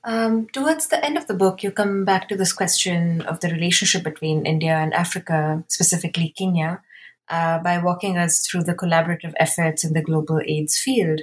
Um, 0.04 0.46
towards 0.48 0.86
the 0.86 1.04
end 1.04 1.18
of 1.18 1.26
the 1.26 1.34
book, 1.34 1.62
you 1.62 1.70
come 1.70 2.04
back 2.04 2.28
to 2.28 2.36
this 2.36 2.52
question 2.52 3.22
of 3.22 3.40
the 3.40 3.48
relationship 3.48 4.04
between 4.04 4.46
India 4.46 4.74
and 4.74 4.94
Africa, 4.94 5.64
specifically 5.66 6.32
Kenya, 6.38 6.80
uh, 7.28 7.59
by 7.59 7.78
walking 7.78 8.16
us 8.16 8.46
through 8.46 8.62
the 8.62 8.74
collaborative 8.74 9.34
efforts 9.38 9.84
in 9.84 9.92
the 9.92 10.02
global 10.02 10.40
AIDS 10.46 10.78
field. 10.78 11.20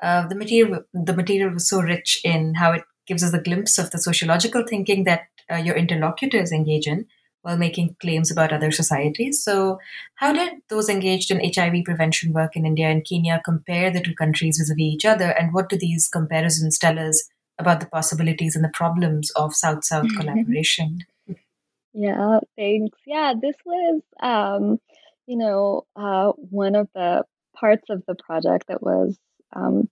Uh, 0.00 0.26
the 0.28 0.34
material, 0.34 0.84
the 0.92 1.14
material 1.14 1.50
was 1.50 1.68
so 1.68 1.80
rich 1.80 2.20
in 2.22 2.54
how 2.54 2.72
it 2.72 2.84
gives 3.06 3.24
us 3.24 3.32
a 3.32 3.40
glimpse 3.40 3.78
of 3.78 3.90
the 3.90 3.98
sociological 3.98 4.64
thinking 4.68 5.04
that 5.04 5.28
uh, 5.50 5.56
your 5.56 5.74
interlocutors 5.74 6.52
engage 6.52 6.86
in 6.86 7.06
while 7.46 7.56
making 7.56 7.94
claims 8.00 8.32
about 8.32 8.52
other 8.52 8.72
societies. 8.72 9.40
So, 9.40 9.78
how 10.16 10.32
did 10.32 10.54
those 10.68 10.88
engaged 10.88 11.30
in 11.30 11.52
HIV 11.54 11.84
prevention 11.84 12.32
work 12.32 12.56
in 12.56 12.66
India 12.66 12.88
and 12.88 13.04
Kenya 13.04 13.40
compare 13.44 13.88
the 13.88 14.00
two 14.00 14.16
countries 14.16 14.58
vis 14.58 14.68
a 14.68 14.74
vis 14.74 14.94
each 14.94 15.04
other? 15.04 15.30
And 15.30 15.54
what 15.54 15.68
do 15.68 15.78
these 15.78 16.08
comparisons 16.08 16.76
tell 16.76 16.98
us 16.98 17.28
about 17.56 17.78
the 17.78 17.86
possibilities 17.86 18.56
and 18.56 18.64
the 18.64 18.76
problems 18.80 19.30
of 19.36 19.54
South 19.54 19.84
South 19.84 20.08
collaboration? 20.16 21.04
Yeah, 21.94 22.40
thanks. 22.56 22.98
Yeah, 23.06 23.34
this 23.40 23.54
was 23.64 24.02
um, 24.20 24.80
you 25.26 25.36
know, 25.36 25.86
uh, 25.94 26.32
one 26.32 26.74
of 26.74 26.88
the 26.94 27.24
parts 27.54 27.90
of 27.90 28.02
the 28.06 28.16
project 28.16 28.66
that 28.68 28.82
was, 28.82 29.16
um, 29.54 29.88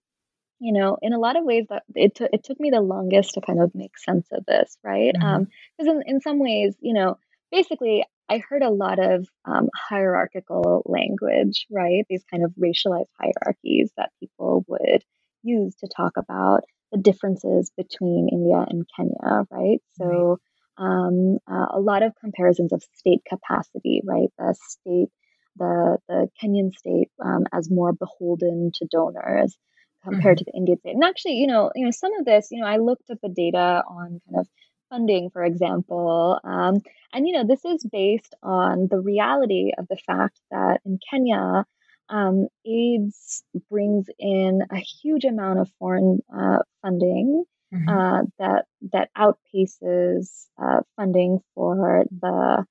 you 0.60 0.72
know, 0.72 0.98
in 1.02 1.12
a 1.12 1.18
lot 1.18 1.36
of 1.36 1.44
ways 1.44 1.66
that 1.70 1.84
it 1.94 2.16
took 2.16 2.30
it 2.32 2.42
took 2.42 2.58
me 2.58 2.70
the 2.70 2.80
longest 2.80 3.34
to 3.34 3.40
kind 3.40 3.60
of 3.60 3.74
make 3.74 3.96
sense 3.96 4.26
of 4.32 4.44
this, 4.44 4.76
right? 4.82 5.12
Because 5.12 5.46
mm-hmm. 5.80 5.88
um, 5.90 6.02
in 6.06 6.14
in 6.16 6.20
some 6.20 6.40
ways, 6.40 6.74
you 6.80 6.94
know, 6.94 7.18
basically, 7.50 8.04
I 8.28 8.38
heard 8.38 8.62
a 8.62 8.70
lot 8.70 8.98
of 8.98 9.26
um, 9.44 9.68
hierarchical 9.74 10.82
language, 10.86 11.66
right? 11.70 12.04
These 12.08 12.24
kind 12.30 12.44
of 12.44 12.52
racialized 12.52 13.10
hierarchies 13.20 13.90
that 13.96 14.10
people 14.20 14.64
would 14.68 15.04
use 15.42 15.74
to 15.76 15.88
talk 15.94 16.12
about 16.16 16.62
the 16.92 16.98
differences 16.98 17.70
between 17.76 18.28
India 18.30 18.64
and 18.68 18.86
Kenya, 18.96 19.46
right? 19.50 19.78
So. 19.98 20.38
Um, 20.76 21.38
uh, 21.48 21.66
a 21.70 21.78
lot 21.78 22.02
of 22.02 22.16
comparisons 22.20 22.72
of 22.72 22.82
state 22.96 23.20
capacity, 23.30 24.02
right? 24.04 24.26
The 24.36 24.56
state 24.58 25.08
the, 25.56 25.98
the 26.08 26.28
Kenyan 26.42 26.74
state 26.74 27.10
um, 27.24 27.44
as 27.52 27.70
more 27.70 27.92
beholden 27.92 28.70
to 28.74 28.86
donors 28.90 29.56
compared 30.02 30.38
mm-hmm. 30.38 30.44
to 30.44 30.44
the 30.44 30.56
Indian 30.56 30.78
state. 30.78 30.94
And 30.94 31.04
actually, 31.04 31.34
you 31.34 31.46
know, 31.46 31.70
you 31.74 31.84
know, 31.84 31.90
some 31.90 32.12
of 32.18 32.24
this, 32.24 32.48
you 32.50 32.60
know, 32.60 32.66
I 32.66 32.78
looked 32.78 33.10
at 33.10 33.20
the 33.22 33.28
data 33.28 33.82
on 33.88 34.20
kind 34.26 34.40
of 34.40 34.48
funding, 34.90 35.30
for 35.30 35.44
example, 35.44 36.40
um, 36.44 36.82
and 37.12 37.28
you 37.28 37.34
know, 37.34 37.46
this 37.46 37.64
is 37.64 37.84
based 37.84 38.34
on 38.42 38.88
the 38.90 38.98
reality 38.98 39.72
of 39.78 39.86
the 39.88 39.96
fact 39.96 40.40
that 40.50 40.80
in 40.84 40.98
Kenya, 41.10 41.64
um, 42.08 42.48
AIDS 42.66 43.42
brings 43.70 44.06
in 44.18 44.62
a 44.70 44.78
huge 44.78 45.24
amount 45.24 45.60
of 45.60 45.70
foreign 45.78 46.20
uh, 46.34 46.58
funding. 46.82 47.44
Mm-hmm. 47.72 47.88
Uh, 47.88 48.22
that 48.38 48.66
that 48.92 49.10
outpaces 49.18 50.46
uh, 50.62 50.82
funding 50.94 51.40
for 51.56 52.04
the, 52.20 52.64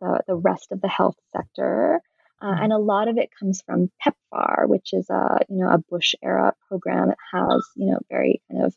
the 0.00 0.20
the 0.26 0.34
rest 0.34 0.70
of 0.70 0.82
the 0.82 0.88
health 0.88 1.16
sector, 1.34 2.02
uh, 2.42 2.56
and 2.60 2.70
a 2.70 2.78
lot 2.78 3.08
of 3.08 3.16
it 3.16 3.30
comes 3.38 3.62
from 3.64 3.90
PEPFAR, 4.04 4.68
which 4.68 4.92
is 4.92 5.08
a 5.08 5.38
you 5.48 5.64
know 5.64 5.70
a 5.70 5.78
Bush 5.78 6.14
era 6.22 6.52
program. 6.68 7.10
It 7.10 7.18
has 7.32 7.64
you 7.74 7.86
know 7.86 8.00
very 8.10 8.42
kind 8.50 8.64
of 8.64 8.74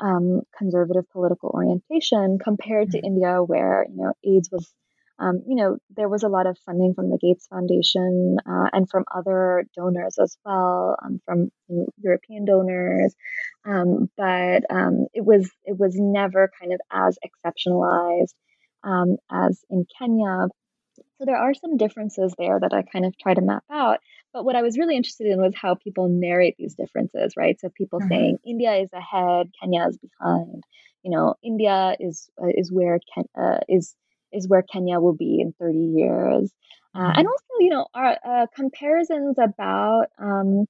um, 0.00 0.42
conservative 0.56 1.08
political 1.10 1.50
orientation 1.50 2.38
compared 2.42 2.90
to 2.92 2.98
mm-hmm. 2.98 3.06
India, 3.06 3.42
where 3.42 3.86
you 3.88 3.96
know 3.96 4.12
AIDS 4.24 4.50
was 4.50 4.72
um, 5.18 5.42
you 5.46 5.56
know 5.56 5.78
there 5.96 6.08
was 6.08 6.22
a 6.22 6.28
lot 6.28 6.46
of 6.46 6.58
funding 6.66 6.94
from 6.94 7.10
the 7.10 7.18
Gates 7.18 7.46
Foundation 7.46 8.38
uh, 8.46 8.68
and 8.72 8.88
from 8.88 9.04
other 9.14 9.64
donors 9.74 10.18
as 10.22 10.36
well, 10.44 10.96
um, 11.04 11.20
from 11.24 11.50
you 11.68 11.76
know, 11.76 11.86
European 11.98 12.44
donors, 12.44 13.14
um, 13.64 14.10
but 14.16 14.64
um, 14.70 15.06
it 15.14 15.24
was 15.24 15.50
it 15.64 15.78
was 15.78 15.94
never 15.96 16.50
kind 16.60 16.72
of 16.72 16.80
as 16.90 17.18
exceptionalized 17.24 18.34
um, 18.84 19.16
as 19.30 19.64
in 19.70 19.86
Kenya 19.98 20.48
so 21.18 21.24
there 21.24 21.36
are 21.36 21.54
some 21.54 21.76
differences 21.76 22.34
there 22.36 22.58
that 22.60 22.72
I 22.72 22.82
kind 22.82 23.06
of 23.06 23.16
try 23.18 23.34
to 23.34 23.40
map 23.40 23.64
out. 23.70 24.00
But 24.36 24.44
what 24.44 24.54
I 24.54 24.60
was 24.60 24.76
really 24.76 24.98
interested 24.98 25.28
in 25.28 25.40
was 25.40 25.54
how 25.56 25.76
people 25.76 26.10
narrate 26.10 26.56
these 26.58 26.74
differences, 26.74 27.32
right? 27.38 27.58
So 27.58 27.70
people 27.70 28.00
mm-hmm. 28.00 28.08
saying 28.10 28.38
India 28.44 28.74
is 28.74 28.90
ahead, 28.92 29.50
Kenya 29.58 29.86
is 29.88 29.96
behind. 29.96 30.62
You 31.02 31.10
know, 31.10 31.36
India 31.42 31.96
is 31.98 32.28
uh, 32.38 32.48
is 32.54 32.70
where 32.70 33.00
Ken, 33.14 33.24
uh, 33.34 33.60
is 33.66 33.94
is 34.32 34.46
where 34.46 34.60
Kenya 34.60 35.00
will 35.00 35.14
be 35.14 35.40
in 35.40 35.54
30 35.58 35.78
years. 35.78 36.52
Uh, 36.94 36.98
mm-hmm. 36.98 37.18
and 37.18 37.26
also, 37.26 37.44
you 37.60 37.70
know, 37.70 37.86
our 37.94 38.18
uh, 38.28 38.46
comparisons 38.54 39.38
about 39.38 40.08
um, 40.18 40.66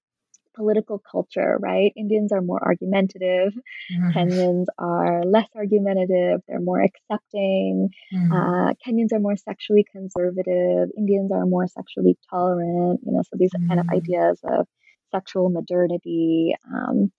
political 0.56 0.98
culture, 1.10 1.58
right? 1.60 1.92
Indians 1.96 2.32
are 2.32 2.40
more 2.40 2.62
argumentative, 2.62 3.52
mm-hmm. 3.52 4.10
Kenyans 4.10 4.66
are 4.78 5.22
less 5.24 5.48
argumentative, 5.54 6.40
they're 6.48 6.60
more 6.60 6.82
accepting. 6.82 7.90
Mm-hmm. 8.14 8.32
Uh, 8.32 8.72
Kenyans 8.86 9.12
are 9.12 9.20
more 9.20 9.36
sexually 9.36 9.84
conservative, 9.90 10.88
Indians 10.96 11.30
are 11.32 11.46
more 11.46 11.66
sexually 11.66 12.16
tolerant, 12.30 13.00
you 13.04 13.12
know, 13.12 13.22
so 13.22 13.36
these 13.36 13.52
mm-hmm. 13.52 13.68
kind 13.68 13.80
of 13.80 13.86
mm-hmm. 13.86 13.96
ideas 13.96 14.40
of 14.44 14.66
sexual 15.12 15.50
modernity. 15.50 16.54
Um, 16.72 17.12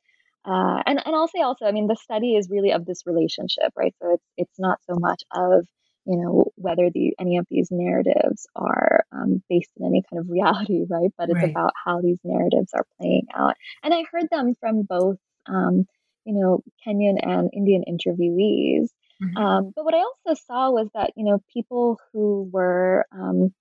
uh, 0.45 0.81
and, 0.85 1.01
and 1.05 1.15
I'll 1.15 1.27
say 1.27 1.41
also, 1.41 1.65
I 1.65 1.71
mean, 1.71 1.87
the 1.87 1.97
study 1.97 2.35
is 2.35 2.49
really 2.49 2.71
of 2.71 2.85
this 2.85 3.03
relationship, 3.05 3.73
right? 3.75 3.93
So 4.01 4.13
it's, 4.13 4.25
it's 4.37 4.59
not 4.59 4.79
so 4.89 4.95
much 4.97 5.23
of 5.33 5.67
you 6.07 6.17
know 6.17 6.45
whether 6.55 6.89
the 6.89 7.13
any 7.19 7.37
of 7.37 7.45
these 7.49 7.69
narratives 7.69 8.47
are 8.55 9.03
um, 9.11 9.43
based 9.49 9.71
in 9.77 9.85
any 9.85 10.03
kind 10.09 10.19
of 10.19 10.29
reality 10.29 10.85
right 10.89 11.11
but 11.17 11.29
it's 11.29 11.35
right. 11.35 11.49
about 11.51 11.73
how 11.85 12.01
these 12.01 12.19
narratives 12.23 12.71
are 12.73 12.85
playing 12.99 13.27
out 13.35 13.55
and 13.83 13.93
i 13.93 14.03
heard 14.11 14.27
them 14.31 14.55
from 14.59 14.83
both 14.83 15.17
um, 15.49 15.85
you 16.27 16.33
know, 16.33 16.61
Kenyan 16.85 17.15
and 17.25 17.49
Indian 17.53 17.85
interviewees. 17.87 18.89
Mm-hmm. 19.23 19.37
Um, 19.37 19.71
but 19.73 19.85
what 19.85 19.95
I 19.95 19.99
also 19.99 20.39
saw 20.45 20.71
was 20.71 20.89
that, 20.93 21.13
you 21.15 21.23
know, 21.23 21.41
people 21.53 21.99
who 22.11 22.49
were 22.51 23.05
um, 23.13 23.53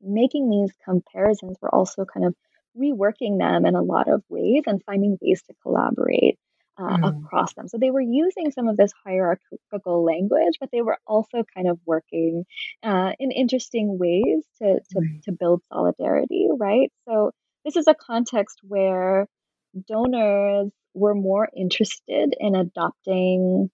making 0.00 0.48
these 0.48 0.72
comparisons 0.84 1.58
were 1.60 1.74
also 1.74 2.04
kind 2.04 2.24
of 2.24 2.34
reworking 2.78 3.38
them 3.38 3.66
in 3.66 3.74
a 3.74 3.82
lot 3.82 4.08
of 4.08 4.22
ways 4.28 4.62
and 4.66 4.82
finding 4.84 5.18
ways 5.20 5.42
to 5.48 5.54
collaborate 5.62 6.38
uh, 6.78 6.96
mm. 6.96 7.24
across 7.24 7.54
them. 7.54 7.68
So 7.68 7.78
they 7.78 7.90
were 7.90 8.00
using 8.00 8.50
some 8.50 8.68
of 8.68 8.76
this 8.76 8.92
hierarchical 9.04 10.04
language, 10.04 10.54
but 10.60 10.70
they 10.72 10.82
were 10.82 10.98
also 11.06 11.44
kind 11.54 11.68
of 11.68 11.78
working 11.86 12.44
uh, 12.82 13.12
in 13.18 13.30
interesting 13.30 13.98
ways 13.98 14.44
to, 14.60 14.80
to, 14.90 14.98
mm. 14.98 15.22
to 15.22 15.32
build 15.32 15.62
solidarity, 15.72 16.48
right? 16.58 16.92
So 17.08 17.32
this 17.64 17.76
is 17.76 17.86
a 17.86 17.94
context 17.94 18.60
where 18.62 19.26
donors 19.88 20.70
were 20.94 21.14
more 21.14 21.48
interested 21.54 22.34
in 22.38 22.54
adopting 22.54 23.70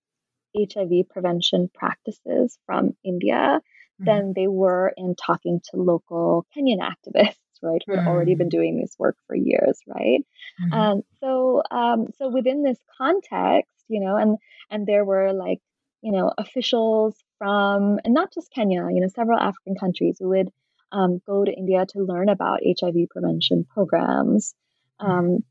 HIV 0.56 1.08
prevention 1.10 1.70
practices 1.72 2.58
from 2.66 2.96
India 3.04 3.60
mm. 4.00 4.04
than 4.04 4.32
they 4.34 4.46
were 4.46 4.92
in 4.96 5.14
talking 5.14 5.60
to 5.70 5.76
local 5.76 6.46
Kenyan 6.56 6.78
activists 6.80 7.36
right, 7.62 7.82
who 7.86 7.96
had 7.96 8.06
already 8.06 8.34
been 8.34 8.48
mm. 8.48 8.58
doing 8.58 8.80
this 8.80 8.94
work 8.98 9.16
for 9.26 9.36
years, 9.36 9.80
right? 9.86 10.24
Mm-hmm. 10.62 10.72
Um, 10.72 11.02
so, 11.20 11.62
um, 11.70 12.06
so 12.18 12.28
within 12.28 12.62
this 12.62 12.78
context, 12.98 13.72
you 13.88 14.00
know, 14.00 14.16
and 14.16 14.38
and 14.70 14.86
there 14.86 15.04
were 15.04 15.32
like, 15.32 15.60
you 16.02 16.12
know, 16.12 16.32
officials 16.36 17.14
from, 17.38 17.98
and 18.04 18.14
not 18.14 18.32
just 18.32 18.52
Kenya, 18.52 18.86
you 18.90 19.00
know, 19.00 19.08
several 19.08 19.38
African 19.38 19.74
countries 19.74 20.16
who 20.18 20.28
would 20.30 20.50
um, 20.92 21.20
go 21.26 21.44
to 21.44 21.52
India 21.52 21.86
to 21.88 22.00
learn 22.00 22.28
about 22.28 22.60
HIV 22.64 23.08
prevention 23.10 23.64
programs. 23.64 24.54
Mm-hmm. 25.00 25.10
Um, 25.10 25.44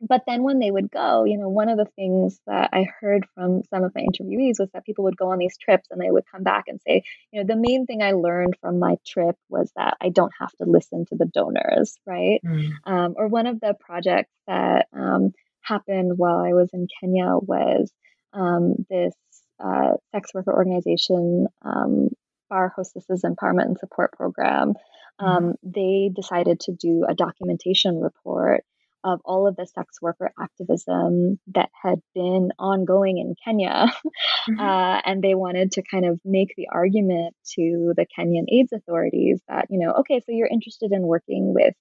but 0.00 0.22
then 0.26 0.42
when 0.42 0.58
they 0.58 0.70
would 0.70 0.90
go, 0.90 1.24
you 1.24 1.36
know, 1.36 1.48
one 1.48 1.68
of 1.68 1.76
the 1.76 1.88
things 1.96 2.40
that 2.46 2.70
I 2.72 2.86
heard 3.00 3.26
from 3.34 3.62
some 3.68 3.84
of 3.84 3.92
my 3.94 4.02
interviewees 4.02 4.58
was 4.58 4.70
that 4.72 4.86
people 4.86 5.04
would 5.04 5.16
go 5.16 5.30
on 5.30 5.38
these 5.38 5.58
trips 5.58 5.88
and 5.90 6.00
they 6.00 6.10
would 6.10 6.24
come 6.30 6.42
back 6.42 6.64
and 6.68 6.80
say, 6.86 7.02
you 7.30 7.40
know, 7.40 7.46
the 7.46 7.60
main 7.60 7.84
thing 7.84 8.02
I 8.02 8.12
learned 8.12 8.56
from 8.60 8.78
my 8.78 8.96
trip 9.06 9.36
was 9.48 9.70
that 9.76 9.98
I 10.00 10.08
don't 10.08 10.32
have 10.40 10.52
to 10.52 10.64
listen 10.64 11.04
to 11.06 11.16
the 11.16 11.26
donors, 11.26 11.96
right? 12.06 12.40
Mm. 12.44 12.70
Um, 12.84 13.14
or 13.16 13.28
one 13.28 13.46
of 13.46 13.60
the 13.60 13.74
projects 13.78 14.32
that 14.46 14.86
um, 14.94 15.32
happened 15.60 16.16
while 16.16 16.38
I 16.38 16.54
was 16.54 16.70
in 16.72 16.88
Kenya 17.00 17.36
was 17.36 17.92
um, 18.32 18.86
this 18.88 19.14
uh, 19.62 19.92
sex 20.12 20.30
worker 20.32 20.54
organization, 20.54 21.46
um, 21.62 22.08
Bar 22.48 22.72
Hostesses 22.74 23.22
Empowerment 23.22 23.66
and 23.66 23.78
Support 23.78 24.12
Program. 24.12 24.72
Mm. 25.20 25.54
They 25.62 26.10
decided 26.14 26.60
to 26.60 26.72
do 26.72 27.04
a 27.06 27.14
documentation 27.14 28.00
report 28.00 28.64
of 29.04 29.20
all 29.24 29.46
of 29.46 29.56
the 29.56 29.66
sex 29.66 30.00
worker 30.02 30.30
activism 30.38 31.38
that 31.54 31.70
had 31.82 32.00
been 32.14 32.50
ongoing 32.58 33.18
in 33.18 33.34
Kenya. 33.44 33.86
Mm-hmm. 34.48 34.58
Uh, 34.58 35.00
and 35.04 35.22
they 35.22 35.34
wanted 35.34 35.72
to 35.72 35.82
kind 35.82 36.06
of 36.06 36.18
make 36.24 36.54
the 36.56 36.68
argument 36.72 37.34
to 37.56 37.92
the 37.94 38.06
Kenyan 38.06 38.46
AIDS 38.50 38.72
authorities 38.72 39.38
that, 39.48 39.66
you 39.68 39.78
know, 39.78 39.92
okay, 40.00 40.20
so 40.20 40.32
you're 40.32 40.48
interested 40.50 40.92
in 40.92 41.02
working 41.02 41.52
with, 41.52 41.74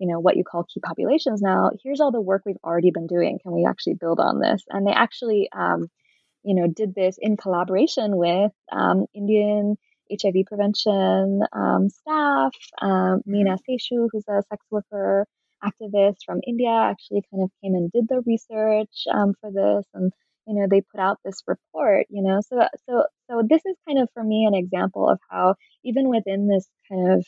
you 0.00 0.08
know, 0.08 0.18
what 0.18 0.36
you 0.36 0.42
call 0.42 0.64
key 0.64 0.80
populations 0.80 1.40
now. 1.40 1.70
Here's 1.84 2.00
all 2.00 2.10
the 2.10 2.20
work 2.20 2.42
we've 2.44 2.56
already 2.64 2.90
been 2.90 3.06
doing. 3.06 3.38
Can 3.40 3.52
we 3.52 3.64
actually 3.64 3.94
build 3.94 4.18
on 4.18 4.40
this? 4.40 4.64
And 4.68 4.84
they 4.84 4.92
actually, 4.92 5.48
um, 5.56 5.86
you 6.42 6.56
know, 6.56 6.66
did 6.66 6.96
this 6.96 7.16
in 7.20 7.36
collaboration 7.36 8.16
with 8.16 8.50
um, 8.72 9.06
Indian 9.14 9.76
HIV 10.10 10.46
prevention 10.46 11.42
um, 11.52 11.88
staff, 11.88 12.52
um, 12.82 13.22
Meena 13.28 13.56
mm-hmm. 13.56 13.72
Seshu, 13.72 14.08
who's 14.10 14.24
a 14.28 14.42
sex 14.48 14.66
worker 14.70 15.26
activist 15.64 16.18
from 16.24 16.40
India 16.46 16.70
actually 16.70 17.22
kind 17.30 17.42
of 17.42 17.50
came 17.62 17.74
and 17.74 17.90
did 17.92 18.08
the 18.08 18.22
research 18.26 19.04
um, 19.12 19.34
for 19.40 19.50
this, 19.50 19.86
and 19.94 20.12
you 20.46 20.54
know 20.54 20.66
they 20.70 20.80
put 20.80 21.00
out 21.00 21.18
this 21.24 21.42
report. 21.46 22.06
You 22.10 22.22
know, 22.22 22.40
so 22.40 22.60
so 22.88 23.04
so 23.28 23.42
this 23.48 23.62
is 23.66 23.76
kind 23.86 24.00
of 24.00 24.08
for 24.14 24.24
me 24.24 24.46
an 24.46 24.54
example 24.54 25.08
of 25.08 25.18
how 25.30 25.54
even 25.84 26.08
within 26.08 26.48
this 26.48 26.68
kind 26.88 27.12
of 27.12 27.26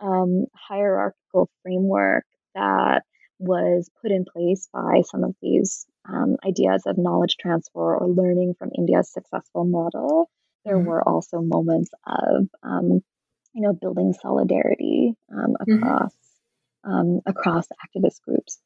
um, 0.00 0.46
hierarchical 0.54 1.48
framework 1.62 2.24
that 2.54 3.02
was 3.38 3.90
put 4.00 4.10
in 4.10 4.24
place 4.24 4.68
by 4.72 5.02
some 5.04 5.24
of 5.24 5.34
these 5.42 5.86
um, 6.08 6.36
ideas 6.46 6.82
of 6.86 6.98
knowledge 6.98 7.36
transfer 7.40 7.96
or 7.96 8.08
learning 8.08 8.54
from 8.58 8.70
India's 8.76 9.12
successful 9.12 9.64
model, 9.64 10.30
there 10.64 10.76
mm-hmm. 10.76 10.86
were 10.86 11.06
also 11.06 11.40
moments 11.40 11.90
of, 12.06 12.48
um, 12.62 13.02
you 13.52 13.62
know, 13.62 13.72
building 13.72 14.14
solidarity 14.20 15.14
um, 15.32 15.56
mm-hmm. 15.60 15.82
across 15.82 16.14
um, 16.84 17.20
across 17.26 17.66
activist 17.84 18.22
groups. 18.22 18.58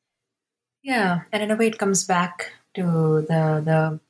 Yeah, 0.82 1.22
and 1.32 1.42
in 1.42 1.50
a 1.50 1.56
way, 1.56 1.68
it 1.68 1.78
comes 1.78 2.04
back 2.04 2.52
to 2.74 2.82
the 3.28 3.62
the 3.64 4.00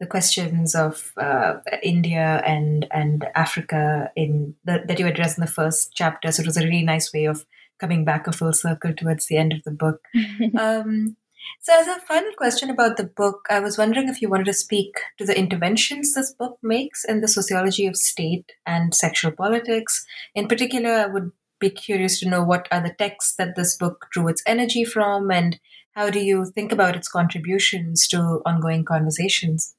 the 0.00 0.06
questions 0.06 0.74
of 0.74 1.12
uh, 1.16 1.54
India 1.82 2.42
and 2.46 2.86
and 2.90 3.26
Africa 3.34 4.12
in 4.14 4.54
the, 4.64 4.82
that 4.86 4.98
you 4.98 5.06
addressed 5.06 5.38
in 5.38 5.44
the 5.44 5.50
first 5.50 5.92
chapter. 5.94 6.30
So 6.30 6.42
it 6.42 6.46
was 6.46 6.56
a 6.56 6.64
really 6.64 6.82
nice 6.82 7.12
way 7.12 7.24
of 7.24 7.46
coming 7.78 8.04
back 8.04 8.26
a 8.26 8.32
full 8.32 8.52
circle 8.52 8.92
towards 8.92 9.26
the 9.26 9.36
end 9.36 9.52
of 9.52 9.62
the 9.64 9.70
book. 9.70 10.00
um, 10.58 11.16
so, 11.60 11.78
as 11.78 11.86
a 11.86 12.00
final 12.00 12.32
question 12.36 12.70
about 12.70 12.96
the 12.96 13.04
book, 13.04 13.46
I 13.50 13.60
was 13.60 13.78
wondering 13.78 14.08
if 14.08 14.20
you 14.20 14.28
wanted 14.28 14.46
to 14.46 14.52
speak 14.52 15.00
to 15.18 15.24
the 15.24 15.38
interventions 15.38 16.14
this 16.14 16.32
book 16.32 16.58
makes 16.62 17.04
in 17.04 17.20
the 17.20 17.28
sociology 17.28 17.86
of 17.86 17.96
state 17.96 18.52
and 18.66 18.94
sexual 18.94 19.32
politics. 19.32 20.06
In 20.34 20.46
particular, 20.46 20.90
I 20.90 21.06
would 21.06 21.32
be 21.58 21.70
curious 21.70 22.20
to 22.20 22.28
know 22.28 22.42
what 22.42 22.68
are 22.70 22.82
the 22.82 22.94
texts 22.98 23.34
that 23.36 23.56
this 23.56 23.76
book 23.76 24.06
drew 24.12 24.28
its 24.28 24.42
energy 24.46 24.84
from 24.84 25.30
and 25.30 25.58
how 25.92 26.10
do 26.10 26.20
you 26.20 26.44
think 26.44 26.70
about 26.70 26.94
its 26.94 27.08
contributions 27.08 28.06
to 28.08 28.40
ongoing 28.46 28.84
conversations? 28.84 29.74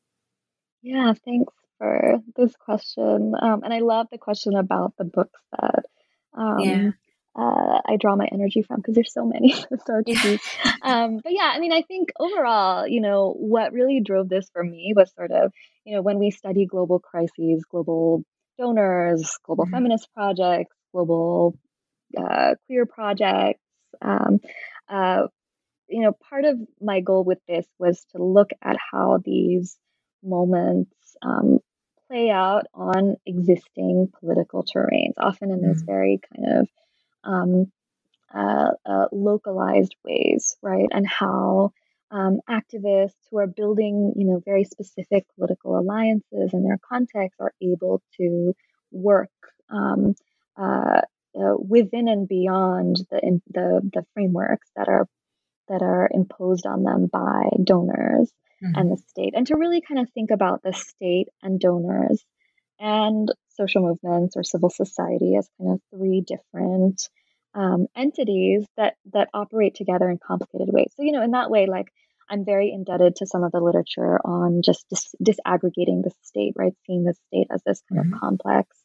Yeah, 0.82 1.14
thanks 1.26 1.54
for 1.78 2.20
this 2.36 2.54
question. 2.56 3.34
Um, 3.42 3.64
and 3.64 3.74
I 3.74 3.80
love 3.80 4.08
the 4.12 4.18
question 4.18 4.56
about 4.56 4.94
the 4.98 5.06
books 5.06 5.40
that 5.60 5.86
um, 6.34 6.60
yeah. 6.60 6.90
uh, 7.38 7.80
I 7.86 7.98
draw 7.98 8.16
my 8.16 8.28
energy 8.32 8.62
from 8.62 8.78
because 8.78 8.96
there's 8.96 9.14
so 9.14 9.26
many 9.26 9.54
to 9.88 10.04
yeah. 10.06 10.38
Um, 10.82 11.20
but 11.24 11.32
yeah, 11.32 11.52
I 11.54 11.60
mean, 11.60 11.72
I 11.72 11.82
think 11.84 12.10
overall, 12.20 12.88
you 12.88 13.02
know, 13.02 13.34
what 13.38 13.74
really 13.74 14.02
drove 14.02 14.30
this 14.30 14.50
for 14.52 14.64
me 14.64 14.94
was 14.96 15.12
sort 15.16 15.32
of, 15.32 15.54
you 15.86 15.96
know, 15.96 16.02
when 16.02 16.20
we 16.20 16.32
study 16.32 16.66
global 16.66 17.00
crises, 17.00 17.64
global 17.70 18.24
donors, 18.58 19.38
global 19.46 19.66
mm-hmm. 19.66 19.74
feminist 19.74 20.10
projects, 20.14 20.76
global 20.92 21.58
uh, 22.18 22.56
queer 22.66 22.86
projects. 22.86 23.62
Um, 24.02 24.40
uh, 24.88 25.28
you 25.88 26.02
know, 26.02 26.14
part 26.30 26.46
of 26.46 26.60
my 26.80 27.02
goal 27.02 27.24
with 27.24 27.40
this 27.48 27.66
was 27.80 28.06
to 28.16 28.24
look 28.24 28.52
at 28.62 28.78
how 28.92 29.20
these 29.24 29.78
moments 30.24 30.94
um, 31.22 31.60
play 32.08 32.30
out 32.30 32.66
on 32.74 33.16
existing 33.26 34.12
political 34.20 34.64
terrains, 34.64 35.14
often 35.18 35.52
in 35.52 35.62
this 35.62 35.82
mm. 35.82 35.86
very 35.86 36.20
kind 36.34 36.60
of 36.60 36.68
um, 37.24 37.72
uh, 38.34 38.72
uh, 38.86 39.06
localized 39.12 39.96
ways, 40.04 40.56
right? 40.62 40.88
And 40.92 41.08
how 41.08 41.72
um, 42.12 42.40
activists 42.50 43.16
who 43.30 43.38
are 43.38 43.48
building, 43.48 44.14
you 44.16 44.26
know, 44.26 44.42
very 44.44 44.64
specific 44.64 45.26
political 45.36 45.78
alliances 45.78 46.54
in 46.54 46.64
their 46.64 46.80
context 46.88 47.40
are 47.40 47.54
able 47.62 48.02
to 48.18 48.54
work 48.92 49.30
um, 49.70 50.16
uh, 50.58 51.02
uh, 51.36 51.56
within 51.58 52.08
and 52.08 52.28
beyond 52.28 52.98
the, 53.12 53.20
in, 53.22 53.42
the 53.50 53.82
the 53.94 54.06
frameworks 54.14 54.68
that 54.76 54.88
are 54.88 55.08
that 55.68 55.82
are 55.82 56.10
imposed 56.12 56.66
on 56.66 56.84
them 56.84 57.08
by 57.12 57.50
donors 57.64 58.32
mm-hmm. 58.64 58.74
and 58.76 58.92
the 58.92 58.98
state, 59.08 59.34
and 59.36 59.48
to 59.48 59.56
really 59.56 59.82
kind 59.82 60.00
of 60.00 60.10
think 60.14 60.32
about 60.32 60.62
the 60.64 60.74
state 60.74 61.28
and 61.44 61.60
donors 61.60 62.24
and 62.80 63.32
social 63.50 63.82
movements 63.82 64.36
or 64.36 64.44
civil 64.44 64.70
society 64.70 65.36
as 65.36 65.48
kind 65.60 65.74
of 65.74 65.82
three 65.94 66.22
different 66.22 67.10
um, 67.54 67.88
entities 67.96 68.66
that 68.78 68.96
that 69.14 69.30
operate 69.34 69.76
together 69.76 70.10
in 70.10 70.18
complicated 70.18 70.70
ways. 70.72 70.92
So 70.96 71.04
you 71.04 71.12
know, 71.12 71.24
in 71.24 71.32
that 71.32 71.50
way, 71.50 71.68
like 71.68 71.88
I'm 72.30 72.46
very 72.46 72.72
indebted 72.72 73.18
to 73.18 73.26
some 73.26 73.44
of 73.44 73.52
the 73.52 73.60
literature 73.60 74.20
on 74.24 74.62
just 74.64 74.86
dis- 74.90 75.16
disaggregating 75.22 76.04
the 76.04 76.12
state, 76.22 76.54
right? 76.56 76.74
Seeing 76.86 77.04
the 77.04 77.16
state 77.28 77.48
as 77.52 77.62
this 77.66 77.82
kind 77.90 78.06
mm-hmm. 78.06 78.14
of 78.14 78.20
complex 78.20 78.78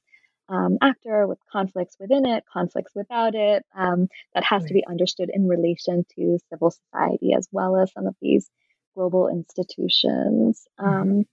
um, 0.49 0.79
actor 0.83 1.27
with 1.27 1.39
conflicts 1.51 1.97
within 1.99 2.27
it, 2.27 2.45
conflicts 2.53 2.93
without 2.95 3.35
it, 3.35 3.65
um, 3.75 4.09
that 4.35 4.45
has 4.45 4.63
right. 4.63 4.69
to 4.69 4.75
be 4.75 4.87
understood 4.87 5.31
in 5.33 5.49
relation 5.49 6.05
to 6.17 6.39
civil 6.51 6.71
society 6.71 7.33
as 7.37 7.49
well 7.51 7.77
as 7.77 7.93
some 7.93 8.07
of 8.07 8.15
these 8.21 8.51
global 8.95 9.29
institutions. 9.29 10.67
Mm-hmm. 10.81 10.89
Um, 10.89 11.25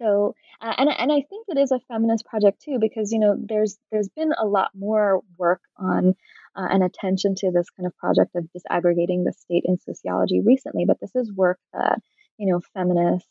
so, 0.00 0.34
uh, 0.62 0.72
and 0.78 0.88
and 0.88 1.12
I 1.12 1.22
think 1.28 1.46
it 1.48 1.58
is 1.58 1.72
a 1.72 1.80
feminist 1.80 2.24
project 2.24 2.62
too 2.62 2.78
because 2.80 3.12
you 3.12 3.18
know 3.18 3.36
there's 3.38 3.78
there's 3.92 4.08
been 4.08 4.32
a 4.38 4.46
lot 4.46 4.70
more 4.74 5.20
work 5.36 5.60
on 5.76 6.14
uh, 6.56 6.68
and 6.70 6.82
attention 6.82 7.34
to 7.36 7.50
this 7.50 7.68
kind 7.70 7.86
of 7.86 7.96
project 7.98 8.34
of 8.34 8.48
disaggregating 8.56 9.24
the 9.24 9.34
state 9.36 9.64
in 9.66 9.78
sociology 9.78 10.40
recently, 10.40 10.86
but 10.86 10.98
this 11.00 11.14
is 11.14 11.30
work 11.32 11.58
that 11.74 12.00
you 12.38 12.50
know 12.50 12.60
feminists 12.72 13.28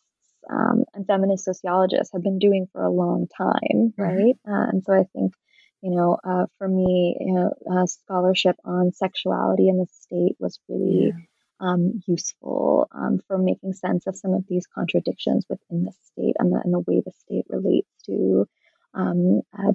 um, 0.50 0.84
and 0.94 1.06
feminist 1.06 1.46
sociologists 1.46 2.14
have 2.14 2.24
been 2.24 2.40
doing 2.40 2.68
for 2.72 2.84
a 2.84 2.92
long 2.92 3.28
time, 3.36 3.94
mm-hmm. 3.94 4.02
right? 4.02 4.36
Uh, 4.48 4.70
and 4.72 4.84
so 4.84 4.94
I 4.94 5.06
think, 5.14 5.34
you 5.82 5.92
know, 5.92 6.18
uh, 6.24 6.46
for 6.58 6.68
me, 6.68 7.18
you 7.20 7.34
know, 7.34 7.54
uh, 7.72 7.86
scholarship 7.86 8.56
on 8.66 8.92
sexuality 8.94 9.70
in 9.70 9.78
the 9.78 9.88
state 9.92 10.36
was 10.40 10.60
really 10.68 11.14
um, 11.60 12.02
useful 12.08 12.88
um, 12.92 13.20
for 13.28 13.38
making 13.38 13.74
sense 13.74 14.08
of 14.08 14.16
some 14.16 14.34
of 14.34 14.46
these 14.48 14.66
contradictions 14.68 15.46
within 15.50 15.84
the 15.84 15.92
state 16.04 16.36
and 16.40 16.52
the, 16.52 16.62
and 16.64 16.74
the 16.74 16.80
way 16.80 17.02
the 17.06 17.12
state 17.12 17.46
relates 17.50 17.90
to 18.06 18.48
um, 18.94 19.42
uh, 19.58 19.74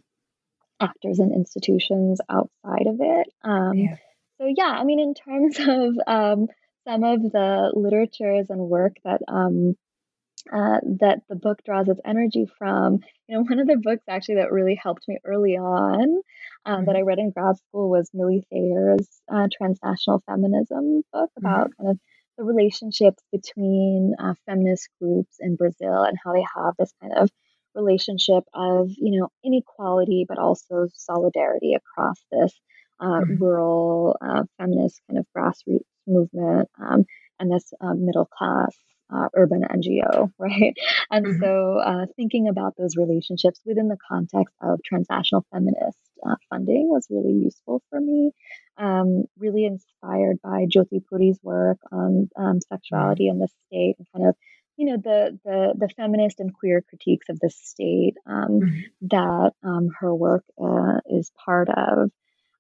actors 0.81 1.19
and 1.19 1.33
institutions 1.33 2.21
outside 2.29 2.87
of 2.87 2.97
it. 3.01 3.29
Um, 3.43 3.75
yeah. 3.75 3.97
So, 4.39 4.53
yeah, 4.55 4.65
I 4.79 4.85
mean, 4.85 5.01
in 5.01 5.15
terms 5.15 5.59
of 5.61 5.95
um, 6.07 6.49
some 6.87 7.05
of 7.05 7.23
the 7.23 7.73
literatures 7.75 8.47
and 8.51 8.61
work 8.61 8.97
that 9.05 9.21
um, 9.29 9.77
uh, 10.55 10.79
that 11.01 11.21
the 11.29 11.35
book 11.35 11.59
draws 11.65 11.89
its 11.89 12.01
energy 12.05 12.47
from. 12.59 13.01
You 13.29 13.37
know, 13.39 13.45
one 13.45 13.59
of 13.59 13.67
the 13.67 13.81
books 13.83 14.05
actually 14.09 14.37
that 14.37 14.53
really 14.53 14.79
helped 14.81 15.09
me 15.09 15.19
early 15.25 15.57
on 15.57 16.21
um, 16.65 16.77
mm-hmm. 16.77 16.85
that 16.87 16.97
I 16.97 17.01
read 17.01 17.19
in 17.19 17.31
grad 17.31 17.57
school 17.57 17.91
was 17.91 18.11
Millie 18.15 18.47
Thayer's 18.53 19.09
uh, 19.33 19.49
Transnational 19.57 20.23
Feminism 20.27 21.03
book 21.13 21.31
about 21.37 21.71
mm-hmm. 21.71 21.83
kind 21.83 21.91
of 21.91 21.99
the 22.39 22.45
relationships 22.45 23.23
between 23.33 24.15
uh, 24.19 24.35
feminist 24.47 24.89
groups 25.01 25.37
in 25.41 25.57
Brazil 25.57 26.03
and 26.03 26.17
how 26.23 26.33
they 26.33 26.45
have 26.57 26.75
this 26.79 26.93
kind 27.01 27.15
of 27.17 27.31
relationship 27.75 28.45
of, 28.55 28.91
you 28.97 29.19
know, 29.19 29.29
inequality, 29.45 30.25
but 30.29 30.39
also 30.39 30.87
solidarity 30.95 31.75
across 31.75 32.25
this 32.31 32.53
uh, 33.01 33.07
mm-hmm. 33.07 33.43
rural 33.43 34.17
uh, 34.21 34.43
feminist 34.59 35.01
kind 35.09 35.19
of 35.19 35.27
grassroots 35.37 35.81
movement 36.07 36.69
um, 36.81 37.05
and 37.41 37.51
this 37.51 37.73
uh, 37.81 37.95
middle 37.95 38.27
class 38.27 38.77
uh, 39.13 39.29
urban 39.35 39.63
NGO, 39.63 40.33
right? 40.39 40.75
And 41.11 41.27
mm-hmm. 41.27 41.43
so 41.43 41.79
uh, 41.79 42.07
thinking 42.17 42.49
about 42.49 42.75
those 42.77 42.97
relationships 42.97 43.61
within 43.65 43.89
the 43.89 43.99
context 44.09 44.55
of 44.63 44.81
transnational 44.85 45.45
feminist 45.53 45.99
uh, 46.25 46.37
funding 46.51 46.89
was 46.89 47.07
really 47.11 47.33
useful 47.33 47.83
for 47.91 48.01
me. 48.01 48.33
Um, 48.77 49.25
really 49.39 49.67
inspired 49.67 50.39
by 50.43 50.67
Jyoti 50.67 51.01
Puri's 51.09 51.39
work 51.43 51.79
on 51.93 52.29
um, 52.37 52.61
sexuality 52.61 53.29
in 53.29 53.39
the 53.39 53.49
state 53.69 53.95
and 53.99 54.07
kind 54.13 54.29
of 54.29 54.35
you 54.77 54.87
know 54.87 54.97
the 54.97 55.39
the 55.45 55.75
the 55.79 55.89
feminist 55.97 56.41
and 56.41 56.53
queer 56.53 56.83
critiques 56.83 57.29
of 57.29 57.39
the 57.39 57.51
state 57.51 58.15
um, 58.27 58.61
mm-hmm. 58.61 58.81
that 59.03 59.53
um, 59.63 59.91
her 60.01 60.13
work 60.15 60.45
uh, 60.61 60.99
is 61.09 61.31
part 61.45 61.69
of. 61.69 62.11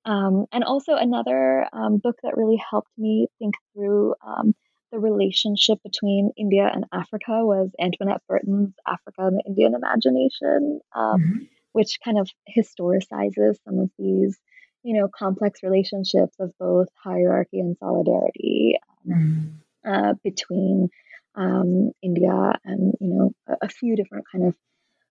Um, 0.06 0.44
and 0.52 0.64
also 0.64 0.94
another 0.94 1.66
um, 1.72 1.96
book 1.96 2.16
that 2.22 2.36
really 2.36 2.60
helped 2.70 2.90
me 2.98 3.26
think 3.38 3.54
through 3.72 4.14
um, 4.24 4.54
the 4.94 5.00
relationship 5.00 5.78
between 5.82 6.30
India 6.36 6.70
and 6.72 6.84
Africa 6.92 7.44
was 7.44 7.70
Antoinette 7.80 8.22
Burton's 8.28 8.74
Africa 8.86 9.26
and 9.26 9.38
the 9.38 9.42
Indian 9.44 9.74
Imagination, 9.74 10.80
um, 10.94 11.20
mm-hmm. 11.20 11.44
which 11.72 11.98
kind 12.04 12.16
of 12.16 12.30
historicizes 12.56 13.56
some 13.64 13.80
of 13.80 13.90
these, 13.98 14.38
you 14.84 14.94
know, 14.96 15.08
complex 15.08 15.64
relationships 15.64 16.36
of 16.38 16.52
both 16.60 16.86
hierarchy 17.02 17.58
and 17.58 17.76
solidarity 17.80 18.78
um, 19.12 19.58
mm-hmm. 19.84 19.92
uh, 19.92 20.14
between 20.22 20.90
um, 21.34 21.90
India 22.00 22.52
and, 22.64 22.94
you 23.00 23.08
know, 23.08 23.32
a, 23.48 23.66
a 23.66 23.68
few 23.68 23.96
different 23.96 24.26
kind 24.30 24.46
of 24.46 24.54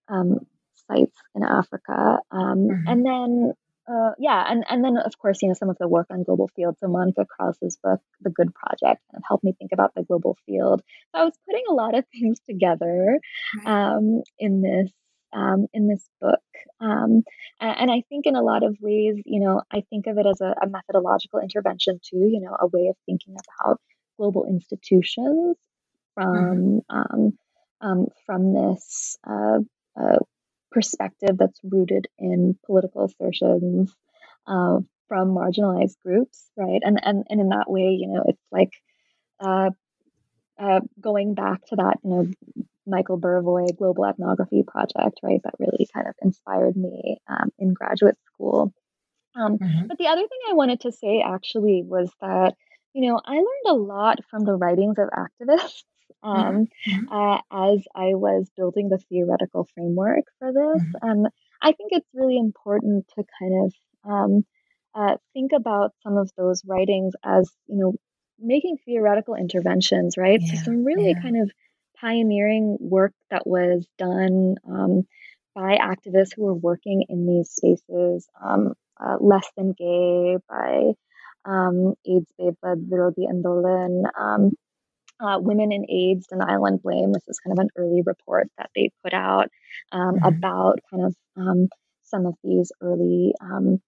um, 0.08 0.40
sites 0.88 1.18
in 1.36 1.44
Africa. 1.44 2.20
Um, 2.32 2.70
mm-hmm. 2.70 2.88
And 2.88 3.06
then 3.06 3.54
uh, 3.88 4.12
yeah, 4.18 4.46
and, 4.50 4.64
and 4.70 4.84
then 4.84 4.98
of 4.98 5.18
course, 5.18 5.42
you 5.42 5.50
know, 5.50 5.54
some 5.54 5.70
of 5.70 5.78
the 5.78 5.88
work 5.88 6.08
on 6.10 6.24
global 6.24 6.50
field. 6.56 6.78
So 6.80 6.88
Monica 6.88 7.26
Krause's 7.26 7.78
book, 7.84 8.00
The 8.22 8.30
Good 8.30 8.54
Project, 8.54 9.02
kind 9.12 9.18
of 9.18 9.24
helped 9.28 9.44
me 9.44 9.54
think 9.58 9.72
about 9.74 9.94
the 9.94 10.04
global 10.04 10.38
field. 10.46 10.82
So 11.14 11.22
I 11.22 11.26
was 11.26 11.38
putting 11.46 11.64
a 11.70 11.74
lot 11.74 11.98
of 11.98 12.06
things 12.12 12.40
together 12.48 13.20
um, 13.66 14.24
in 14.40 14.62
this 14.62 14.92
um, 15.34 15.66
in 15.74 15.88
this 15.88 16.08
book, 16.22 16.40
um, 16.80 17.24
and, 17.60 17.80
and, 17.80 17.92
I 17.92 18.04
think 18.08 18.28
in 18.28 18.36
a 18.36 18.44
lot 18.44 18.62
of 18.62 18.78
ways, 18.80 19.16
you 19.26 19.40
know, 19.40 19.64
I 19.72 19.82
think 19.90 20.06
of 20.06 20.20
it 20.20 20.28
as 20.28 20.40
a, 20.42 20.54
a 20.62 20.70
methodological 20.70 21.40
intervention 21.40 22.00
too. 22.08 22.30
You 22.32 22.40
know, 22.40 22.56
a 22.60 22.68
way 22.68 22.88
of 22.88 22.96
thinking 23.08 23.36
about 23.36 23.82
global 24.16 24.46
institutions 24.46 25.58
from 26.14 26.82
mm-hmm. 26.88 26.96
um, 26.96 27.38
um, 27.82 28.08
from 28.26 28.54
this 28.54 29.18
uh, 29.28 29.60
uh, 30.00 30.20
perspective 30.74 31.38
that's 31.38 31.60
rooted 31.64 32.08
in 32.18 32.58
political 32.66 33.06
assertions 33.06 33.96
uh, 34.48 34.80
from 35.08 35.30
marginalized 35.30 35.96
groups, 36.04 36.50
right? 36.58 36.82
And 36.84 37.00
and 37.02 37.26
and 37.30 37.40
in 37.40 37.50
that 37.50 37.70
way, 37.70 37.98
you 38.00 38.08
know, 38.08 38.24
it's 38.28 38.42
like 38.52 38.72
uh, 39.40 39.70
uh, 40.60 40.82
going 41.00 41.36
back 41.36 41.66
to 41.68 41.76
that, 41.78 42.00
you 42.04 42.10
know, 42.10 42.28
Michael 42.86 43.20
Burawoy 43.20 43.76
Global 43.78 44.06
Ethnography 44.06 44.64
Project, 44.64 45.20
right? 45.24 45.42
That 45.44 45.56
really 45.60 45.88
kind 45.94 46.08
of 46.08 46.16
inspired 46.22 46.76
me 46.76 47.18
um, 47.28 47.52
in 47.58 47.74
graduate 47.74 48.18
school. 48.34 48.74
Um, 49.36 49.58
mm-hmm. 49.58 49.88
But 49.88 49.98
the 49.98 50.08
other 50.08 50.22
thing 50.22 50.40
I 50.50 50.54
wanted 50.54 50.82
to 50.82 50.92
say 50.92 51.24
actually 51.26 51.84
was 51.86 52.12
that, 52.22 52.56
you 52.94 53.08
know, 53.08 53.20
I 53.24 53.36
learned 53.36 53.68
a 53.68 53.74
lot 53.74 54.20
from 54.30 54.44
the 54.44 54.56
writings 54.56 54.98
of 55.00 55.10
activists 55.10 55.84
um, 56.22 56.68
mm-hmm. 56.88 57.12
uh, 57.12 57.40
as 57.52 57.84
I 57.96 58.16
was 58.16 58.50
building 58.56 58.90
the 58.90 58.98
theoretical 58.98 59.68
framework 59.74 60.26
for 60.40 60.52
this. 60.52 60.84
Mm-hmm. 60.84 61.10
Um, 61.10 61.28
I 61.62 61.72
think 61.72 61.92
it's 61.92 62.08
really 62.14 62.38
important 62.38 63.08
to 63.16 63.24
kind 63.40 63.66
of 63.66 63.74
um, 64.10 64.46
uh, 64.96 65.16
think 65.34 65.52
about 65.54 65.92
some 66.04 66.18
of 66.18 66.32
those 66.38 66.64
writings 66.66 67.14
as, 67.24 67.52
you 67.68 67.78
know, 67.78 67.94
making 68.40 68.78
theoretical 68.86 69.36
interventions, 69.36 70.18
right? 70.18 70.40
Yeah, 70.42 70.56
so 70.56 70.64
some 70.64 70.84
really 70.84 71.12
yeah. 71.12 71.22
kind 71.22 71.42
of 71.42 71.52
pioneering 72.00 72.78
work 72.80 73.14
that 73.32 73.48
was 73.48 73.88
done 73.98 74.56
um, 74.68 75.08
by 75.56 75.78
activists 75.78 76.36
who 76.36 76.44
were 76.44 76.54
working 76.54 77.06
in 77.10 77.26
these 77.26 77.50
spaces, 77.52 78.28
um, 78.44 78.74
uh, 79.00 79.18
Less 79.20 79.48
Than 79.56 79.72
Gay 79.72 80.38
by 80.50 80.92
um, 81.46 81.94
AIDS 82.06 82.28
Bhedbhav 82.40 82.88
Virodhi 82.90 83.30
Andolan, 83.32 84.04
um, 84.18 84.52
uh, 85.24 85.40
Women 85.40 85.72
in 85.72 85.90
AIDS, 85.90 86.28
Denial 86.28 86.66
and 86.66 86.82
Blame. 86.82 87.14
This 87.14 87.28
is 87.28 87.40
kind 87.40 87.58
of 87.58 87.64
an 87.64 87.70
early 87.78 88.02
report 88.06 88.48
that 88.58 88.70
they 88.76 88.92
put 89.04 89.14
out 89.14 89.50
um, 89.92 90.16
mm-hmm. 90.16 90.26
about 90.26 90.80
kind 90.92 91.06
of 91.06 91.16
um, 91.38 91.70
some 92.04 92.26
of 92.26 92.36
these 92.44 92.72
early 92.82 93.34
um, 93.42 93.80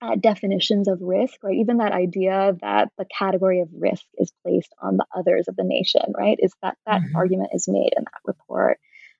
uh, 0.00 0.16
definitions 0.16 0.88
of 0.88 1.00
risk, 1.00 1.34
right? 1.42 1.56
Even 1.56 1.78
that 1.78 1.92
idea 1.92 2.54
that 2.60 2.88
the 2.98 3.06
category 3.18 3.60
of 3.60 3.68
risk 3.72 4.04
is 4.18 4.32
placed 4.42 4.72
on 4.80 4.96
the 4.96 5.06
others 5.14 5.48
of 5.48 5.56
the 5.56 5.64
nation, 5.64 6.02
right? 6.16 6.38
Is 6.40 6.52
that 6.62 6.76
that 6.86 7.00
mm-hmm. 7.00 7.16
argument 7.16 7.50
is 7.52 7.68
made 7.68 7.92
in 7.96 8.04
that 8.04 8.20
report. 8.24 8.78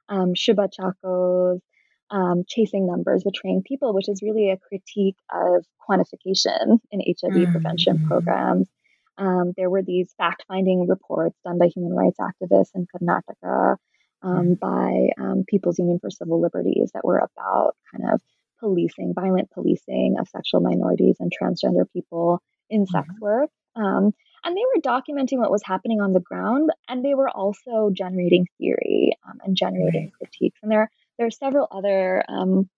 Um, 0.09 0.35
Shubha 0.35 0.69
Chacko's 0.69 1.63
um, 2.11 2.45
Chasing 2.47 2.87
Numbers, 2.87 3.25
Betraying 3.25 3.63
People, 3.67 3.95
which 3.95 4.09
is 4.09 4.23
really 4.23 4.51
a 4.51 4.59
critique 4.59 5.17
of 5.33 5.65
quantification 5.89 6.79
in 6.91 7.01
HIV 7.01 7.33
mm-hmm. 7.33 7.53
prevention 7.53 8.07
programs. 8.07 8.69
Um, 9.17 9.53
there 9.57 9.71
were 9.71 9.83
these 9.83 10.13
fact 10.17 10.45
finding 10.49 10.87
reports 10.89 11.39
done 11.45 11.59
by 11.59 11.69
human 11.69 11.93
rights 11.93 12.19
activists 12.19 12.75
in 12.75 12.87
Karnataka, 12.87 13.77
um, 14.23 14.55
by 14.55 15.11
um, 15.19 15.45
People's 15.47 15.79
Union 15.79 15.99
for 16.01 16.11
Civil 16.11 16.41
Liberties 16.41 16.91
that 16.95 17.05
were 17.05 17.19
about 17.19 17.77
kind 17.93 18.13
of 18.13 18.21
policing, 18.61 19.13
violent 19.15 19.51
policing 19.51 20.17
of 20.19 20.29
sexual 20.29 20.61
minorities 20.61 21.17
and 21.21 21.31
transgender 21.31 21.85
people 21.93 22.43
in 22.71 22.87
sex 22.87 23.07
mm-hmm. 23.09 23.23
work. 23.23 23.51
Um, 23.77 24.13
and 24.45 24.57
they 24.57 24.63
were 24.75 24.83
documenting 24.83 25.39
what 25.39 25.51
was 25.51 25.63
happening 25.65 26.01
on 26.01 26.13
the 26.13 26.21
ground, 26.21 26.71
and 26.89 27.05
they 27.05 27.15
were 27.15 27.29
also 27.29 27.91
generating 27.93 28.47
theory 28.59 29.13
um, 29.27 29.39
and 29.45 29.57
generating 29.57 30.11
critiques. 30.19 30.59
And 30.63 30.71
there, 30.71 30.91
there 31.19 31.27
are 31.27 31.31
several 31.31 31.67
other 31.71 32.23
um, 32.29 32.69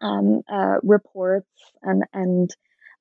uh, 0.00 0.76
reports 0.82 1.50
and 1.82 2.04
and 2.12 2.54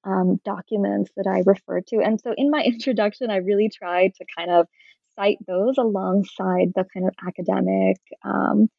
um, 0.03 0.39
documents 0.43 1.11
that 1.17 1.27
I 1.27 1.43
refer 1.45 1.81
to. 1.81 1.97
And 1.97 2.19
so 2.19 2.33
in 2.35 2.49
my 2.49 2.61
introduction, 2.65 3.29
I 3.29 3.37
really 3.37 3.69
tried 3.69 4.15
to 4.15 4.25
kind 4.37 4.51
of 4.51 4.67
cite 5.15 5.39
those 5.47 5.77
alongside 5.77 6.73
the 6.75 6.85
kind 6.93 7.07
of 7.07 7.15
academic 7.25 7.97
um, 8.23 8.69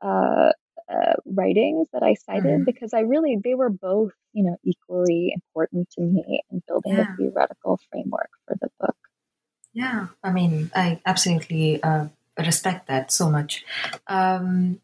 uh, 0.00 0.52
uh, 0.90 1.14
writings 1.26 1.88
that 1.92 2.02
I 2.02 2.14
cited 2.14 2.44
mm-hmm. 2.44 2.64
because 2.64 2.94
I 2.94 3.00
really, 3.00 3.36
they 3.42 3.54
were 3.54 3.68
both, 3.68 4.12
you 4.32 4.44
know, 4.44 4.56
equally 4.64 5.34
important 5.34 5.90
to 5.90 6.00
me 6.00 6.40
in 6.50 6.62
building 6.66 6.92
yeah. 6.92 7.08
the 7.18 7.24
theoretical 7.30 7.78
framework 7.90 8.30
for 8.46 8.56
the 8.60 8.68
book. 8.80 8.96
Yeah, 9.74 10.06
I 10.24 10.32
mean, 10.32 10.70
I 10.74 11.00
absolutely 11.04 11.82
uh, 11.82 12.06
respect 12.38 12.88
that 12.88 13.12
so 13.12 13.30
much. 13.30 13.64
Um, 14.06 14.80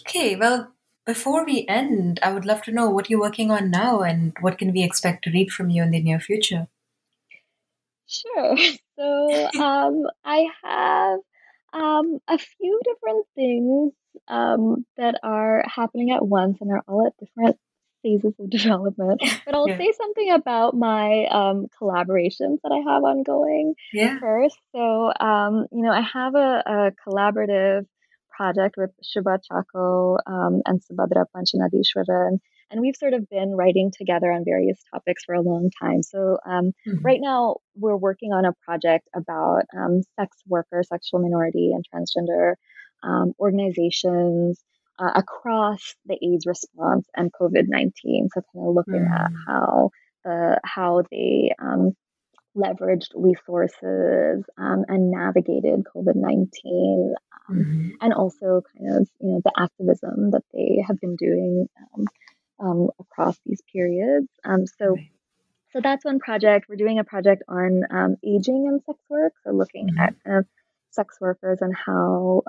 okay, 0.00 0.36
well, 0.36 0.72
before 1.06 1.44
we 1.44 1.66
end, 1.68 2.18
I 2.22 2.32
would 2.32 2.44
love 2.44 2.62
to 2.62 2.72
know 2.72 2.88
what 2.90 3.10
you're 3.10 3.20
working 3.20 3.50
on 3.50 3.70
now 3.70 4.00
and 4.00 4.32
what 4.40 4.58
can 4.58 4.72
we 4.72 4.82
expect 4.82 5.24
to 5.24 5.30
read 5.30 5.50
from 5.50 5.70
you 5.70 5.82
in 5.82 5.90
the 5.90 6.02
near 6.02 6.20
future. 6.20 6.68
Sure. 8.06 8.56
So 8.96 9.48
um, 9.60 10.04
I 10.24 10.46
have 10.62 11.18
um, 11.72 12.20
a 12.28 12.38
few 12.38 12.80
different 12.84 13.26
things 13.34 13.92
um, 14.28 14.86
that 14.96 15.18
are 15.24 15.64
happening 15.66 16.12
at 16.12 16.24
once, 16.24 16.58
and 16.60 16.70
they're 16.70 16.84
all 16.86 17.04
at 17.04 17.16
different 17.18 17.58
phases 18.04 18.34
of 18.38 18.50
development. 18.50 19.20
But 19.44 19.56
I'll 19.56 19.68
yeah. 19.68 19.78
say 19.78 19.92
something 19.96 20.30
about 20.30 20.76
my 20.76 21.26
um, 21.26 21.66
collaborations 21.80 22.58
that 22.62 22.70
I 22.70 22.88
have 22.88 23.02
ongoing 23.02 23.74
yeah. 23.92 24.20
first. 24.20 24.56
So, 24.72 25.12
um, 25.18 25.66
you 25.72 25.82
know, 25.82 25.90
I 25.90 26.02
have 26.02 26.36
a, 26.36 26.62
a 26.64 26.92
collaborative 27.04 27.86
project 28.36 28.76
with 28.76 28.90
Shubha 29.02 29.38
Chacko 29.46 30.18
um, 30.26 30.62
and 30.66 30.80
Subadra 30.80 31.24
Panchanadeswaran. 31.34 32.38
and 32.70 32.80
we've 32.80 32.96
sort 32.96 33.14
of 33.14 33.28
been 33.28 33.54
writing 33.54 33.92
together 33.96 34.32
on 34.32 34.44
various 34.44 34.78
topics 34.92 35.22
for 35.24 35.34
a 35.34 35.40
long 35.40 35.70
time. 35.80 36.02
So 36.02 36.38
um, 36.46 36.72
mm-hmm. 36.86 37.04
right 37.04 37.20
now 37.20 37.56
we're 37.76 37.96
working 37.96 38.32
on 38.32 38.44
a 38.44 38.52
project 38.64 39.08
about 39.14 39.62
um, 39.76 40.02
sex 40.18 40.36
workers, 40.46 40.88
sexual 40.88 41.20
minority, 41.20 41.72
and 41.72 41.84
transgender 41.86 42.54
um, 43.02 43.32
organizations 43.38 44.62
uh, 44.98 45.12
across 45.14 45.94
the 46.06 46.18
AIDS 46.22 46.46
response 46.46 47.06
and 47.16 47.32
COVID 47.32 47.64
nineteen. 47.68 48.28
So 48.34 48.42
kind 48.52 48.68
of 48.68 48.74
looking 48.74 48.94
mm-hmm. 48.94 49.12
at 49.12 49.30
mm. 49.30 49.36
how 49.46 49.90
the 50.24 50.60
how 50.64 51.02
they 51.10 51.52
um, 51.60 51.92
leveraged 52.56 53.10
resources 53.14 54.44
um, 54.58 54.84
and 54.88 55.10
navigated 55.10 55.84
COVID 55.94 56.14
19, 56.14 57.14
um, 57.48 57.56
mm-hmm. 57.56 57.88
and 58.00 58.14
also 58.14 58.62
kind 58.76 58.96
of 58.96 59.08
you 59.20 59.32
know 59.32 59.40
the 59.44 59.52
activism 59.56 60.30
that 60.30 60.42
they 60.52 60.82
have 60.86 61.00
been 61.00 61.16
doing 61.16 61.68
um, 61.96 62.06
um 62.60 62.88
across 63.00 63.38
these 63.44 63.62
periods. 63.72 64.28
Um, 64.44 64.66
so. 64.66 64.94
Right. 64.94 65.10
So 65.72 65.80
that's 65.82 66.04
one 66.04 66.20
project. 66.20 66.66
We're 66.68 66.76
doing 66.76 67.00
a 67.00 67.04
project 67.04 67.42
on 67.48 67.82
um, 67.90 68.16
aging 68.24 68.68
and 68.68 68.80
sex 68.86 68.96
work. 69.10 69.32
So 69.42 69.50
looking 69.50 69.88
mm-hmm. 69.88 69.98
at 69.98 70.14
kind 70.22 70.38
of 70.38 70.46
sex 70.92 71.16
workers 71.20 71.58
and 71.62 71.74
how 71.74 72.42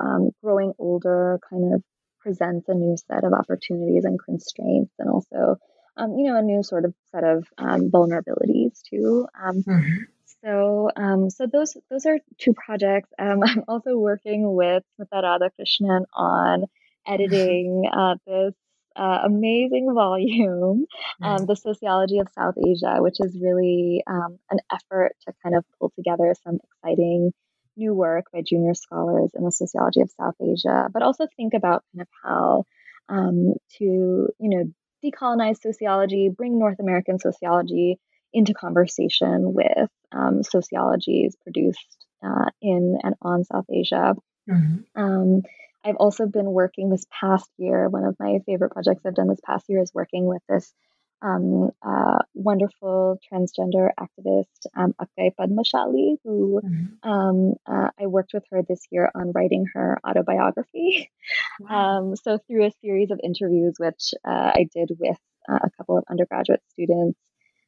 growing 0.43 0.73
older 0.77 1.39
kind 1.49 1.73
of 1.73 1.83
presents 2.19 2.69
a 2.69 2.73
new 2.73 2.95
set 2.97 3.23
of 3.23 3.33
opportunities 3.33 4.05
and 4.05 4.19
constraints, 4.19 4.93
and 4.99 5.09
also 5.09 5.57
um, 5.97 6.17
you 6.17 6.25
know, 6.31 6.37
a 6.37 6.41
new 6.41 6.63
sort 6.63 6.85
of 6.85 6.93
set 7.11 7.23
of 7.23 7.45
um, 7.57 7.89
vulnerabilities 7.91 8.81
too. 8.89 9.27
Um, 9.41 9.63
mm-hmm. 9.63 10.03
So, 10.43 10.91
um, 10.95 11.29
so 11.29 11.47
those 11.47 11.75
those 11.89 12.05
are 12.05 12.19
two 12.37 12.53
projects. 12.53 13.09
Um, 13.17 13.41
I'm 13.43 13.63
also 13.67 13.97
working 13.97 14.53
with 14.53 14.83
Smita 14.99 15.23
Radhakrishnan 15.23 16.05
on 16.13 16.65
editing 17.07 17.83
uh, 17.91 18.15
this 18.27 18.53
uh, 18.95 19.19
amazing 19.25 19.91
volume, 19.93 20.85
um, 21.21 21.45
The 21.45 21.55
Sociology 21.55 22.19
of 22.19 22.29
South 22.33 22.55
Asia, 22.57 22.97
which 22.99 23.17
is 23.19 23.37
really 23.41 24.03
um, 24.07 24.39
an 24.49 24.59
effort 24.71 25.13
to 25.27 25.33
kind 25.43 25.55
of 25.55 25.65
pull 25.77 25.91
together 25.97 26.33
some 26.43 26.59
exciting 26.63 27.33
new 27.75 27.93
work 27.93 28.25
by 28.31 28.41
junior 28.41 28.73
scholars 28.73 29.31
in 29.35 29.43
the 29.43 29.51
sociology 29.51 29.99
of 30.01 30.09
South 30.11 30.35
Asia, 30.41 30.87
but 30.93 31.01
also 31.01 31.27
think 31.35 31.53
about 31.53 31.83
kind 31.93 32.01
of 32.03 32.07
how 32.23 32.63
um, 33.09 33.55
to, 33.77 33.83
you 33.83 34.29
know, 34.39 34.63
decolonize 35.03 35.61
sociology, 35.61 36.29
bring 36.29 36.59
North 36.59 36.79
American 36.79 37.19
sociology 37.19 37.99
into 38.33 38.53
conversation 38.53 39.53
with 39.53 39.89
um, 40.11 40.43
sociologies 40.43 41.35
produced 41.43 42.05
uh, 42.23 42.49
in 42.61 42.97
and 43.03 43.15
on 43.21 43.43
South 43.43 43.65
Asia. 43.71 44.15
Mm-hmm. 44.49 45.01
Um, 45.01 45.43
I've 45.83 45.95
also 45.97 46.25
been 46.25 46.47
working 46.47 46.89
this 46.89 47.05
past 47.11 47.49
year. 47.57 47.87
One 47.87 48.05
of 48.05 48.15
my 48.19 48.39
favorite 48.45 48.71
projects 48.71 49.05
I've 49.05 49.15
done 49.15 49.29
this 49.29 49.39
past 49.45 49.65
year 49.69 49.81
is 49.81 49.93
working 49.93 50.25
with 50.25 50.41
this 50.49 50.73
um, 51.21 51.71
uh, 51.81 52.19
wonderful 52.33 53.19
transgender 53.31 53.89
activist, 53.99 54.67
um, 54.75 54.93
Akkai 55.01 55.31
Padmashali, 55.39 56.17
who 56.23 56.61
mm-hmm. 56.63 57.09
um, 57.09 57.53
uh, 57.65 57.89
I 57.99 58.07
worked 58.07 58.33
with 58.33 58.43
her 58.51 58.61
this 58.61 58.81
year 58.91 59.09
on 59.15 59.31
writing 59.31 59.65
her 59.73 59.99
autobiography. 60.07 61.11
Wow. 61.57 61.99
Um, 61.99 62.15
so, 62.17 62.37
through 62.37 62.65
a 62.65 62.71
series 62.83 63.11
of 63.11 63.19
interviews, 63.23 63.75
which 63.77 64.13
uh, 64.27 64.51
I 64.53 64.67
did 64.75 64.91
with 64.99 65.17
uh, 65.49 65.59
a 65.63 65.69
couple 65.77 65.97
of 65.97 66.03
undergraduate 66.09 66.61
students 66.71 67.17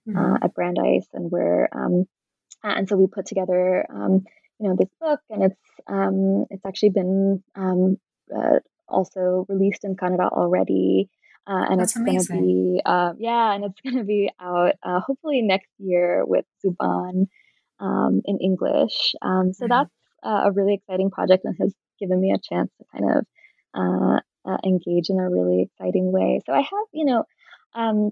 mm-hmm. 0.07 0.17
Uh, 0.17 0.37
at 0.43 0.53
Brandeis, 0.53 1.07
and 1.13 1.31
where 1.31 1.69
um, 1.71 2.05
and 2.63 2.87
so 2.89 2.97
we 2.97 3.07
put 3.07 3.25
together, 3.25 3.85
um, 3.89 4.25
you 4.59 4.67
know, 4.67 4.75
this 4.75 4.89
book, 4.99 5.21
and 5.29 5.43
it's 5.43 6.49
it's 6.51 6.65
actually 6.65 6.89
been 6.89 7.43
uh, 7.55 8.59
also 8.87 9.45
released 9.47 9.83
in 9.83 9.95
Kannada 9.95 10.29
already. 10.29 11.09
Uh, 11.47 11.65
and 11.69 11.79
That's 11.79 11.95
it's 11.95 12.05
going 12.05 12.19
to 12.19 12.33
be, 12.33 12.81
uh, 12.85 13.13
yeah, 13.17 13.53
and 13.53 13.63
it's 13.63 13.79
going 13.83 13.97
to 13.97 14.03
be 14.03 14.29
out 14.39 14.73
uh, 14.83 14.99
hopefully 14.99 15.41
next 15.41 15.69
year 15.79 16.25
with 16.25 16.45
Zubaan 16.65 17.27
um, 17.79 18.21
in 18.25 18.39
English. 18.39 19.15
Um, 19.21 19.53
so 19.53 19.65
mm-hmm. 19.65 19.69
that's 19.69 19.91
uh, 20.23 20.49
a 20.49 20.51
really 20.51 20.73
exciting 20.73 21.09
project 21.09 21.45
and 21.45 21.55
has 21.59 21.73
given 21.99 22.19
me 22.19 22.31
a 22.31 22.37
chance 22.37 22.69
to 22.77 22.85
kind 22.91 23.17
of 23.17 23.25
uh, 23.73 24.19
uh, 24.49 24.57
engage 24.65 25.09
in 25.09 25.19
a 25.19 25.29
really 25.29 25.63
exciting 25.63 26.11
way. 26.11 26.41
So 26.45 26.53
I 26.53 26.61
have, 26.61 26.87
you 26.91 27.05
know, 27.05 27.23
um, 27.73 28.11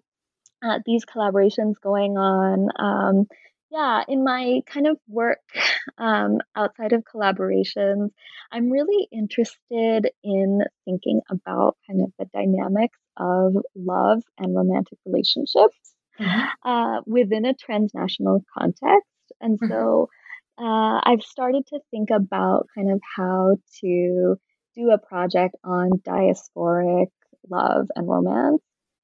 these 0.86 1.06
collaborations 1.06 1.74
going 1.82 2.18
on. 2.18 2.70
Um, 2.80 3.28
yeah, 3.72 4.04
in 4.08 4.24
my 4.24 4.62
kind 4.68 4.88
of 4.88 4.98
work 5.10 5.40
um, 5.98 6.40
outside 6.56 6.94
of 6.94 7.04
collaborations, 7.04 8.12
I'm 8.52 8.70
really 8.70 9.08
interested 9.12 10.10
in 10.24 10.62
thinking 10.86 11.22
about 11.30 11.76
kind 11.88 12.02
of 12.02 12.14
the 12.18 12.26
dynamics 12.34 12.98
of 13.18 13.56
love 13.76 14.24
and 14.38 14.56
romantic 14.56 14.98
relationships 15.06 15.78
mm-hmm. 16.20 16.70
uh, 16.70 17.02
within 17.06 17.46
a 17.46 17.54
transnational 17.54 18.44
context. 18.58 19.10
And 19.42 19.60
mm-hmm. 19.60 19.72
so 19.72 20.10
uh, 20.58 21.02
I've 21.04 21.22
started 21.22 21.68
to 21.68 21.80
think 21.92 22.10
about 22.12 22.68
kind 22.76 22.92
of 22.92 23.02
how 23.16 23.58
to 23.82 24.36
do 24.76 24.92
a 24.92 24.98
project 24.98 25.56
on 25.64 25.92
diasporic 26.08 27.08
love 27.50 27.88
and 27.96 28.08
romance. 28.08 28.62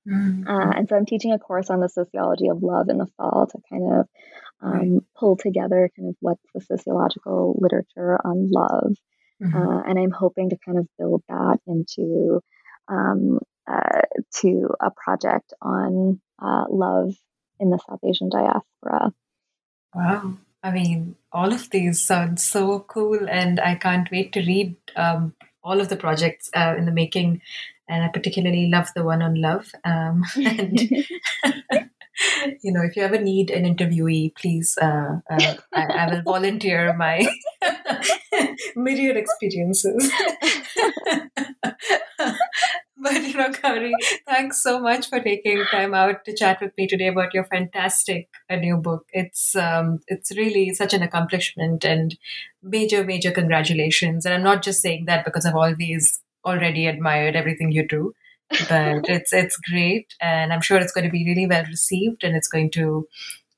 Mm-hmm. 0.07 0.47
Uh, 0.47 0.71
and 0.71 0.89
so 0.89 0.95
I'm 0.95 1.05
teaching 1.05 1.31
a 1.31 1.39
course 1.39 1.69
on 1.69 1.79
the 1.79 1.89
sociology 1.89 2.47
of 2.47 2.63
love 2.63 2.89
in 2.89 2.97
the 2.97 3.07
fall 3.17 3.47
to 3.47 3.57
kind 3.69 3.93
of 3.93 4.07
um, 4.61 4.71
right. 4.71 5.01
pull 5.17 5.37
together 5.37 5.89
kind 5.95 6.09
of 6.09 6.15
what's 6.19 6.41
the 6.53 6.61
sociological 6.61 7.57
literature 7.61 8.19
on 8.23 8.49
love. 8.51 8.93
Mm-hmm. 9.41 9.55
Uh, 9.55 9.81
and 9.83 9.99
I'm 9.99 10.11
hoping 10.11 10.49
to 10.49 10.57
kind 10.65 10.77
of 10.77 10.87
build 10.97 11.23
that 11.29 11.59
into 11.67 12.41
um, 12.87 13.39
uh, 13.69 14.01
to 14.41 14.69
a 14.79 14.91
project 14.91 15.53
on 15.61 16.19
uh, 16.41 16.65
love 16.69 17.13
in 17.59 17.69
the 17.69 17.79
South 17.87 17.99
Asian 18.03 18.29
diaspora. 18.29 19.13
Wow. 19.93 20.37
I 20.63 20.71
mean, 20.71 21.15
all 21.31 21.51
of 21.53 21.69
these 21.71 22.01
sound 22.01 22.39
so 22.39 22.81
cool, 22.81 23.27
and 23.27 23.59
I 23.59 23.75
can't 23.75 24.09
wait 24.11 24.31
to 24.33 24.41
read 24.41 24.75
um, 24.95 25.33
all 25.63 25.79
of 25.81 25.89
the 25.89 25.95
projects 25.95 26.49
uh, 26.55 26.75
in 26.77 26.85
the 26.85 26.91
making. 26.91 27.41
And 27.87 28.03
I 28.03 28.07
particularly 28.07 28.69
love 28.69 28.89
the 28.95 29.03
one 29.03 29.21
on 29.21 29.41
love. 29.41 29.71
Um, 29.83 30.23
and 30.35 30.79
you 32.61 32.71
know, 32.71 32.81
if 32.83 32.95
you 32.95 33.03
ever 33.03 33.19
need 33.19 33.49
an 33.49 33.63
interviewee, 33.63 34.35
please, 34.35 34.77
uh, 34.81 35.19
uh, 35.29 35.55
I, 35.73 35.83
I, 35.83 36.13
will 36.13 36.21
volunteer 36.21 36.93
my 36.93 37.25
myriad 38.75 39.17
experiences. 39.17 40.11
But 43.01 43.23
you 43.23 43.33
know, 43.33 43.49
Gowri, 43.49 43.93
thanks 44.27 44.61
so 44.61 44.79
much 44.79 45.09
for 45.09 45.19
taking 45.19 45.63
time 45.71 45.93
out 45.93 46.23
to 46.25 46.35
chat 46.35 46.61
with 46.61 46.71
me 46.77 46.87
today 46.87 47.07
about 47.07 47.33
your 47.33 47.45
fantastic 47.45 48.29
uh, 48.49 48.57
new 48.57 48.77
book. 48.77 49.07
It's 49.11 49.55
um, 49.55 49.99
it's 50.07 50.35
really 50.37 50.73
such 50.73 50.93
an 50.93 51.01
accomplishment 51.01 51.83
and 51.83 52.15
major, 52.61 53.03
major 53.03 53.31
congratulations. 53.31 54.25
And 54.25 54.33
I'm 54.33 54.43
not 54.43 54.61
just 54.61 54.81
saying 54.81 55.05
that 55.05 55.25
because 55.25 55.45
I've 55.45 55.55
always 55.55 56.21
already 56.45 56.87
admired 56.87 57.35
everything 57.35 57.71
you 57.71 57.87
do 57.87 58.13
but 58.69 59.05
it's 59.09 59.33
it's 59.33 59.57
great, 59.57 60.13
and 60.19 60.53
I'm 60.53 60.61
sure 60.61 60.77
it's 60.77 60.91
going 60.91 61.05
to 61.05 61.11
be 61.11 61.25
really 61.25 61.47
well 61.47 61.65
received, 61.65 62.23
and 62.23 62.35
it's 62.35 62.47
going 62.47 62.71
to 62.71 63.07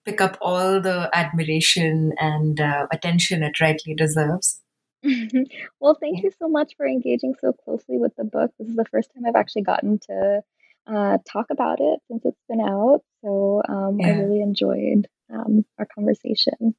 pick 0.06 0.22
up 0.22 0.38
all 0.42 0.82
the 0.82 1.10
admiration 1.14 2.14
and 2.20 2.60
uh, 2.60 2.88
attention 2.92 3.44
it 3.44 3.60
rightly 3.62 3.94
deserves. 3.94 4.60
well, 5.80 5.98
thank 6.00 6.24
you 6.24 6.32
so 6.40 6.48
much 6.48 6.76
for 6.78 6.86
engaging 6.86 7.36
so 7.40 7.54
closely 7.54 7.98
with 7.98 8.16
the 8.16 8.24
book. 8.24 8.52
This 8.58 8.70
is 8.70 8.76
the 8.76 8.86
first 8.86 9.10
time 9.14 9.26
I've 9.26 9.36
actually 9.36 9.64
gotten 9.64 10.00
to 10.08 10.42
uh, 10.88 11.18
talk 11.30 11.48
about 11.52 11.80
it 11.80 12.00
since 12.08 12.24
it's 12.26 12.42
been 12.48 12.62
out. 12.62 13.02
So 13.24 13.62
um, 13.68 14.00
yeah. 14.00 14.08
I 14.08 14.12
really 14.12 14.42
enjoyed 14.42 15.08
um, 15.32 15.66
our 15.78 15.88
conversation. 15.94 16.76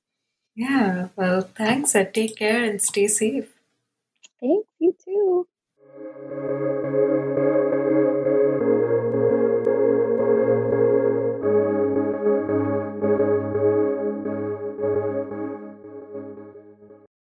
Yeah, 0.55 1.09
well, 1.17 1.43
thanks. 1.43 1.95
Uh, 1.95 2.05
take 2.05 2.37
care 2.37 2.63
and 2.63 2.81
stay 2.81 3.09
safe. 3.09 3.53
Thanks, 4.41 4.69
you 4.79 4.95
too. 5.05 5.49